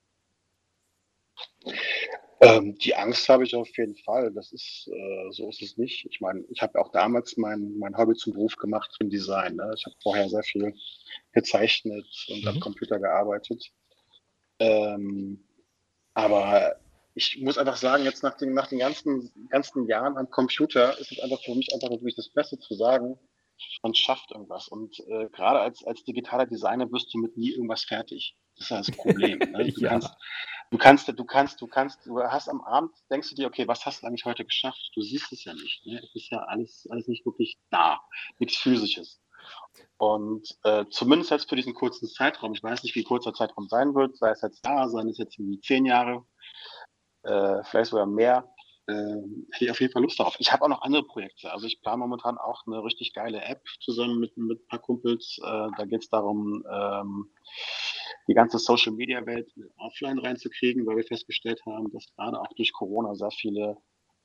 [2.40, 4.32] Ähm, die Angst habe ich auf jeden Fall.
[4.32, 6.06] Das ist, äh, so ist es nicht.
[6.06, 9.56] Ich meine, ich habe auch damals mein, mein Hobby zum Beruf gemacht im Design.
[9.56, 9.74] Ne?
[9.76, 10.76] Ich habe vorher sehr viel
[11.32, 12.48] gezeichnet und mhm.
[12.48, 13.72] am Computer gearbeitet.
[14.60, 15.44] Ähm,
[16.14, 16.76] aber
[17.16, 21.12] ich muss einfach sagen, jetzt nach den, nach den ganzen, ganzen Jahren am Computer ist
[21.12, 23.18] es einfach für mich einfach wirklich das Beste zu sagen,
[23.82, 24.68] man schafft irgendwas.
[24.68, 28.36] Und äh, gerade als, als digitaler Designer wirst du mit nie irgendwas fertig.
[28.56, 29.40] Das ist ja das Problem.
[29.40, 29.72] Ne?
[29.76, 29.90] Du, ja.
[29.90, 30.16] kannst,
[30.72, 33.86] du kannst, du kannst, du kannst, du hast am Abend, denkst du dir, okay, was
[33.86, 34.92] hast du eigentlich heute geschafft?
[34.96, 35.86] Du siehst es ja nicht.
[35.86, 36.00] Ne?
[36.04, 38.02] Es ist ja alles, alles nicht wirklich da.
[38.40, 39.22] Nichts Physisches.
[39.98, 43.68] Und äh, zumindest jetzt für diesen kurzen Zeitraum, ich weiß nicht, wie kurz der Zeitraum
[43.68, 46.26] sein wird, sei es jetzt da, sei es jetzt irgendwie zehn Jahre,
[47.24, 48.48] äh, vielleicht sogar mehr,
[48.94, 50.36] hätte ich auf jeden Fall Lust darauf.
[50.40, 51.52] Ich habe auch noch andere Projekte.
[51.52, 55.40] Also ich plane momentan auch eine richtig geile App zusammen mit, mit ein paar Kumpels.
[55.44, 57.30] Äh, da geht es darum, ähm,
[58.28, 62.74] die ganze Social Media Welt offline reinzukriegen, weil wir festgestellt haben, dass gerade auch durch
[62.74, 63.78] Corona sehr viele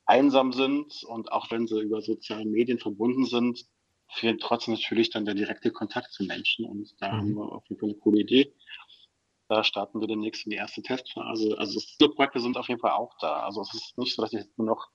[0.05, 3.65] einsam sind und auch wenn sie über soziale Medien verbunden sind,
[4.09, 7.17] fehlt trotzdem natürlich dann der direkte Kontakt zu Menschen und da mhm.
[7.17, 8.53] haben wir auf jeden Fall eine coole Idee.
[9.49, 11.57] Da starten wir demnächst in die erste Testphase.
[11.57, 13.43] Also diese Projekte sind auf jeden Fall auch da.
[13.43, 14.89] Also es ist nicht so, dass ich jetzt nur noch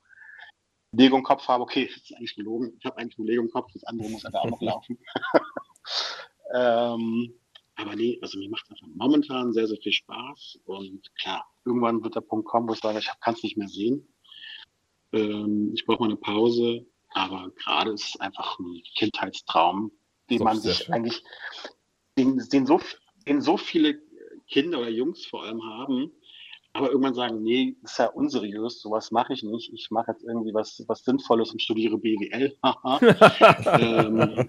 [0.93, 2.75] Lego im Kopf habe, okay, das ist eigentlich gelogen.
[2.79, 4.99] Ich habe eigentlich nur Lego im Kopf, das andere muss aber auch noch laufen.
[6.55, 7.35] ähm,
[7.77, 10.61] aber nee, also mir macht es einfach momentan sehr, sehr viel Spaß.
[10.65, 13.69] Und klar, irgendwann wird der Punkt kommen, wo ich sage, ich kann es nicht mehr
[13.69, 14.09] sehen.
[15.13, 16.87] Ähm, ich brauche mal eine Pause.
[17.11, 19.93] Aber gerade ist es einfach ein Kindheitstraum,
[20.29, 20.95] den man sich schön.
[20.95, 21.23] eigentlich,
[22.19, 22.81] den, den, so,
[23.27, 24.01] den so viele
[24.49, 26.13] Kinder oder Jungs vor allem haben,
[26.73, 29.73] aber irgendwann sagen, nee, ist ja unseriös, sowas mache ich nicht.
[29.73, 32.55] Ich mache jetzt irgendwie was, was Sinnvolles und studiere BWL.
[33.81, 34.49] ähm,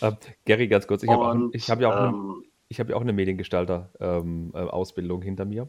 [0.02, 5.18] ähm, Gary, ganz kurz, ich habe hab ja, auch ähm, hab ja auch eine Mediengestalter-Ausbildung
[5.18, 5.68] ähm, äh, hinter mir.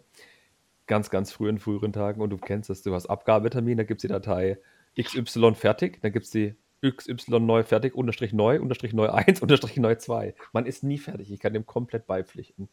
[0.87, 3.99] Ganz, ganz früh in früheren Tagen und du kennst das, du hast Abgabetermin, da gibt
[3.99, 4.57] es die Datei
[4.99, 9.77] XY fertig, dann gibt es die XY neu fertig, unterstrich neu, unterstrich neu 1, unterstrich
[9.77, 10.35] neu 2.
[10.53, 12.69] Man ist nie fertig, ich kann dem komplett beipflichten.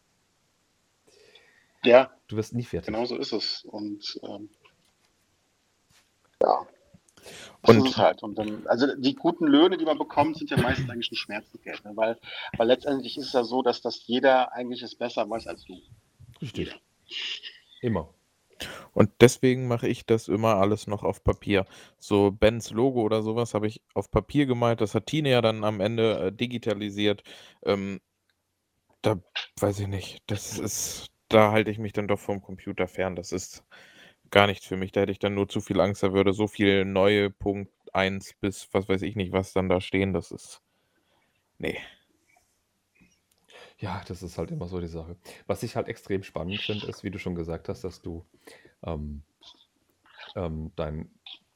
[1.84, 2.10] Ja.
[2.26, 2.86] Du wirst nie fertig.
[2.86, 3.64] Genau so ist es.
[3.64, 4.48] Und ähm,
[6.42, 6.66] ja.
[7.62, 8.22] Das und, ist halt.
[8.22, 11.84] Und dann, also die guten Löhne, die man bekommt, sind ja meistens eigentlich ein Schmerzensgeld.
[11.84, 11.92] Ne?
[11.94, 12.18] Weil,
[12.56, 15.80] weil letztendlich ist es ja so, dass das jeder eigentlich es besser weiß als du.
[16.40, 16.80] Richtig.
[17.80, 18.12] Immer.
[18.92, 21.66] Und deswegen mache ich das immer alles noch auf Papier.
[21.98, 24.80] So Bens Logo oder sowas habe ich auf Papier gemalt.
[24.80, 27.22] Das hat Tine ja dann am Ende äh, digitalisiert.
[27.64, 28.00] Ähm,
[29.02, 29.20] da
[29.60, 30.22] weiß ich nicht.
[30.26, 33.16] Das ist, da halte ich mich dann doch vom Computer fern.
[33.16, 33.64] Das ist
[34.30, 34.92] gar nichts für mich.
[34.92, 38.34] Da hätte ich dann nur zu viel Angst, da würde so viel neue Punkt 1
[38.40, 40.12] bis was weiß ich nicht, was dann da stehen.
[40.12, 40.62] Das ist.
[41.58, 41.78] Nee.
[43.78, 45.16] Ja, das ist halt immer so die Sache.
[45.46, 48.24] Was ich halt extrem spannend finde, ist, wie du schon gesagt hast, dass du
[48.82, 49.22] ähm,
[50.34, 51.10] ähm, dein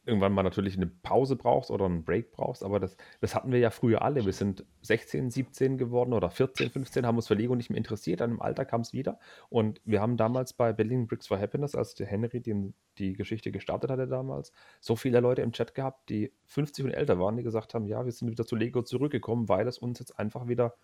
[0.04, 3.60] irgendwann mal natürlich eine Pause brauchst oder einen Break brauchst, aber das, das hatten wir
[3.60, 4.24] ja früher alle.
[4.24, 8.20] Wir sind 16, 17 geworden oder 14, 15, haben uns für Lego nicht mehr interessiert,
[8.20, 11.76] dann im Alter kam es wieder und wir haben damals bei Building Bricks for Happiness,
[11.76, 16.08] als der Henry den, die Geschichte gestartet hatte damals, so viele Leute im Chat gehabt,
[16.08, 19.48] die 50 und älter waren, die gesagt haben, ja, wir sind wieder zu Lego zurückgekommen,
[19.48, 20.74] weil es uns jetzt einfach wieder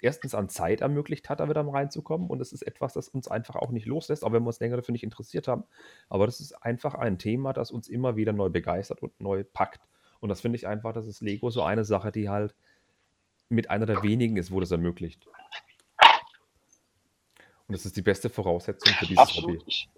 [0.00, 2.28] erstens an Zeit ermöglicht hat, da wieder reinzukommen.
[2.28, 4.76] Und es ist etwas, das uns einfach auch nicht loslässt, auch wenn wir uns länger
[4.76, 5.64] dafür nicht interessiert haben.
[6.08, 9.80] Aber das ist einfach ein Thema, das uns immer wieder neu begeistert und neu packt.
[10.20, 12.54] Und das finde ich einfach, das ist Lego so eine Sache, die halt
[13.48, 15.26] mit einer der wenigen ist, wo das ermöglicht.
[17.66, 19.60] Und das ist die beste Voraussetzung für dieses Absolut.
[19.60, 19.88] Hobby.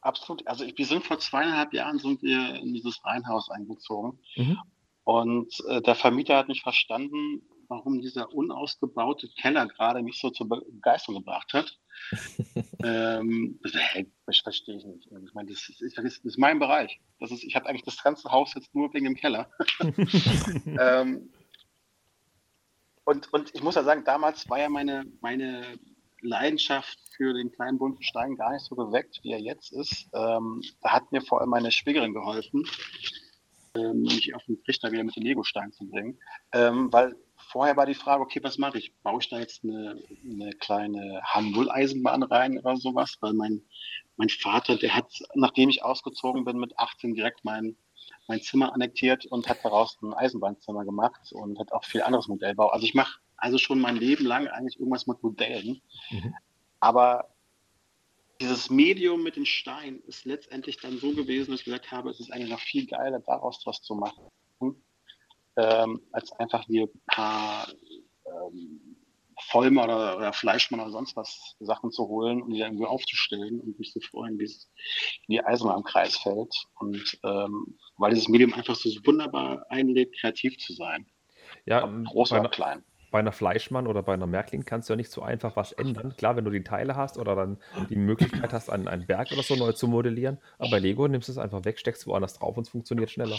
[0.00, 0.46] Absolut.
[0.46, 4.18] Also wir sind vor zweieinhalb Jahren sind wir in dieses Reihenhaus eingezogen.
[4.36, 4.58] Mhm.
[5.04, 7.42] Und äh, der Vermieter hat nicht verstanden,
[7.74, 11.78] warum dieser unausgebaute Keller gerade mich so zur Begeisterung gebracht hat.
[12.84, 13.58] ähm,
[14.26, 15.08] das verstehe ich nicht.
[15.10, 17.00] Ich meine, das ist, das ist, mein Bereich.
[17.18, 19.50] Das ist, ich habe eigentlich das ganze Haus jetzt nur wegen dem Keller.
[20.66, 21.30] ähm,
[23.04, 25.78] und, und ich muss ja sagen, damals war ja meine, meine
[26.20, 30.08] Leidenschaft für den kleinen bunten Stein gar nicht so geweckt, wie er jetzt ist.
[30.14, 32.64] Ähm, da hat mir vor allem meine Schwägerin geholfen,
[33.76, 36.18] ähm, mich auf den Trichter wieder mit dem Lego-Stein zu bringen.
[36.52, 37.14] Ähm, weil
[37.54, 38.92] vorher war die Frage, okay, was mache ich?
[39.04, 43.16] Baue ich da jetzt eine, eine kleine H0-Eisenbahn rein oder sowas?
[43.20, 43.62] Weil mein,
[44.16, 47.76] mein Vater, der hat, nachdem ich ausgezogen bin, mit 18 direkt mein,
[48.26, 52.70] mein Zimmer annektiert und hat daraus ein Eisenbahnzimmer gemacht und hat auch viel anderes Modellbau.
[52.70, 55.80] Also ich mache also schon mein Leben lang eigentlich irgendwas mit Modellen.
[56.10, 56.34] Mhm.
[56.80, 57.28] Aber
[58.40, 62.18] dieses Medium mit den Steinen ist letztendlich dann so gewesen, dass ich gesagt habe, es
[62.18, 64.24] ist eigentlich noch viel geiler, daraus was zu machen
[65.56, 67.68] ähm, als einfach hier ein paar
[68.26, 68.96] ähm,
[69.50, 73.60] Vollmer oder, oder Fleischmann oder sonst was Sachen zu holen und die dann irgendwie aufzustellen
[73.60, 74.70] und mich zu freuen, wie es
[75.26, 76.54] wie die Eisenbahn am Kreis fällt.
[76.78, 81.06] Und ähm, weil dieses Medium einfach so wunderbar einlädt, kreativ zu sein.
[81.66, 85.08] Ja, groß oder klein bei einer Fleischmann oder bei einer Märklin kannst du ja nicht
[85.08, 86.16] so einfach was ändern.
[86.16, 87.58] Klar, wenn du die Teile hast oder dann
[87.88, 91.28] die Möglichkeit hast, einen, einen Berg oder so neu zu modellieren, aber bei Lego nimmst
[91.28, 93.38] du es einfach weg, steckst woanders drauf und es funktioniert schneller.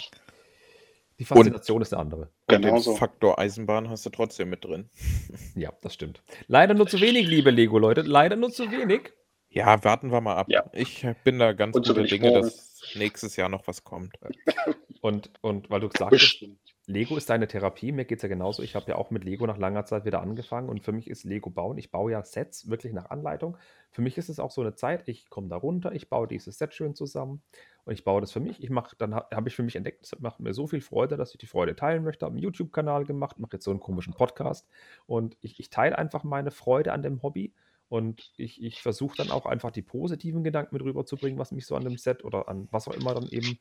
[1.20, 2.22] Die Faszination und, ist eine andere.
[2.22, 2.96] Und genau den so.
[2.96, 4.90] Faktor Eisenbahn hast du trotzdem mit drin.
[5.56, 6.22] Ja, das stimmt.
[6.48, 8.02] Leider nur zu wenig, liebe Lego-Leute.
[8.02, 9.14] Leider nur zu wenig.
[9.48, 10.48] Ja, warten wir mal ab.
[10.50, 10.66] Ja.
[10.74, 14.14] Ich bin da ganz und guter Dinge, dass nächstes Jahr noch was kommt.
[15.06, 16.46] Und, und weil du gesagt hast,
[16.88, 18.64] Lego ist deine Therapie, mir geht es ja genauso.
[18.64, 21.26] Ich habe ja auch mit Lego nach langer Zeit wieder angefangen und für mich ist
[21.26, 21.78] Lego bauen.
[21.78, 23.56] Ich baue ja Sets wirklich nach Anleitung.
[23.92, 26.58] Für mich ist es auch so eine Zeit, ich komme da runter, ich baue dieses
[26.58, 27.44] Set schön zusammen
[27.84, 28.64] und ich baue das für mich.
[28.64, 31.34] Ich mache, dann habe ich für mich entdeckt, es macht mir so viel Freude, dass
[31.34, 32.26] ich die Freude teilen möchte.
[32.26, 34.68] Habe einen YouTube-Kanal gemacht, mache jetzt so einen komischen Podcast
[35.06, 37.54] und ich, ich teile einfach meine Freude an dem Hobby.
[37.90, 41.76] Und ich, ich versuche dann auch einfach die positiven Gedanken mit rüberzubringen, was mich so
[41.76, 43.60] an dem Set oder an was auch immer dann eben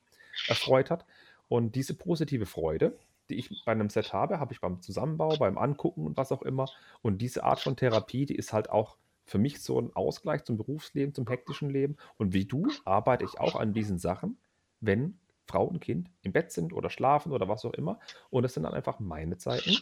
[0.49, 1.05] erfreut hat.
[1.49, 2.99] Und diese positive Freude,
[3.29, 6.43] die ich bei einem Set habe, habe ich beim Zusammenbau, beim Angucken und was auch
[6.43, 6.67] immer.
[7.03, 10.57] Und diese Art von Therapie, die ist halt auch für mich so ein Ausgleich zum
[10.57, 11.97] Berufsleben, zum hektischen Leben.
[12.19, 14.39] Und wie du arbeite ich auch an diesen Sachen,
[14.81, 17.99] wenn Frau und Kind im Bett sind oder schlafen oder was auch immer.
[18.31, 19.79] Und das sind dann einfach meine Zeiten.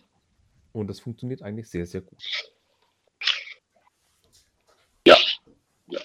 [0.73, 2.23] Und das funktioniert eigentlich sehr, sehr gut.
[5.07, 5.17] Ja.
[5.89, 6.01] ja.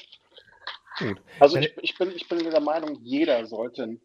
[1.00, 1.22] Gut.
[1.40, 4.02] Also ich, ich, bin, ich bin der Meinung, jeder sollte ein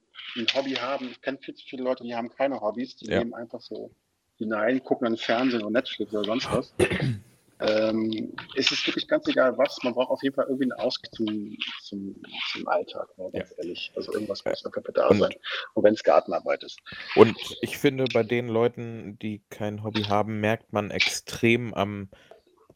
[0.55, 1.09] Hobby haben.
[1.11, 3.19] Ich kenne viel zu viele Leute, die haben keine Hobbys, die ja.
[3.19, 3.91] leben einfach so
[4.37, 6.75] hinein, gucken dann Fernsehen und Netflix oder sonst was.
[7.61, 11.13] ähm, es ist wirklich ganz egal was, man braucht auf jeden Fall irgendwie einen Ausgleich
[11.13, 12.17] zum, zum,
[12.53, 13.57] zum Alltag, ne, ganz Ja.
[13.59, 13.93] ehrlich.
[13.95, 15.35] Also irgendwas muss dafür da Und- sein.
[15.75, 16.79] Und wenn es Gartenarbeit ist.
[17.15, 22.09] Und ich finde, bei den Leuten, die kein Hobby haben, merkt man extrem am,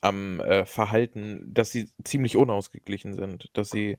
[0.01, 3.51] am äh, Verhalten, dass sie ziemlich unausgeglichen sind.
[3.55, 3.99] Dass sie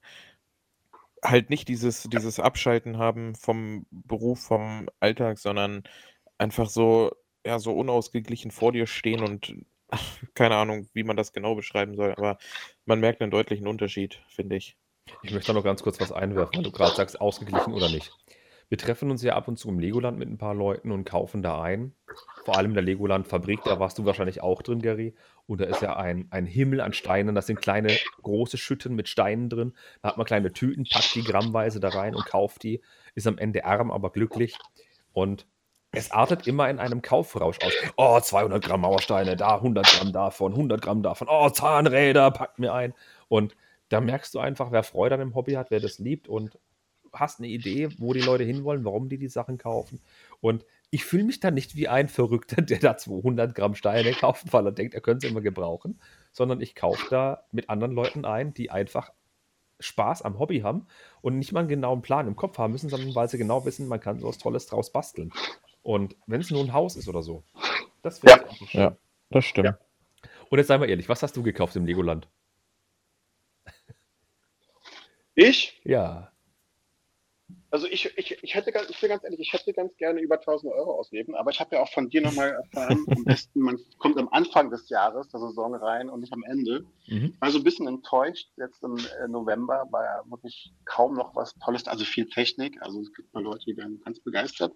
[1.24, 5.84] halt nicht dieses, dieses Abschalten haben vom Beruf, vom Alltag, sondern
[6.38, 7.12] einfach so,
[7.46, 9.56] ja, so unausgeglichen vor dir stehen und
[10.34, 12.38] keine Ahnung, wie man das genau beschreiben soll, aber
[12.86, 14.78] man merkt einen deutlichen Unterschied, finde ich.
[15.24, 18.12] Ich möchte da noch ganz kurz was einwerfen, weil du gerade sagst, ausgeglichen oder nicht.
[18.70, 21.42] Wir treffen uns ja ab und zu im Legoland mit ein paar Leuten und kaufen
[21.42, 21.96] da ein.
[22.44, 25.16] Vor allem in der Legoland-Fabrik, da warst du wahrscheinlich auch drin, Gary.
[25.48, 27.34] Und da ist ja ein, ein Himmel an Steinen.
[27.34, 29.74] Das sind kleine, große Schütten mit Steinen drin.
[30.02, 32.82] Da hat man kleine Tüten, packt die grammweise da rein und kauft die.
[33.16, 34.58] Ist am Ende arm, aber glücklich.
[35.14, 35.48] Und
[35.94, 37.74] es artet immer in einem Kaufrausch aus.
[37.96, 41.28] Oh, 200 Gramm Mauersteine, da 100 Gramm davon, 100 Gramm davon.
[41.30, 42.94] Oh, Zahnräder, packt mir ein.
[43.30, 43.56] Und
[43.90, 46.60] da merkst du einfach, wer Freude an dem Hobby hat, wer das liebt und
[47.14, 50.02] hast eine Idee, wo die Leute hinwollen, warum die die Sachen kaufen.
[50.42, 54.54] Und ich fühle mich dann nicht wie ein Verrückter, der da 200 Gramm Steine kauft,
[54.54, 56.00] weil er denkt, er könnte sie immer gebrauchen,
[56.32, 59.12] sondern ich kaufe da mit anderen Leuten ein, die einfach
[59.80, 60.88] Spaß am Hobby haben
[61.22, 63.88] und nicht mal einen genauen Plan im Kopf haben müssen, sondern weil sie genau wissen,
[63.88, 65.32] man kann so was Tolles draus basteln.
[65.84, 67.44] Und wenn es nur ein Haus ist oder so,
[68.02, 68.68] das finde Ja.
[68.68, 68.82] schön.
[68.82, 68.98] Ja.
[69.30, 69.76] Das stimmt.
[70.50, 72.28] Und jetzt sei mal ehrlich, was hast du gekauft im Legoland?
[75.36, 75.80] Ich?
[75.84, 76.32] Ja.
[77.70, 80.36] Also ich, ich, ich hätte ganz, ich will ganz ehrlich, ich hätte ganz gerne über
[80.36, 83.78] 1000 Euro ausgeben, aber ich habe ja auch von dir nochmal erfahren, am besten, man
[84.00, 86.86] kommt am Anfang des Jahres der Saison rein und nicht am Ende.
[87.08, 87.34] Mhm.
[87.34, 91.36] Ich war so ein bisschen enttäuscht jetzt im äh, November, war ja wirklich kaum noch
[91.36, 94.74] was Tolles, also viel Technik, also es gibt mal Leute, die werden ganz begeistert.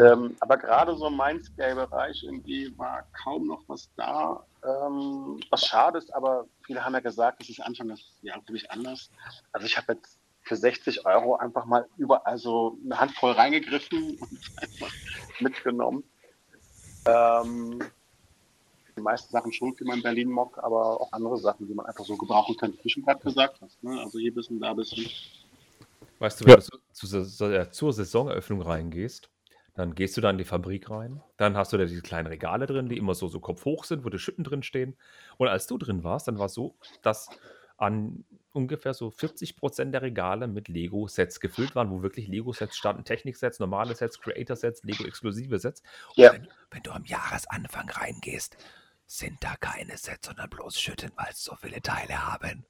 [0.00, 5.98] Ähm, aber gerade so im Mindscale-Bereich irgendwie war kaum noch was da, ähm, was schade
[5.98, 9.10] ist, aber viele haben ja gesagt, es ist Anfang des Jahres wirklich anders.
[9.52, 14.40] Also ich habe jetzt für 60 Euro einfach mal überall so eine Handvoll reingegriffen und
[14.56, 14.92] einfach
[15.40, 16.04] mitgenommen.
[17.06, 17.80] Ähm,
[18.96, 22.16] die meisten Sachen schon für meinen Berlin-Mock, aber auch andere Sachen, die man einfach so
[22.16, 23.82] gebrauchen könnte, wie du schon gerade gesagt hast.
[23.82, 24.00] Ne?
[24.00, 25.06] Also hier bisschen, da bisschen.
[26.18, 26.50] Weißt du, Ja.
[26.50, 29.30] wenn du zu, zu, zu, äh, zur Saisoneröffnung reingehst,
[29.74, 31.20] dann gehst du da in die Fabrik rein.
[31.36, 34.08] Dann hast du da diese kleinen Regale drin, die immer so, so kopfhoch sind, wo
[34.08, 34.96] die Schütten drin stehen.
[35.36, 37.28] Und als du drin warst, dann war es so, dass
[37.76, 43.04] an ungefähr so 40 Prozent der Regale mit Lego-Sets gefüllt waren, wo wirklich Lego-Sets standen.
[43.04, 45.82] Technik-Sets, normale Sets, Creator-Sets, Lego-exklusive Sets.
[46.10, 46.32] Und Ja.
[46.32, 48.56] Wenn, wenn du am Jahresanfang reingehst,
[49.06, 52.64] sind da keine Sets, sondern bloß Schütten, weil es so viele Teile haben.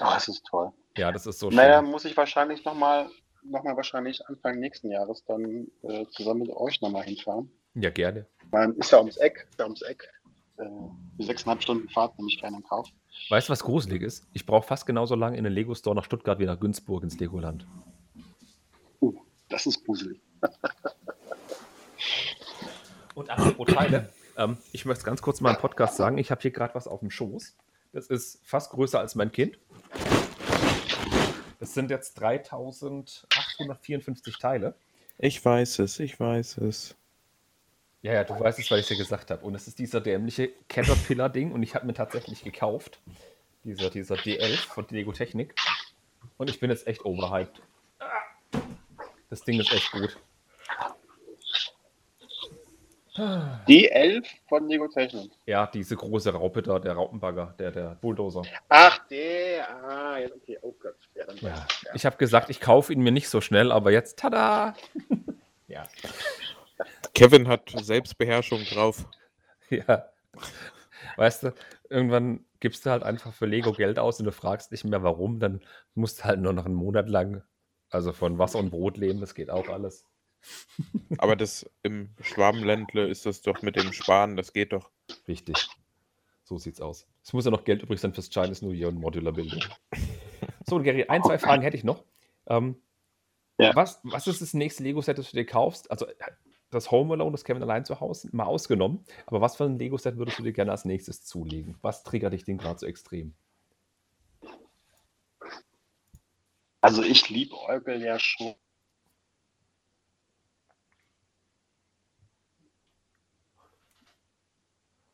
[0.00, 0.72] Oh, das ist toll.
[0.96, 1.56] Ja, das ist so schön.
[1.56, 3.10] Naja, muss ich wahrscheinlich nochmal
[3.44, 7.50] noch mal wahrscheinlich Anfang nächsten Jahres dann äh, zusammen mit euch nochmal hinfahren.
[7.74, 8.26] Ja, gerne.
[8.50, 10.10] Man ist ja ums Eck, ist ja ums Eck.
[10.58, 10.64] Äh,
[11.18, 12.88] die sechseinhalb Stunden Fahrt nehme ich gerne in Kauf.
[13.28, 14.26] Weißt du, was gruselig ist?
[14.32, 17.66] Ich brauche fast genauso lange in den Lego-Store nach Stuttgart wie nach Günzburg ins Legoland.
[19.00, 19.14] Uh,
[19.48, 20.20] das ist gruselig.
[23.14, 26.52] Und apropos Teile, ähm, ich möchte ganz kurz mal im Podcast sagen, ich habe hier
[26.52, 27.56] gerade was auf dem Schoß.
[27.92, 29.58] Das ist fast größer als mein Kind.
[31.58, 34.76] Das sind jetzt 3854 Teile.
[35.18, 36.94] Ich weiß es, ich weiß es.
[38.02, 39.44] Ja, ja, du weißt es, weil ich es dir gesagt habe.
[39.44, 43.00] Und es ist dieser dämliche Caterpillar-Ding und ich habe mir tatsächlich gekauft.
[43.64, 45.54] Dieser, dieser D11 von Lego Technik.
[46.36, 47.60] Und ich bin jetzt echt overhyped.
[49.30, 50.16] Das Ding ist echt gut.
[53.66, 55.32] Die 11 von Lego Technik.
[55.44, 58.42] Ja, diese große Raupe da, der Raupenbagger, der, der Bulldozer.
[58.68, 59.68] Ach, der.
[59.84, 60.56] Ah, ja, okay.
[60.62, 60.94] Oh Gott.
[61.16, 61.66] Ja, ja.
[61.94, 64.74] Ich habe gesagt, ich kaufe ihn mir nicht so schnell, aber jetzt, tada!
[65.66, 65.82] ja.
[67.18, 69.06] Kevin hat Selbstbeherrschung drauf.
[69.70, 70.08] Ja.
[71.16, 71.54] Weißt du,
[71.90, 75.40] irgendwann gibst du halt einfach für Lego Geld aus und du fragst nicht mehr warum,
[75.40, 75.60] dann
[75.94, 77.42] musst du halt nur noch einen Monat lang,
[77.90, 80.06] also von Wasser und Brot leben, das geht auch alles.
[81.18, 84.90] Aber das im Schwabenländle ist das doch mit dem Sparen, das geht doch.
[85.26, 85.68] Richtig.
[86.44, 87.06] So sieht's aus.
[87.22, 89.62] Es muss ja noch Geld übrig sein fürs Chinese New Year und Modular Building.
[90.64, 92.04] So, Gary, ein, zwei Fragen hätte ich noch.
[92.46, 92.76] Ähm,
[93.58, 93.74] Ja.
[93.76, 95.90] was, was ist das nächste Lego-Set, das du dir kaufst?
[95.90, 96.06] Also
[96.70, 99.04] das Home Alone, das Kevin allein zu Hause, mal ausgenommen.
[99.26, 101.76] Aber was für ein Lego-Set würdest du dir gerne als nächstes zulegen?
[101.82, 103.34] Was triggert dich denn gerade so extrem?
[106.80, 108.54] Also ich liebe Eugel ja schon.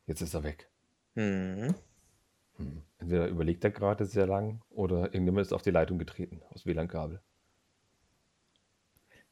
[0.07, 0.69] Jetzt ist er weg.
[1.15, 1.73] Hm.
[2.57, 2.83] Hm.
[2.99, 7.21] Entweder überlegt er gerade sehr lang oder irgendjemand ist auf die Leitung getreten, aus WLAN-Kabel.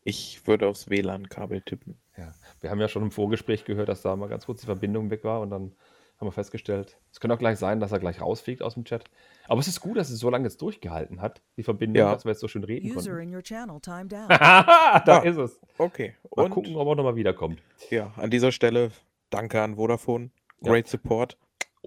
[0.03, 1.97] Ich würde aufs WLAN-Kabel tippen.
[2.17, 5.09] Ja, wir haben ja schon im Vorgespräch gehört, dass da mal ganz kurz die Verbindung
[5.09, 5.71] weg war und dann
[6.19, 6.97] haben wir festgestellt.
[7.11, 9.05] Es könnte auch gleich sein, dass er gleich rausfliegt aus dem Chat.
[9.47, 12.13] Aber es ist gut, dass es so lange jetzt durchgehalten hat, die Verbindung, Ja.
[12.13, 13.29] dass wir jetzt so schön reden User konnten.
[13.29, 14.29] in your channel timed out.
[14.29, 15.21] da Ah.
[15.23, 15.59] ist es.
[15.77, 16.13] Okay.
[16.35, 17.61] Mal Und gucken, ob er nochmal wiederkommt.
[17.89, 18.91] ja, an dieser Stelle
[19.31, 20.29] danke an Vodafone.
[20.61, 20.69] Ja.
[20.71, 21.37] Great Support.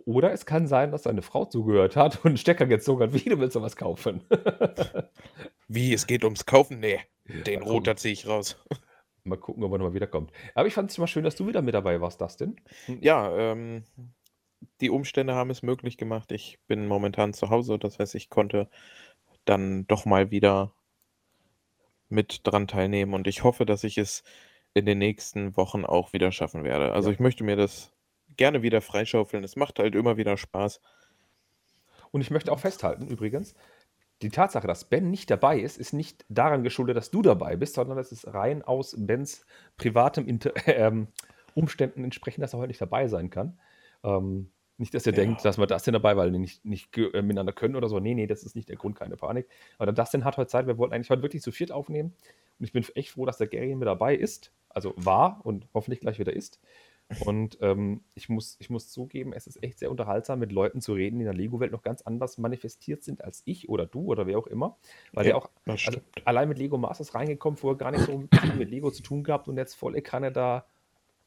[0.05, 3.15] Oder es kann sein, dass seine Frau zugehört hat und einen Stecker gezogen hat.
[3.15, 4.23] Wie, du willst doch was kaufen?
[5.69, 6.81] Wie, es geht ums Kaufen?
[6.81, 7.69] Nee, den Mal.
[7.69, 8.57] Roter ziehe ich raus.
[9.25, 10.31] Mal gucken, ob er nochmal wiederkommt.
[10.55, 12.61] Aber ich fand es mal schön, dass du wieder mit dabei warst, Dustin.
[13.01, 13.83] Ja, ähm,
[14.81, 16.31] die Umstände haben es möglich gemacht.
[16.31, 18.71] Ich bin momentan zu Hause, das heißt, ich konnte
[19.45, 20.73] dann doch mal wieder
[22.09, 24.23] mit dran teilnehmen und ich hoffe, dass ich es
[24.75, 26.93] in den nächsten Wochen auch wieder schaffen werde.
[26.93, 27.15] Also Ja.
[27.15, 27.93] ich möchte mir das
[28.37, 29.43] gerne wieder freischaufeln.
[29.43, 30.81] Es macht halt immer wieder Spaß.
[32.13, 33.55] Und ich möchte auch festhalten, übrigens,
[34.23, 37.75] die Tatsache, dass Ben nicht dabei ist, ist nicht daran geschuldet, dass du dabei bist,
[37.75, 39.45] sondern es ist rein aus Bens
[39.77, 41.09] privatem Inter ähm,
[41.55, 43.59] Umständen entsprechend, dass er heute nicht dabei sein kann.
[44.05, 45.17] Ähm, nicht, dass ihr Ja.
[45.17, 47.99] denkt, dass wir Dustin dabei, weil die nicht, nicht äh, miteinander können oder so.
[47.99, 49.49] Nee, nee, das ist nicht der Grund, keine Panik.
[49.79, 52.15] Aber der Dustin hat heute Zeit, wir wollten eigentlich heute wirklich zu viert aufnehmen.
[52.59, 54.53] Und ich bin echt froh, dass der Gary mit dabei ist.
[54.69, 56.61] Also war und hoffentlich gleich wieder ist.
[57.25, 60.93] Und ähm, ich, muss, ich muss zugeben, es ist echt sehr unterhaltsam, mit Leuten zu
[60.93, 64.27] reden, die in der Lego-Welt noch ganz anders manifestiert sind als ich oder du oder
[64.27, 64.77] wer auch immer.
[65.13, 68.55] Weil Ja, der auch also allein mit Lego Masters reingekommen, vorher gar nicht so viel
[68.55, 70.67] mit Lego zu tun gehabt und jetzt volle Kanne da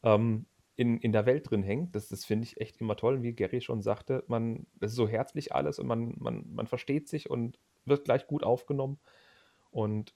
[0.04, 0.46] ähm,
[0.76, 1.96] in, in der Welt drin hängt.
[1.96, 3.22] Das, das finde ich echt immer toll.
[3.22, 7.08] Wie Gary schon sagte, man, das ist so herzlich alles und man, man, man versteht
[7.08, 9.00] sich und wird gleich gut aufgenommen.
[9.72, 10.14] Und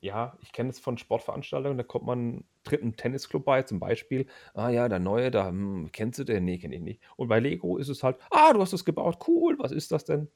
[0.00, 4.26] ja, ich kenne es von Sportveranstaltungen, da kommt man, tritt ein Tennisclub bei, zum Beispiel,
[4.54, 6.44] ah ja, der neue, da, hm, kennst du den?
[6.44, 7.02] Nee, kenne ich nicht.
[7.16, 10.04] Und bei Lego ist es halt, ah, du hast das gebaut, cool, was ist das
[10.04, 10.28] denn?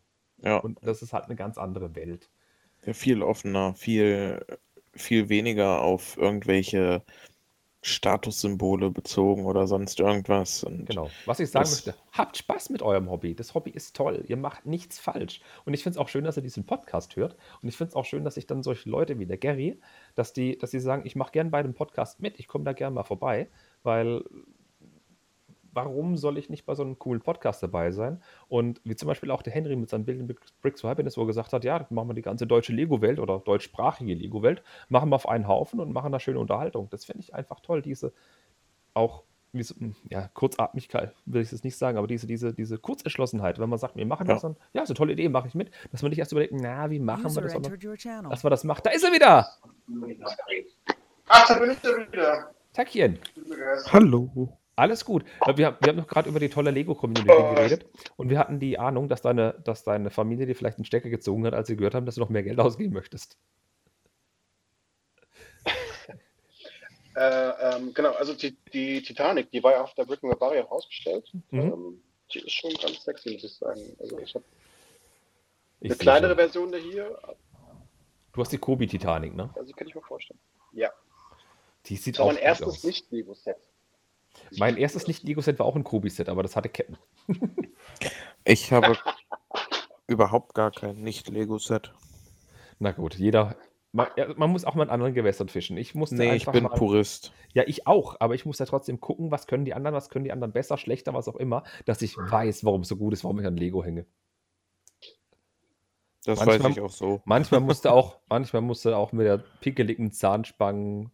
[0.43, 2.31] Ja, Und das ist halt eine ganz andere Welt.
[2.85, 4.45] ja, viel offener, viel,
[4.95, 7.05] viel weniger auf irgendwelche
[7.83, 10.63] Statussymbole bezogen oder sonst irgendwas.
[10.63, 11.11] Und Genau.
[11.27, 13.35] Was ich sagen möchte, habt Spaß mit eurem Hobby.
[13.35, 14.25] Das Hobby ist toll.
[14.29, 15.41] Ihr macht nichts falsch.
[15.65, 17.37] Und ich finde es auch schön, dass ihr diesen Podcast hört.
[17.61, 19.81] Und ich finde es auch schön, dass sich dann solche Leute wie der Gary,
[20.15, 22.73] dass die, dass die sagen, ich mache gern bei dem Podcast mit, ich komme da
[22.73, 23.49] gern mal vorbei,
[23.83, 24.23] weil
[25.73, 28.23] warum soll ich nicht bei so einem coolen Podcast dabei sein?
[28.49, 31.27] Und wie zum Beispiel auch der Henry mit seinem Building Bricks for Happiness, wo er
[31.27, 35.17] gesagt hat, ja, dann machen wir die ganze deutsche Lego-Welt oder deutschsprachige Lego-Welt, machen wir
[35.17, 36.89] auf einen Haufen und machen da schöne Unterhaltung.
[36.91, 38.13] Das finde ich einfach toll, diese
[38.95, 39.25] auch
[39.55, 39.75] wie so,
[40.09, 43.97] ja, Kurzatmigkeit will ich es nicht sagen, aber diese, diese, diese Kurzentschlossenheit, wenn man sagt,
[43.97, 44.35] wir machen Ja.
[44.35, 46.55] das, dann, ja, ist eine tolle Idee, mache ich mit, dass man nicht erst überlegt,
[46.57, 48.87] na, wie machen wir User das, sondern dass man das macht.
[48.87, 49.47] Da ist er wieder!
[51.29, 52.51] Ach, da bin ich ja wieder.
[52.73, 53.19] Tackchen!
[53.93, 54.59] Hallo.
[54.75, 55.25] Alles gut.
[55.47, 57.55] Äh, Wir, haben- wir haben noch gerade über die tolle Lego-Community Oh.
[57.55, 57.87] geredet
[58.17, 61.47] und wir hatten die Ahnung, dass deine, dass deine Familie dir vielleicht einen Stecker gezogen
[61.47, 63.37] hat, als sie gehört haben, dass du noch mehr Geld ausgeben möchtest.
[67.15, 71.31] Äh, ähm, genau, also die, die Titanic, die war ja auf der Britain Barrier ausgestellt.
[71.51, 71.61] Mhm.
[71.61, 73.83] Ähm, die ist schon ganz sexy, muss ich sagen.
[74.01, 74.45] Also ich habe
[75.85, 76.39] eine kleinere schon.
[76.39, 77.19] Version der hier,
[78.33, 79.51] Du hast die Kobi-Titanic, ne?
[79.55, 80.41] also die kann ich mir vorstellen.
[80.73, 80.91] Ja,
[81.85, 82.83] Die sieht das war auch mein gut erstes.
[82.83, 83.59] Nicht-Lego-Set.
[84.59, 86.97] Mein erstes Nicht-Lego-Set war auch ein Kobi-Set, aber das hatte Ketten.
[88.45, 88.97] Ich habe
[90.07, 91.93] überhaupt gar kein Nicht-Lego-Set.
[92.79, 93.57] Na gut, jeder.
[93.93, 95.77] Man, ja, man muss auch mal in anderen Gewässern fischen.
[95.77, 97.33] Ich musste Nee, ich bin mal, Purist.
[97.53, 100.25] Ja, ich auch, aber ich muss ja trotzdem gucken, was können die anderen, was können
[100.25, 103.23] die anderen besser, schlechter, was auch immer, dass ich weiß, warum es so gut ist,
[103.25, 104.07] warum ich an Lego hänge.
[106.25, 107.21] Das Manchmal- weiß ich auch so.
[107.25, 111.11] Manchmal musste auch, manchmal musste auch mit der pickeligen Zahnspangen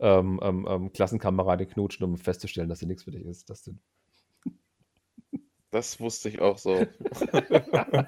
[0.00, 3.48] ähm, ähm, ähm, Klassenkameradin knutschen, um festzustellen, dass sie nichts für dich ist.
[3.50, 3.80] Das sind
[5.70, 6.86] Das wusste ich auch so.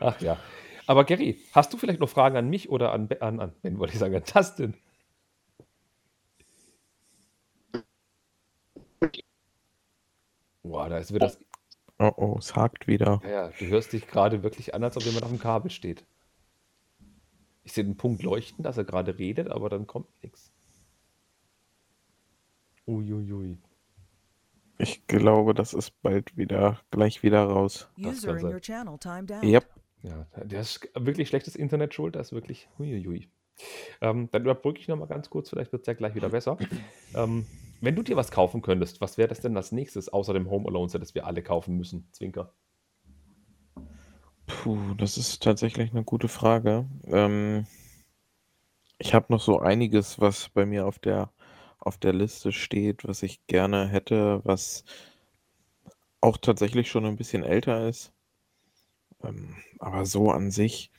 [0.00, 0.38] Ach ja.
[0.86, 3.78] Aber Gary, hast du vielleicht noch Fragen an mich oder an, Be- an, an Ben,
[3.78, 4.74] wollte ich sagen, an Dustin?
[10.62, 11.38] Boah, da ist wieder das.
[11.98, 13.20] Oh oh, es hakt wieder.
[13.22, 16.04] Ja, ja, du hörst dich gerade wirklich an, als ob jemand auf dem Kabel steht.
[17.66, 20.52] Ich sehe den Punkt leuchten, dass er gerade redet, aber dann kommt nichts.
[22.86, 23.58] Uiuiui.
[24.78, 27.88] Ich glaube, das ist bald wieder, gleich wieder raus.
[27.98, 28.54] Das User kann in sein.
[28.54, 29.42] your channel timed out.
[29.42, 29.66] Yep.
[30.04, 33.28] Ja, das ist wirklich schlechtes Internet schuld, das ist wirklich huiuiui.
[34.00, 36.56] Ähm, dann überbrücke ich nochmal ganz kurz, vielleicht wird es ja gleich wieder besser.
[37.14, 37.46] Ähm,
[37.80, 40.68] wenn du dir was kaufen könntest, was wäre das denn als nächstes, außer dem Home
[40.68, 42.06] Alone Set, das wir alle kaufen müssen?
[42.12, 42.52] Zwinker.
[44.46, 46.86] Puh, das ist tatsächlich eine gute Frage.
[47.06, 47.66] Ähm,
[48.98, 51.32] ich habe noch so einiges, was bei mir auf der,
[51.78, 54.84] auf der Liste steht, was ich gerne hätte, was
[56.20, 58.12] auch tatsächlich schon ein bisschen älter ist.
[59.22, 60.90] Ähm, aber so an sich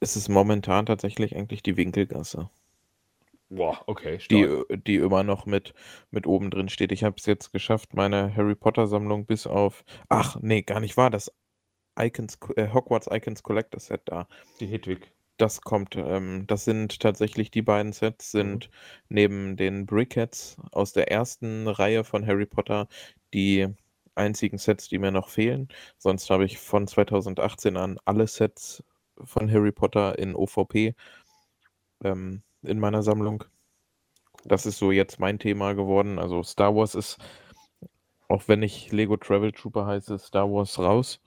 [0.00, 2.50] ist es momentan tatsächlich eigentlich die Winkelgasse.
[3.50, 4.66] Boah, okay, die, stark.
[4.70, 5.74] äh, die immer noch mit,
[6.10, 6.92] mit oben drin steht.
[6.92, 9.84] Ich habe es jetzt geschafft, meine Harry Potter-Sammlung bis auf.
[10.08, 11.10] Ach, nee, gar nicht wahr.
[11.10, 11.32] Das
[12.00, 14.26] Icons, äh, Hogwarts Icons Collector Set da.
[14.60, 15.12] Die Hedwig.
[15.38, 18.38] Das kommt, ähm, das sind tatsächlich die beiden Sets, Mhm.
[18.38, 18.70] sind
[19.08, 22.88] neben den Brickheads aus der ersten Reihe von Harry Potter
[23.34, 23.68] die
[24.14, 25.68] einzigen Sets, die mir noch fehlen.
[25.98, 28.82] Sonst habe ich von 2018 an alle Sets
[29.24, 30.94] von Harry Potter in OVP
[32.04, 33.44] ähm, in meiner Sammlung.
[34.44, 36.18] Das ist so jetzt mein Thema geworden.
[36.18, 37.18] Also Star Wars ist,
[38.28, 41.20] auch wenn ich Lego Travel Trooper heiße, Star Wars raus.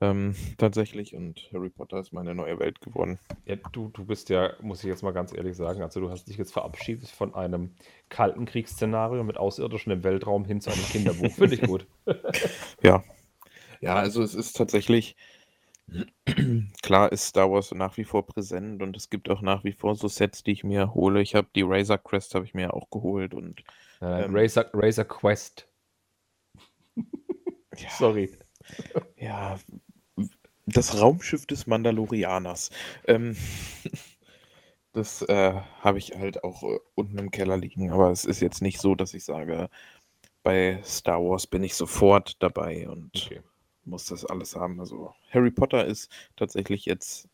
[0.00, 1.14] Ähm, tatsächlich.
[1.14, 3.18] Und Harry Potter ist meine neue Welt geworden.
[3.46, 6.26] Ja, du, du bist ja, muss ich jetzt mal ganz ehrlich sagen, also du hast
[6.26, 7.74] dich jetzt verabschiedet von einem
[8.08, 11.34] kalten Kriegsszenario mit Außerirdischen im Weltraum hin zu einem Kinderbuch.
[11.34, 11.86] Finde ich gut.
[12.82, 13.04] Ja.
[13.80, 15.16] Ja, also es ist tatsächlich,
[16.82, 19.96] klar ist Star Wars nach wie vor präsent und es gibt auch nach wie vor
[19.96, 21.20] so Sets, die ich mir hole.
[21.22, 23.62] Ich habe die Razor Crest habe ich mir auch geholt und
[24.00, 24.34] Ähm.
[24.34, 25.68] Razor, Razor Quest.
[27.76, 28.30] ja, Sorry.
[29.16, 29.58] ja,
[30.72, 32.70] das Raumschiff des Mandalorianers.
[33.06, 33.36] Ähm,
[34.92, 38.62] das äh, habe ich halt auch äh, unten im Keller liegen, aber es ist jetzt
[38.62, 39.68] nicht so, dass ich sage,
[40.42, 43.42] bei Star Wars bin ich sofort dabei und Okay.
[43.84, 44.80] muss das alles haben.
[44.80, 47.28] Also Harry Potter ist tatsächlich jetzt,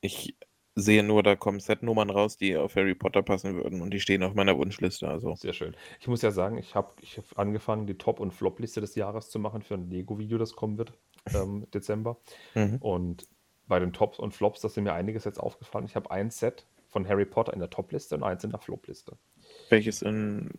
[0.00, 0.36] ich
[0.80, 4.22] sehe nur, da kommen Setnummern raus, die auf Harry Potter passen würden und die stehen
[4.22, 5.08] auf meiner Wunschliste.
[5.08, 5.76] Also Sehr schön.
[6.00, 9.30] Ich muss ja sagen, ich habe ich hab angefangen, die Top- und Flop-Liste des Jahres
[9.30, 10.92] zu machen für ein Lego-Video, das kommen wird
[11.34, 12.18] ähm, Dezember.
[12.54, 12.76] mhm.
[12.80, 13.26] Und
[13.66, 15.84] bei den Tops und Flops, das sind mir einiges jetzt aufgefallen.
[15.84, 19.16] Ich habe ein Set von Harry Potter in der Top-Liste und eins in der Flop-Liste.
[19.68, 20.58] welches in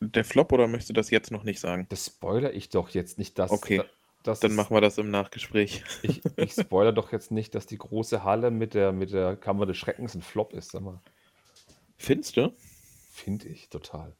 [0.00, 1.86] der Flop oder möchtest du das jetzt noch nicht sagen?
[1.88, 3.50] Das spoiler ich doch jetzt nicht, dass.
[3.50, 3.82] Okay,
[4.28, 5.82] da- dass Dann es- machen wir das im Nachgespräch.
[6.02, 9.66] Ich, ich spoiler doch jetzt nicht, dass die große Halle mit der, mit der Kammer
[9.66, 10.72] des Schreckens ein Flop ist.
[10.72, 11.00] Sag mal.
[11.96, 12.52] Findest du?
[13.10, 14.14] Finde ich total.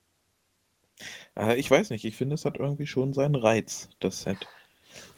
[1.37, 4.49] Äh, ich weiß nicht, ich finde, es hat irgendwie schon seinen Reiz, das Set.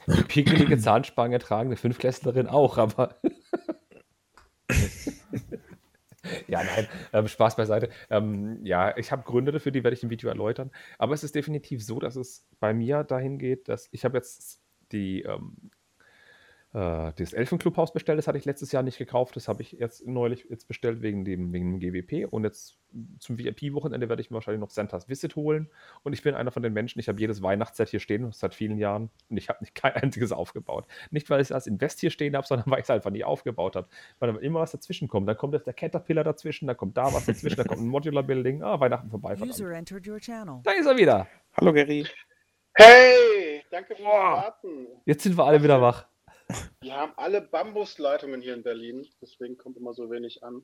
[0.07, 3.21] Die pickelige Zahnspange tragende Fünfklässlerin auch, aber.
[6.49, 7.89] ja, nein, ähm, Spaß beiseite.
[8.11, 10.71] Ähm, ja, ich habe Gründe dafür, die werde ich im Video erläutern.
[10.99, 14.61] Aber es ist definitiv so, dass es bei mir dahin geht, dass ich habe jetzt
[14.93, 15.71] die, ähm,
[16.73, 18.19] äh, das Elfenclubhaus bestellt.
[18.19, 19.35] Das hatte ich letztes Jahr nicht gekauft.
[19.35, 22.27] Das habe ich jetzt neulich jetzt bestellt wegen dem, wegen dem GWP.
[22.31, 22.79] Und jetzt
[23.19, 25.69] zum VIP-Wochenende werde ich mir wahrscheinlich noch Santas Visit holen.
[26.05, 28.79] Und ich bin einer von den Menschen, ich habe jedes Weihnachtsset hier stehen, seit vielen
[28.79, 29.11] Jahren.
[29.29, 30.87] Und ich habe nicht kein einziges aufgebaut.
[31.11, 33.25] Nicht, weil ich es als Invest hier stehen habe, sondern weil ich es einfach nie
[33.25, 33.89] aufgebaut habe.
[34.21, 35.29] Weil dann immer was dazwischen kommt.
[35.29, 38.23] Dann kommt jetzt der Caterpillar dazwischen, dann kommt da was dazwischen, dann kommt ein Modular
[38.23, 38.63] Building.
[38.63, 39.37] Ah, Weihnachten vorbei.
[39.37, 39.55] Verdammt.
[39.55, 40.61] User entered your channel.
[40.63, 41.27] Da ist er wieder.
[41.57, 42.07] Hallo Gary.
[42.75, 44.37] Hey, danke fürs Boah.
[44.37, 44.87] Warten.
[45.05, 46.07] Jetzt sind wir alle wieder wach.
[46.81, 50.63] Wir haben alle Bambusleitungen hier in Berlin, deswegen kommt immer so wenig an.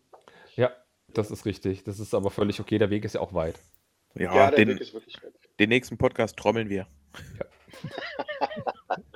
[0.57, 0.71] Ja,
[1.09, 1.85] das ist richtig.
[1.85, 2.79] Das ist aber völlig okay.
[2.79, 3.61] Der Weg ist ja auch weit.
[4.15, 5.33] Ja, Ja, der den, Weg ist wirklich weg.
[5.61, 6.87] den nächsten Podcast trommeln wir.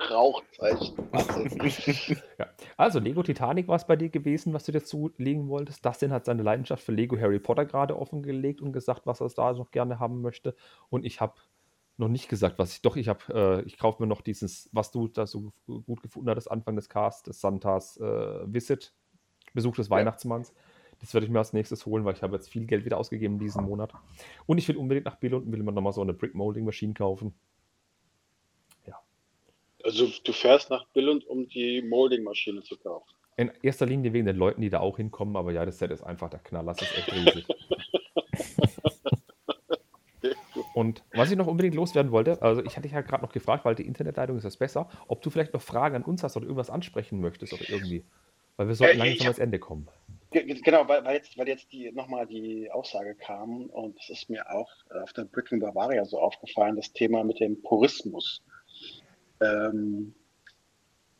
[0.09, 0.97] Rauchzeichen.
[1.11, 2.17] Wahnsinn.
[2.37, 2.47] Ja.
[2.77, 5.85] Also, Lego Titanic war es bei dir gewesen, was du dazu legen wolltest.
[5.85, 9.53] Dustin hat seine Leidenschaft für Lego Harry Potter gerade offengelegt und gesagt, was er da
[9.53, 10.55] noch gerne haben möchte.
[10.89, 11.33] Und ich habe
[12.01, 14.91] noch nicht gesagt, was ich doch, ich habe, äh, ich kaufe mir noch dieses, was
[14.91, 18.93] du da so gut gefunden hattest, Anfang des Casts, des Santas äh, Visit,
[19.53, 19.95] Besuch des Ja.
[19.95, 20.53] Weihnachtsmanns.
[20.99, 23.39] Das werde ich mir als nächstes holen, weil ich habe jetzt viel Geld wieder ausgegeben
[23.39, 23.91] diesen Monat.
[24.45, 26.93] Und ich will unbedingt nach Billund und will mir nochmal so eine Brick Molding Maschine
[26.93, 27.33] kaufen.
[29.83, 33.09] Also du fährst nach Billund, um die Molding-Maschine zu kaufen.
[33.37, 36.03] In erster Linie wegen den Leuten, die da auch hinkommen, aber ja, das Set ist
[36.03, 37.47] einfach der Knaller, das ist echt riesig.
[40.73, 43.65] Und was ich noch unbedingt loswerden wollte, also ich hatte dich ja gerade noch gefragt,
[43.65, 46.45] weil die Internetleitung ist das besser, ob du vielleicht noch Fragen an uns hast oder
[46.45, 48.05] irgendwas ansprechen möchtest oder irgendwie.
[48.57, 49.87] Weil wir sollten Äh, langsam ans Ende kommen.
[50.31, 54.09] Ge- ge- Genau, weil, weil jetzt, weil jetzt die nochmal die Aussage kam und es
[54.09, 58.41] ist mir auch äh, auf der Bricklin Bavaria so aufgefallen, das Thema mit dem Purismus.
[59.41, 60.15] Ähm,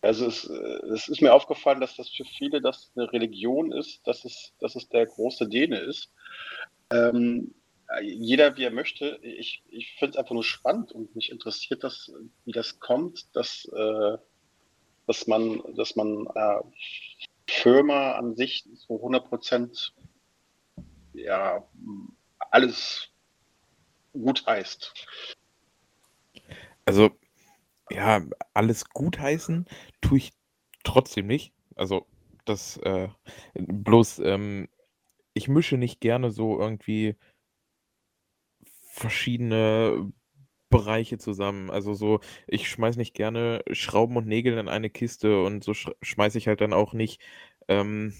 [0.01, 4.05] also es, äh, es ist mir aufgefallen, dass das für viele das eine Religion ist,
[4.07, 6.11] dass es, dass es der große Däne ist.
[6.91, 7.60] Ähm, äh,
[8.01, 9.19] jeder wie er möchte.
[9.21, 12.11] Ich, ich finde es einfach nur spannend und mich interessiert das,
[12.45, 14.17] wie das kommt, dass, äh,
[15.07, 16.61] dass man, dass man äh,
[17.47, 19.93] Firma an sich so 100 Prozent
[21.13, 21.67] ja,
[22.49, 23.09] alles
[24.13, 24.93] gut heißt.
[26.85, 27.11] Also,
[27.89, 28.21] ja,
[28.53, 29.65] alles gutheißen
[30.01, 30.31] tue ich
[30.83, 31.53] trotzdem nicht.
[31.75, 32.05] Also,
[32.45, 33.09] das, äh,
[33.53, 34.67] bloß, ähm,
[35.33, 37.15] ich mische nicht gerne so irgendwie
[38.91, 40.11] verschiedene
[40.69, 41.69] Bereiche zusammen.
[41.71, 45.89] Also so, ich schmeiß nicht gerne Schrauben und Nägel in eine Kiste und so sch
[46.01, 47.21] schmeiße ich halt dann auch nicht,
[47.67, 48.13] ähm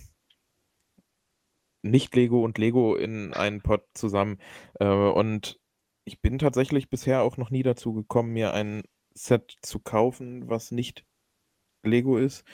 [1.84, 4.38] Nicht-Lego und Lego in einen Pot zusammen.
[4.80, 5.60] Äh, und
[6.06, 8.84] ich bin tatsächlich bisher auch noch nie dazu gekommen, mir ein
[9.14, 11.06] Set zu kaufen, was nicht
[11.84, 12.45] Lego ist.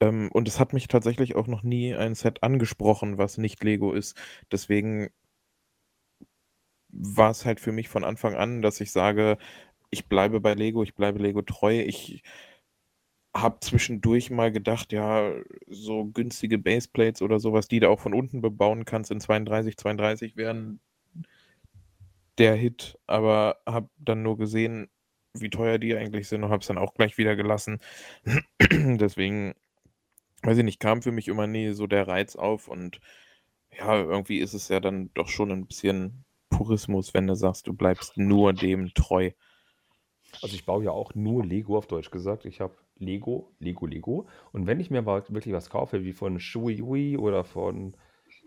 [0.00, 3.92] Ähm, und es hat mich tatsächlich auch noch nie ein Set angesprochen, was nicht Lego
[3.92, 4.16] ist.
[4.52, 5.10] Deswegen
[6.92, 9.38] war es halt für mich von Anfang an, dass ich sage,
[9.90, 11.80] ich bleibe bei Lego, ich bleibe Lego treu.
[11.80, 12.22] Ich
[13.34, 15.32] habe zwischendurch mal gedacht, ja,
[15.68, 20.36] so günstige Baseplates oder sowas, die du auch von unten bebauen kannst in 32, 32
[20.36, 20.80] wären
[22.38, 24.88] der Hit, aber habe dann nur gesehen,
[25.34, 27.78] wie teuer die eigentlich sind und habe es dann auch gleich wieder gelassen.
[28.60, 29.54] Deswegen,
[30.42, 33.00] weiß ich nicht, kam für mich immer nie so der Reiz auf und
[33.78, 36.24] ja, irgendwie ist es ja dann doch schon ein bisschen
[36.60, 39.30] Purismus, wenn du sagst, du bleibst nur dem treu.
[40.42, 42.44] Also ich baue ja auch nur Lego auf Deutsch gesagt.
[42.44, 44.26] Ich habe Lego, Lego, Lego.
[44.52, 47.96] Und wenn ich mir mal wirklich was kaufe, wie von Shui oder von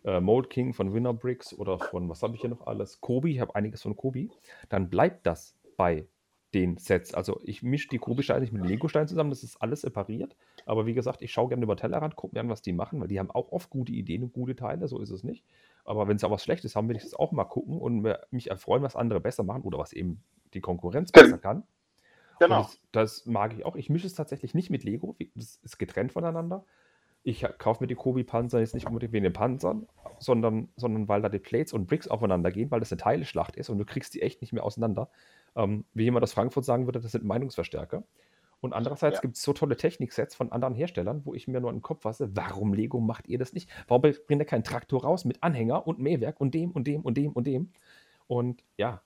[0.04, 3.02] äh, Mold King, von Winner Bricks oder von, was habe ich hier noch alles?
[3.02, 4.30] Kobi, ich habe einiges von Kobi,
[4.70, 6.08] dann bleibt das bei
[6.54, 7.14] den Sets.
[7.14, 10.36] Also ich mische die Kobi-Steine nicht mit den Lego-Steinen zusammen, das ist alles separiert.
[10.66, 13.08] Aber wie gesagt, ich schaue gerne über Tellerrand, gucke mir an, was die machen, weil
[13.08, 15.44] die haben auch oft gute Ideen und gute Teile, so ist es nicht.
[15.86, 18.50] Aber wenn es auch was Schlechtes haben, will ich das auch mal gucken und mich
[18.50, 20.24] erfreuen, was andere besser machen oder was eben
[20.54, 21.64] die Konkurrenz besser kann.
[22.40, 22.64] Genau.
[22.64, 23.76] Das, das, mag ich auch.
[23.76, 26.66] Ich mische es tatsächlich nicht mit Lego, das ist getrennt voneinander.
[27.24, 29.88] Ich kaufe mir die Kobi-Panzer jetzt nicht unbedingt wegen den Panzern,
[30.20, 33.70] sondern, sondern weil da die Plates und Bricks aufeinander gehen, weil das eine Teileschlacht ist
[33.70, 35.10] und du kriegst die echt nicht mehr auseinander.
[35.56, 38.04] Ähm, wie jemand aus Frankfurt sagen würde, das sind Meinungsverstärker.
[38.64, 39.22] Und andererseits ja.
[39.22, 42.04] gibt es so tolle Techniksets von anderen Herstellern, wo ich mir nur in den Kopf
[42.04, 43.70] fasse, warum Lego macht ihr das nicht?
[43.90, 47.18] Warum bringt ihr keinen Traktor raus mit Anhänger und Mähwerk und dem und dem und
[47.18, 47.74] dem und dem?
[48.28, 49.02] Und ja,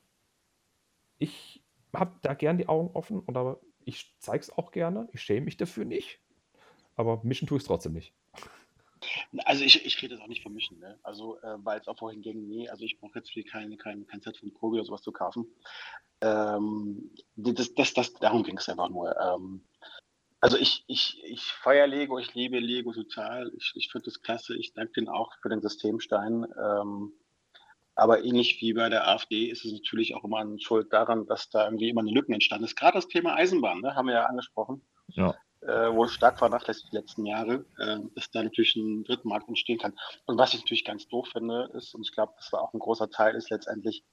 [1.18, 5.10] ich habe da gern die Augen offen und aber ich zeige es auch gerne.
[5.14, 6.20] Ich schäme mich dafür nicht.
[6.96, 8.14] Aber mischen tue ich es trotzdem nicht.
[9.46, 11.00] Also ich, ich rede jetzt auch nicht von Mischen, ne?
[11.04, 14.06] Also äh, weil es auch vorhin ging, nee, also ich brauche jetzt für kein, kein,
[14.08, 15.48] kein Set von Kobi oder sowas zu kaufen.
[16.22, 19.16] Ähm, das, das, das, darum ging es einfach nur.
[19.20, 19.64] Ähm,
[20.40, 23.52] also ich, ich, ich feiere Lego, ich liebe Lego total.
[23.58, 24.56] Ich, ich finde das klasse.
[24.56, 26.46] Ich danke denen auch für den Systemstein.
[26.62, 27.14] Ähm,
[27.96, 31.50] aber ähnlich wie bei der AfD ist es natürlich auch immer eine Schuld daran, dass
[31.50, 32.76] da irgendwie immer eine Lücken entstanden ist.
[32.76, 34.86] Gerade das Thema Eisenbahn, ne, haben wir ja angesprochen.
[35.08, 35.36] Ja.
[35.62, 39.98] Äh, wo stark vernachlässigt die letzten Jahre, äh, dass da natürlich ein Drittmarkt entstehen kann.
[40.26, 42.80] Und was ich natürlich ganz doof finde, ist, und ich glaube, das war auch ein
[42.80, 44.04] großer Teil, ist letztendlich,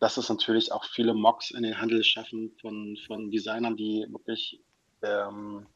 [0.00, 4.60] dass es natürlich auch viele Mocks in den Handel schaffen von, von Designern, die wirklich
[5.02, 5.66] ähm,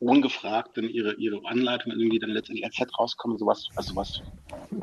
[0.00, 3.38] ungefragt dann ihre, ihre Anleitungen irgendwie dann letztendlich als Set rauskommen.
[3.38, 4.20] Sowas, also sowas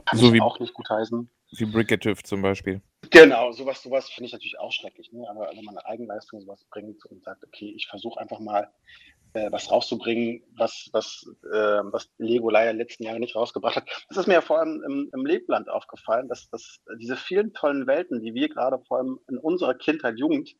[0.05, 1.29] kann so ich auch nicht gut heißen.
[1.57, 2.81] Wie Brigative zum Beispiel.
[3.09, 5.11] Genau, sowas, sowas finde ich natürlich auch schrecklich.
[5.11, 5.25] Ne?
[5.29, 8.69] Aber wenn man eine Eigenleistung sowas bringt und sagt, okay, ich versuche einfach mal
[9.33, 13.89] äh, was rauszubringen, was, was, äh, was Lego leider letzten Jahre nicht rausgebracht hat.
[14.09, 17.87] Das ist mir ja vor allem im, im Lebland aufgefallen, dass, dass diese vielen tollen
[17.87, 20.55] Welten, die wir gerade vor allem in unserer Kindheit, Jugend,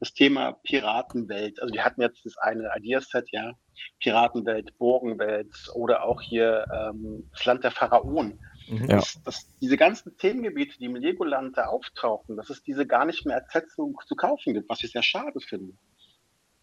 [0.00, 3.52] das Thema Piratenwelt, also wir hatten jetzt das eine Ideaset, ja,
[4.00, 8.38] Piratenwelt, Burgenwelt oder auch hier ähm, das Land der Pharaonen.
[8.68, 8.90] Mhm.
[8.90, 8.96] Ja.
[8.96, 13.26] Das, das, diese ganzen Themengebiete, die im Legoland da auftauchen, dass es diese gar nicht
[13.26, 15.74] mehr als Set zu, zu kaufen gibt, was ich sehr schade finde.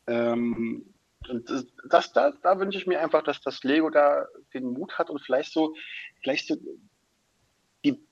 [0.08, 0.94] Ähm,
[1.30, 4.98] und das, das, da, da wünsche ich mir einfach, dass das Lego da den Mut
[4.98, 5.76] hat und vielleicht so,
[6.24, 6.56] vielleicht so
[7.86, 8.04] die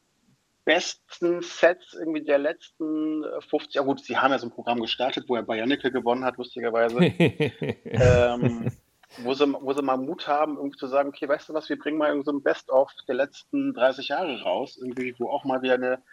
[0.63, 5.25] besten Sets irgendwie der letzten 50, ja gut, sie haben ja so ein Programm gestartet,
[5.27, 6.99] wo er Bionicle gewonnen hat, lustigerweise.
[7.85, 8.71] ähm,
[9.17, 11.79] wo sie, wo sie mal Mut haben, irgendwie zu sagen, okay, weißt du was, wir
[11.79, 15.73] bringen mal so ein Best-of der letzten 30 Jahre raus, irgendwie, wo auch mal wieder
[15.73, 16.03] eine,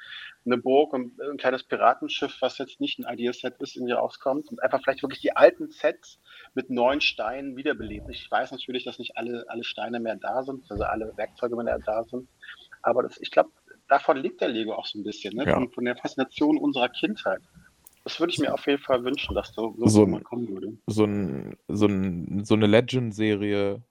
[0.44, 4.62] eine Burg und ein kleines Piratenschiff, was jetzt nicht ein Ideaset ist, irgendwie rauskommt und
[4.62, 6.20] einfach vielleicht wirklich die alten Sets
[6.55, 8.09] mit neuen Steinen wiederbelebt.
[8.09, 11.78] Ich weiß natürlich, dass nicht alle, alle Steine mehr da sind, also alle Werkzeuge mehr
[11.78, 12.28] da sind,
[12.82, 13.51] aber das, ich glaube,
[13.89, 15.44] davon liegt der Lego auch so ein bisschen, ne?
[15.44, 15.55] Ja.
[15.55, 17.43] von, von der Faszination unserer Kindheit.
[18.06, 20.78] Das würde ich mir auf jeden Fall wünschen, dass so, so, so mal kommen würde.
[20.86, 23.82] So, ein, so, ein, so eine Legend-Serie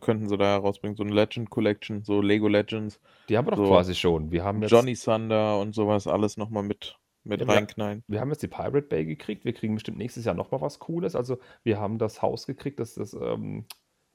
[0.00, 2.98] könnten sie da herausbringen, so eine Legend Collection, so Lego Legends.
[3.28, 4.32] Die haben wir doch so quasi schon.
[4.32, 8.02] Wir haben jetzt Johnny Thunder und sowas alles nochmal mit, mit ja, reinknallen.
[8.08, 9.44] Wir, wir, haben jetzt die Pirate Bay gekriegt.
[9.44, 11.14] Wir kriegen bestimmt nächstes Jahr nochmal was Cooles.
[11.14, 13.66] Also wir haben das Haus gekriegt, das ist, ähm,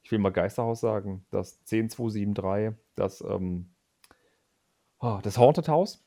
[0.03, 3.73] ich will mal Geisterhaus sagen, das 10273, das, ähm,
[4.99, 6.03] oh, das Haunted House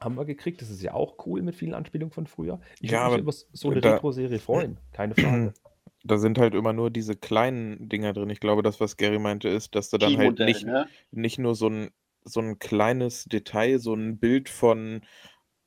[0.00, 0.60] haben wir gekriegt.
[0.62, 2.60] Das ist ja auch cool mit vielen Anspielungen von früher.
[2.80, 5.52] Ich ja, würde mich über so eine Retro-Serie freuen, keine Frage.
[6.02, 8.30] Da sind halt immer nur diese kleinen Dinger drin.
[8.30, 10.86] Ich glaube, das, was Gary meinte, ist, dass du dann halt nicht, ne?
[11.10, 11.90] nicht nur so ein,
[12.24, 15.02] so ein kleines Detail, so ein Bild von,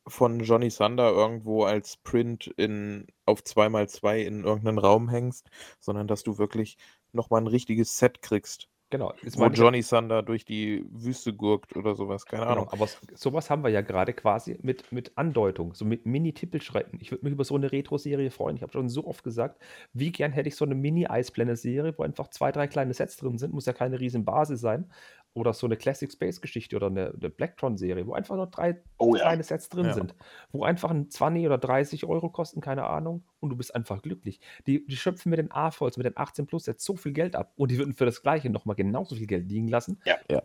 [0.07, 6.23] von Johnny Thunder irgendwo als Print in, auf 2x2 in irgendeinen Raum hängst, sondern dass
[6.23, 6.77] du wirklich
[7.11, 9.11] nochmal ein richtiges Set kriegst Genau.
[9.23, 12.69] Ist wo Johnny Thunder durch die Wüste gurkt oder sowas, keine Genau, Ahnung.
[12.69, 16.99] aber s so haben wir ja gerade quasi mit mit Andeutung, so mit Mini-Tippelschrecken.
[17.01, 18.55] Ich würde mich über so eine Retro-Serie freuen.
[18.55, 19.59] Ich habe schon so oft gesagt,
[19.93, 23.51] wie gern hätte ich so eine Mini-Eisblende-Serie, wo einfach 2, 3 kleine Sets drin sind,
[23.51, 24.91] muss ja keine riesen Basis sein.
[25.37, 29.33] Oder so eine Classic Space-Geschichte oder eine 'ne Blacktron-Serie, wo einfach nur 3 Oh ja.
[29.33, 29.93] kleine Sets drin Ja.
[29.93, 30.15] sind,
[30.51, 34.39] wo einfach 'n 20 oder 30 € kosten, keine Ahnung, und du bist einfach glücklich.
[34.67, 37.71] Die die schöpfen mit den A-Folds, mit den 18+ Sets so viel Geld ab und
[37.71, 40.01] die würden für das Gleiche noch mal genauso viel Geld liegen lassen.
[40.05, 40.23] Ja.
[40.29, 40.43] Ja.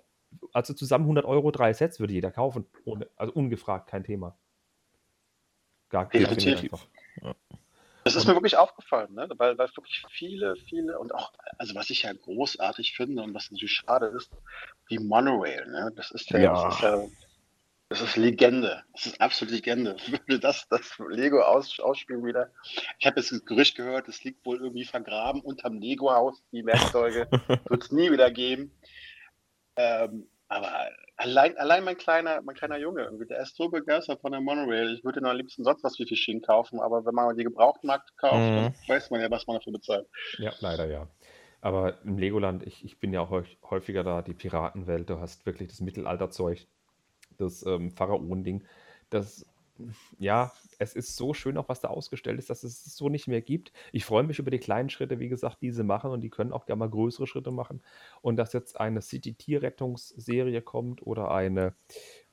[0.53, 4.39] Also zusammen 100 €, 3 Sets würde jeder kaufen, ohne also ungefragt, kein Thema.
[5.93, 6.59] Gar nicht Definitiv.
[6.59, 6.89] einfach.
[8.15, 9.29] Das ist mir wirklich aufgefallen, ne?
[9.37, 13.51] weil, weil wirklich viele, viele und auch, also was ich ja großartig finde und was
[13.51, 14.31] natürlich schade ist,
[14.91, 15.93] die Monorail, ne?
[15.95, 16.65] das ist ja, Ja.
[16.65, 17.05] Das ist ja
[17.91, 18.85] das ist Legende.
[18.93, 19.97] Das ist absolut Legende.
[20.09, 22.51] Würde das, das Lego aus, ausspielen wieder.
[22.99, 27.29] Ich habe jetzt das Gerücht gehört, es liegt wohl irgendwie vergraben unterm Lego-Haus, die Werkzeuge.
[27.69, 28.79] Wird es nie wieder geben.
[29.77, 34.33] Ähm, aber allein, allein mein kleiner, mein kleiner Junge, irgendwie, der ist so begeistert von
[34.33, 34.95] der Monorail.
[34.95, 37.45] Ich würde ihn am liebsten sonst was wie für Schienen kaufen, aber wenn man die
[37.45, 38.75] Gebrauchtmarkt kauft, dann Mhm.
[38.89, 40.09] weiß man ja, was man dafür bezahlt.
[40.37, 41.09] Ja, leider ja.
[41.61, 45.45] Aber im Legoland, ich ich bin ja auch häu häufiger da, die Piratenwelt, du hast
[45.47, 46.67] wirklich das Mittelalterzeug,
[47.39, 48.65] das, ähm, Pharaonending.
[49.11, 49.47] Das
[50.19, 53.41] ja, es ist so schön auch, was da ausgestellt ist, dass es so nicht mehr
[53.41, 53.73] gibt.
[53.93, 56.53] Ich freue mich über die kleinen Schritte, wie gesagt, die sie machen und die können
[56.53, 57.83] auch gerne mal größere Schritte machen.
[58.21, 61.75] Und dass jetzt eine City-Tierrettungsserie kommt oder eine,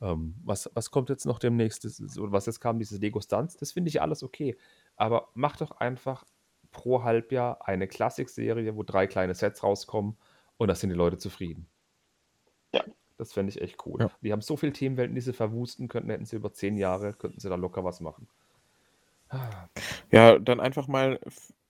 [0.02, 1.86] ähm, was was kommt jetzt noch demnächst?
[2.18, 4.58] Was jetzt kam, dieses Lego Stunts, das finde ich alles okay.
[4.96, 6.26] Aber mach doch einfach
[6.72, 10.18] pro Halbjahr eine Klassikserie, wo 3 kleine Sets rauskommen
[10.58, 11.68] und da sind die Leute zufrieden.
[12.74, 12.84] Ja.
[13.18, 14.02] Das fände ich echt cool.
[14.02, 14.12] Ja.
[14.22, 17.40] Die haben so viele Themenwelten, die sie verwusten könnten, hätten sie über 10 Jahre, könnten
[17.40, 18.28] sie da locker was machen.
[19.30, 19.68] Ah.
[20.12, 21.20] Ja, dann einfach mal,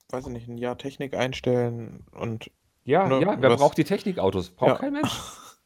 [0.10, 2.52] weiß ich nicht, 'n Jahr Technik einstellen und
[2.84, 4.50] Ja, ne, ja, wer was braucht die Technikautos?
[4.52, 4.76] Braucht Ja.
[4.78, 5.12] kein Mensch.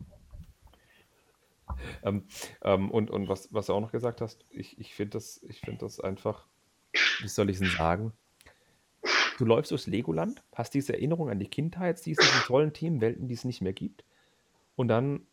[2.04, 2.28] Ähm,
[2.64, 5.60] ähm, und und was was du auch noch gesagt hast, ich ich finde das ich
[5.62, 6.48] finde das einfach
[7.22, 8.14] wie soll ich's denn sagen?
[9.38, 13.34] Du läufst durchs Legoland, hast diese Erinnerung an die Kindheit, siehst diese tollen Themenwelten, die
[13.34, 14.04] es nicht mehr gibt.
[14.76, 15.26] Und dann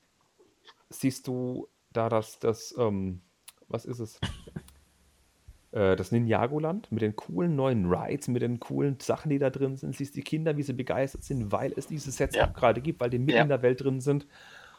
[0.91, 3.23] siehst du da das das, ähm
[3.69, 4.21] was ist es?
[5.73, 9.77] Äh, das Ninjagoland mit den coolen neuen Rides, mit den coolen Sachen, die da drin
[9.77, 9.97] sind.
[9.97, 12.45] Siehst die Kinder, wie sie begeistert sind, weil es diese Sets Ja.
[12.45, 13.45] auch grade gibt, weil die mitten Ja.
[13.45, 14.27] in der Welt drin sind.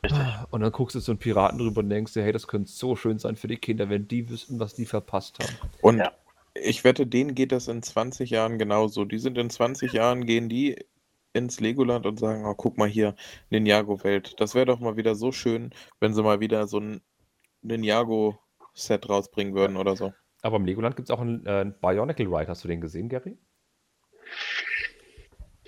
[0.03, 0.39] Richtig.
[0.51, 2.95] Und dann guckst du so 'n Piraten drüber und denkst dir: „Hey, das könnte so
[2.95, 6.17] schön sein für die Kinder, wenn die wüssten, was die verpasst haben.“ Und Ja.
[6.53, 9.05] ich wette, denen geht das in 20 Jahren genauso.
[9.05, 10.77] Die sind in 20 Jahren gehen die
[11.37, 13.15] ins Legoland und sagen: „Oh, guck mal hier,
[13.49, 14.35] Ninjago-Welt.
[14.39, 17.01] Das wäre doch mal wieder so schön, wenn sie mal wieder so 'n
[17.61, 22.47] Ninjago-Set rausbringen würden oder so.“ Aber im Legoland gibt's auch 'n, äh, Bionicle Ride.
[22.49, 23.37] Hast du den gesehen, Gary?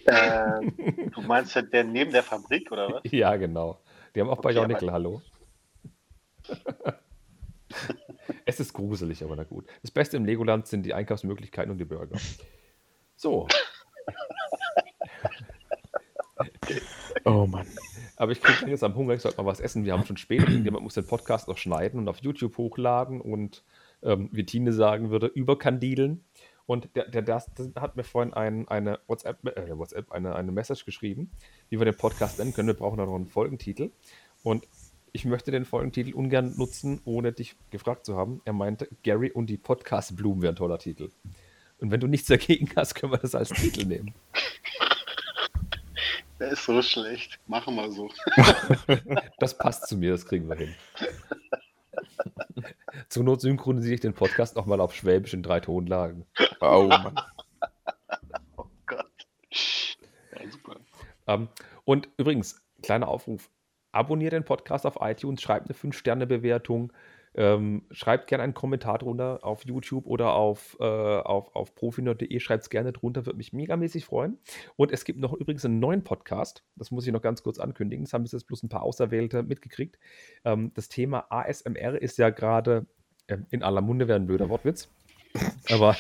[0.08, 0.78] Ähm,
[1.14, 3.04] du meinst ja der neben der Fabrik oder was?
[3.12, 3.80] Ja, genau.
[4.16, 5.22] Die haben auch Okay, aber Bionicle, hallo.
[8.46, 9.68] Es ist gruselig, aber na gut.
[9.82, 12.18] Das Beste im Legoland sind die Einkaufsmöglichkeiten und die Burger.
[13.16, 13.48] So.
[17.26, 17.68] Oh Mann.
[18.16, 19.86] Aber ich kriege jetzt am Hunger, ich sollte mal was essen.
[19.86, 23.64] Wir haben schon spät, irgendjemand muss den Podcast noch schneiden und auf YouTube hochladen und,
[24.04, 26.24] ähm, wie Tine sagen würde, überkandideln.
[26.66, 30.52] Und der der das das hat mir vorhin ein eine WhatsApp äh, WhatsApp, eine eine
[30.52, 31.32] Message geschrieben,
[31.70, 32.68] wie wir den Podcast nennen können.
[32.68, 33.90] Wir brauchen da noch 'n Folgentitel.
[34.44, 34.68] Und
[35.12, 38.42] ich möchte den Folgentitel ungern nutzen, ohne dich gefragt zu haben.
[38.46, 41.10] Er meinte: „Gary und die Podcast-Blumen wäre 'n toller Titel.“
[41.80, 44.14] Und wenn du nichts dagegen hast, können wir das als Titel nehmen.
[46.40, 47.40] Der ist so schlecht.
[47.48, 48.10] Machen wir so.
[49.40, 50.76] Das passt zu mir, das kriegen wir hin.
[53.10, 56.26] Zur Not synchronisiere ich den Podcast noch mal auf Schwäbisch in 3 Tonlagen.
[56.62, 57.16] Oh Mann.
[58.58, 59.28] Oh Gott.
[59.52, 60.76] Ja, super.
[61.28, 61.48] Ähm,
[61.86, 63.50] und übrigens, kleiner Aufruf:
[63.92, 66.92] Abonniert den Podcast auf iTunes, schreibt 'ne 5-Sterne-Bewertung,
[67.36, 72.40] ähm, schreibt gerne einen Kommentar drunter auf YouTube oder auf, äh auf auf profinerd.de.
[72.40, 74.38] Schreibt's gerne drunter, würde mich megamäßig freuen.
[74.76, 78.06] Und es gibt noch übrigens 'n neuen Podcast, das muss ich noch ganz kurz ankündigen.
[78.06, 80.00] Das haben bis jetzt bloß 'n paar Auserwählte mitgekriegt.
[80.46, 82.88] Ähm, das Thema ASMR ist ja grade,
[83.28, 84.90] ähm, in aller Munde, wäre 'n blöder Wortwitz.
[85.70, 85.96] Aber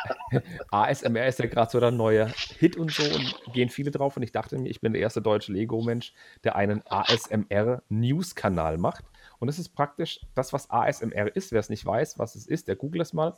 [0.70, 4.22] ASMR ist ja grad so der neue Hit und so und gehen viele drauf und
[4.22, 6.12] ich dachte mir, ich bin der erste deutsche Lego-Mensch,
[6.44, 9.04] der einen ASMR-News-Kanal macht.
[9.38, 11.52] Und das ist praktisch das, was ASMR ist.
[11.52, 13.36] Wer's nicht weiß, was es ist, der googelt es mal.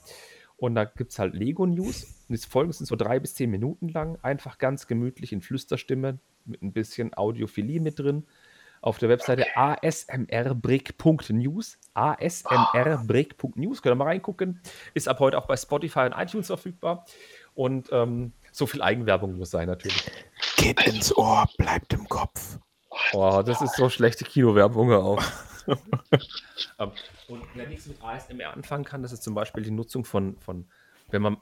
[0.56, 2.05] Und da gibt's halt Lego-News.
[2.28, 6.18] Und die Folgen sind so 3 bis 10 Minuten lang, einfach ganz gemütlich in Flüsterstimme
[6.46, 8.24] mit 'n bisschen Audiophilie mit drin.
[8.80, 11.78] Auf der Webseite asmrbrick.news.
[11.94, 13.82] asmrbrick.news.
[13.82, 14.60] Könnt ihr mal reingucken.
[14.94, 17.06] Ist ab heute auch bei Spotify und iTunes verfügbar.
[17.55, 20.10] Und, ähm, so viel Eigenwerbung muss sein natürlich.
[20.56, 22.59] Geht ins Ohr, bleibt im Kopf.
[23.12, 25.22] Oh, das ist so schlechte Kinowerbung auch.
[26.78, 26.92] Ähm,
[27.28, 30.66] und wenn nichts mit ASMR anfangen kann, das ist zum Beispiel die Nutzung von, von
[31.10, 31.36] wenn man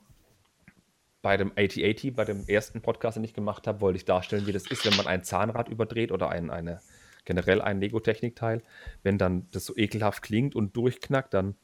[1.22, 4.52] bei dem AT-80, bei dem ersten Podcast, den ich gemacht habe, wollte ich darstellen, wie
[4.52, 6.80] das ist, wenn man ein Zahnrad überdreht oder ein, eine,
[7.26, 8.62] generell ein Lego-Technikteil.
[9.02, 11.56] Wenn dann das so ekelhaft klingt und durchknackt, dann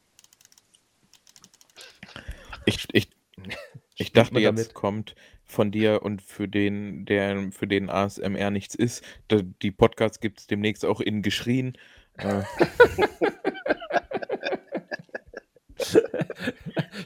[2.67, 3.09] Ich, ich,
[3.97, 5.15] ich dachte jetzt kommt
[5.45, 9.05] von dir und für den, der für den ASMR nichts ist.
[9.31, 11.79] Die Podcasts gibt es demnächst auch in geschrien.
[12.15, 12.43] Äh,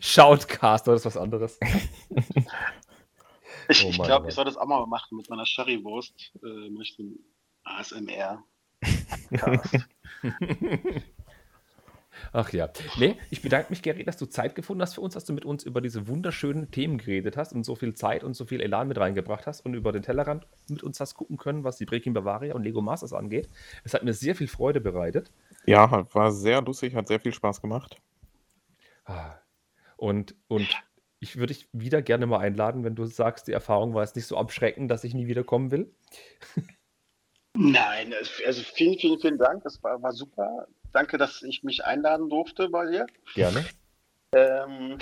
[0.01, 1.59] Shoutcast oder ist was anderes.
[3.69, 6.33] Ich, Oh ich glaube, ich soll das auch mal machen mit meiner Currywurst.
[6.43, 7.19] Äh, möchte ein
[7.66, 8.43] ASMR.
[12.32, 12.70] Ach ja.
[12.98, 15.44] Nee, ich bedanke mich, Gary, dass du Zeit gefunden hast für uns, dass du mit
[15.44, 18.88] uns über diese wunderschönen Themen geredet hast und so viel Zeit und so viel Elan
[18.88, 22.14] mit reingebracht hast und über den Tellerrand mit uns hast gucken können, was die Breaking
[22.14, 23.48] Bavaria und Lego Masters angeht.
[23.84, 25.30] Es hat mir sehr viel Freude bereitet.
[25.66, 27.97] ja, war sehr lustig, hat sehr viel Spaß gemacht.
[29.05, 29.34] Ah.
[29.97, 30.68] Und, und
[31.20, 34.26] ich würde dich wieder gerne mal einladen, wenn du sagst, die Erfahrung war jetzt nicht
[34.26, 35.94] so abschreckend, dass ich nie wieder kommen will.
[37.57, 39.62] Nein, es- also vielen, vielen, vielen Dank.
[39.65, 40.66] Das war, war super.
[40.93, 43.07] Danke, dass ich mich einladen durfte bei dir.
[43.35, 43.65] Gerne.
[44.33, 44.99] Ähm,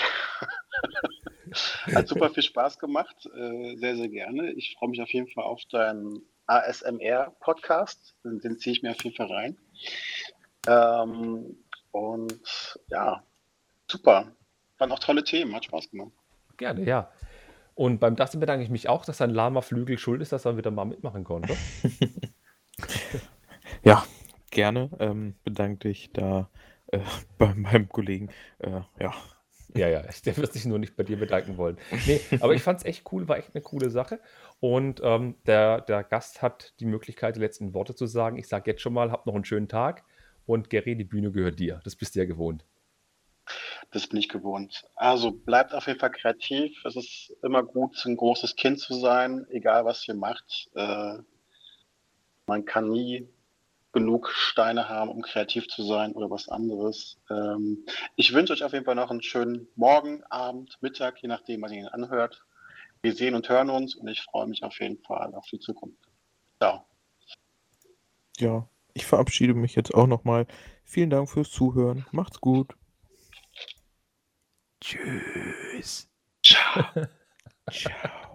[1.94, 3.28] hat super viel Spaß gemacht.
[3.36, 4.52] Äh, sehr, sehr gerne.
[4.52, 8.14] Ich freue mich auf jeden Fall auf deinen ASMR-Podcast.
[8.24, 9.56] Den, den ziehe ich mir auf jeden Fall rein.
[10.66, 11.56] Ähm,
[11.93, 13.22] und ja,
[13.90, 14.32] super.
[14.78, 15.55] Waren auch tolle Themen.
[15.55, 16.12] Hat Spaß gemacht.
[16.56, 17.10] Gerne, ja.
[17.74, 20.56] Und beim Dustin bedanke ich mich auch, dass sein Lama Flügel schuld ist, dass er
[20.56, 21.56] wieder mal mitmachen konnte.
[23.84, 24.05] Ja,
[24.51, 24.90] gerne.
[24.98, 26.51] Ähm, bedanke dich da
[26.88, 27.01] äh,
[27.38, 28.30] bei meinem Kollegen.
[28.59, 29.14] Äh, ja,
[29.76, 31.78] Ja, ja, der wird sich nur nicht bei dir bedanken wollen.
[32.06, 34.20] Nee, aber ich fand es echt cool, war echt eine coole Sache.
[34.60, 38.38] Und ähm, der, der Gast hat die Möglichkeit, die letzten Worte zu sagen.
[38.38, 40.05] Ich sage jetzt schon mal, habt noch einen schönen Tag.
[40.46, 41.80] Und Gary, die Bühne gehört dir.
[41.84, 42.64] Das bist du ja gewohnt.
[43.90, 44.84] Das bin ich gewohnt.
[44.96, 46.84] Also bleibt auf jeden Fall kreativ.
[46.84, 50.68] Es ist immer gut, ein großes Kind zu sein, egal was ihr macht.
[50.74, 51.18] Äh,
[52.46, 53.28] man kann nie
[53.92, 57.18] genug Steine haben, um kreativ zu sein oder was anderes.
[57.30, 61.62] Ähm, ich wünsche euch auf jeden Fall noch einen schönen Morgen, Abend, Mittag, je nachdem,
[61.62, 62.44] was ihr ihn anhört.
[63.02, 65.98] Wir sehen und hören uns und ich freue mich auf jeden Fall auf die Zukunft.
[66.60, 66.84] Ciao.
[68.38, 68.68] ja.
[68.96, 70.46] Ich verabschiede mich jetzt auch nochmal.
[70.84, 72.06] Vielen Dank fürs Zuhören.
[72.12, 72.74] Macht's gut.
[74.80, 76.08] Tschüss.
[76.42, 76.84] Ciao.
[77.70, 78.34] Ciao.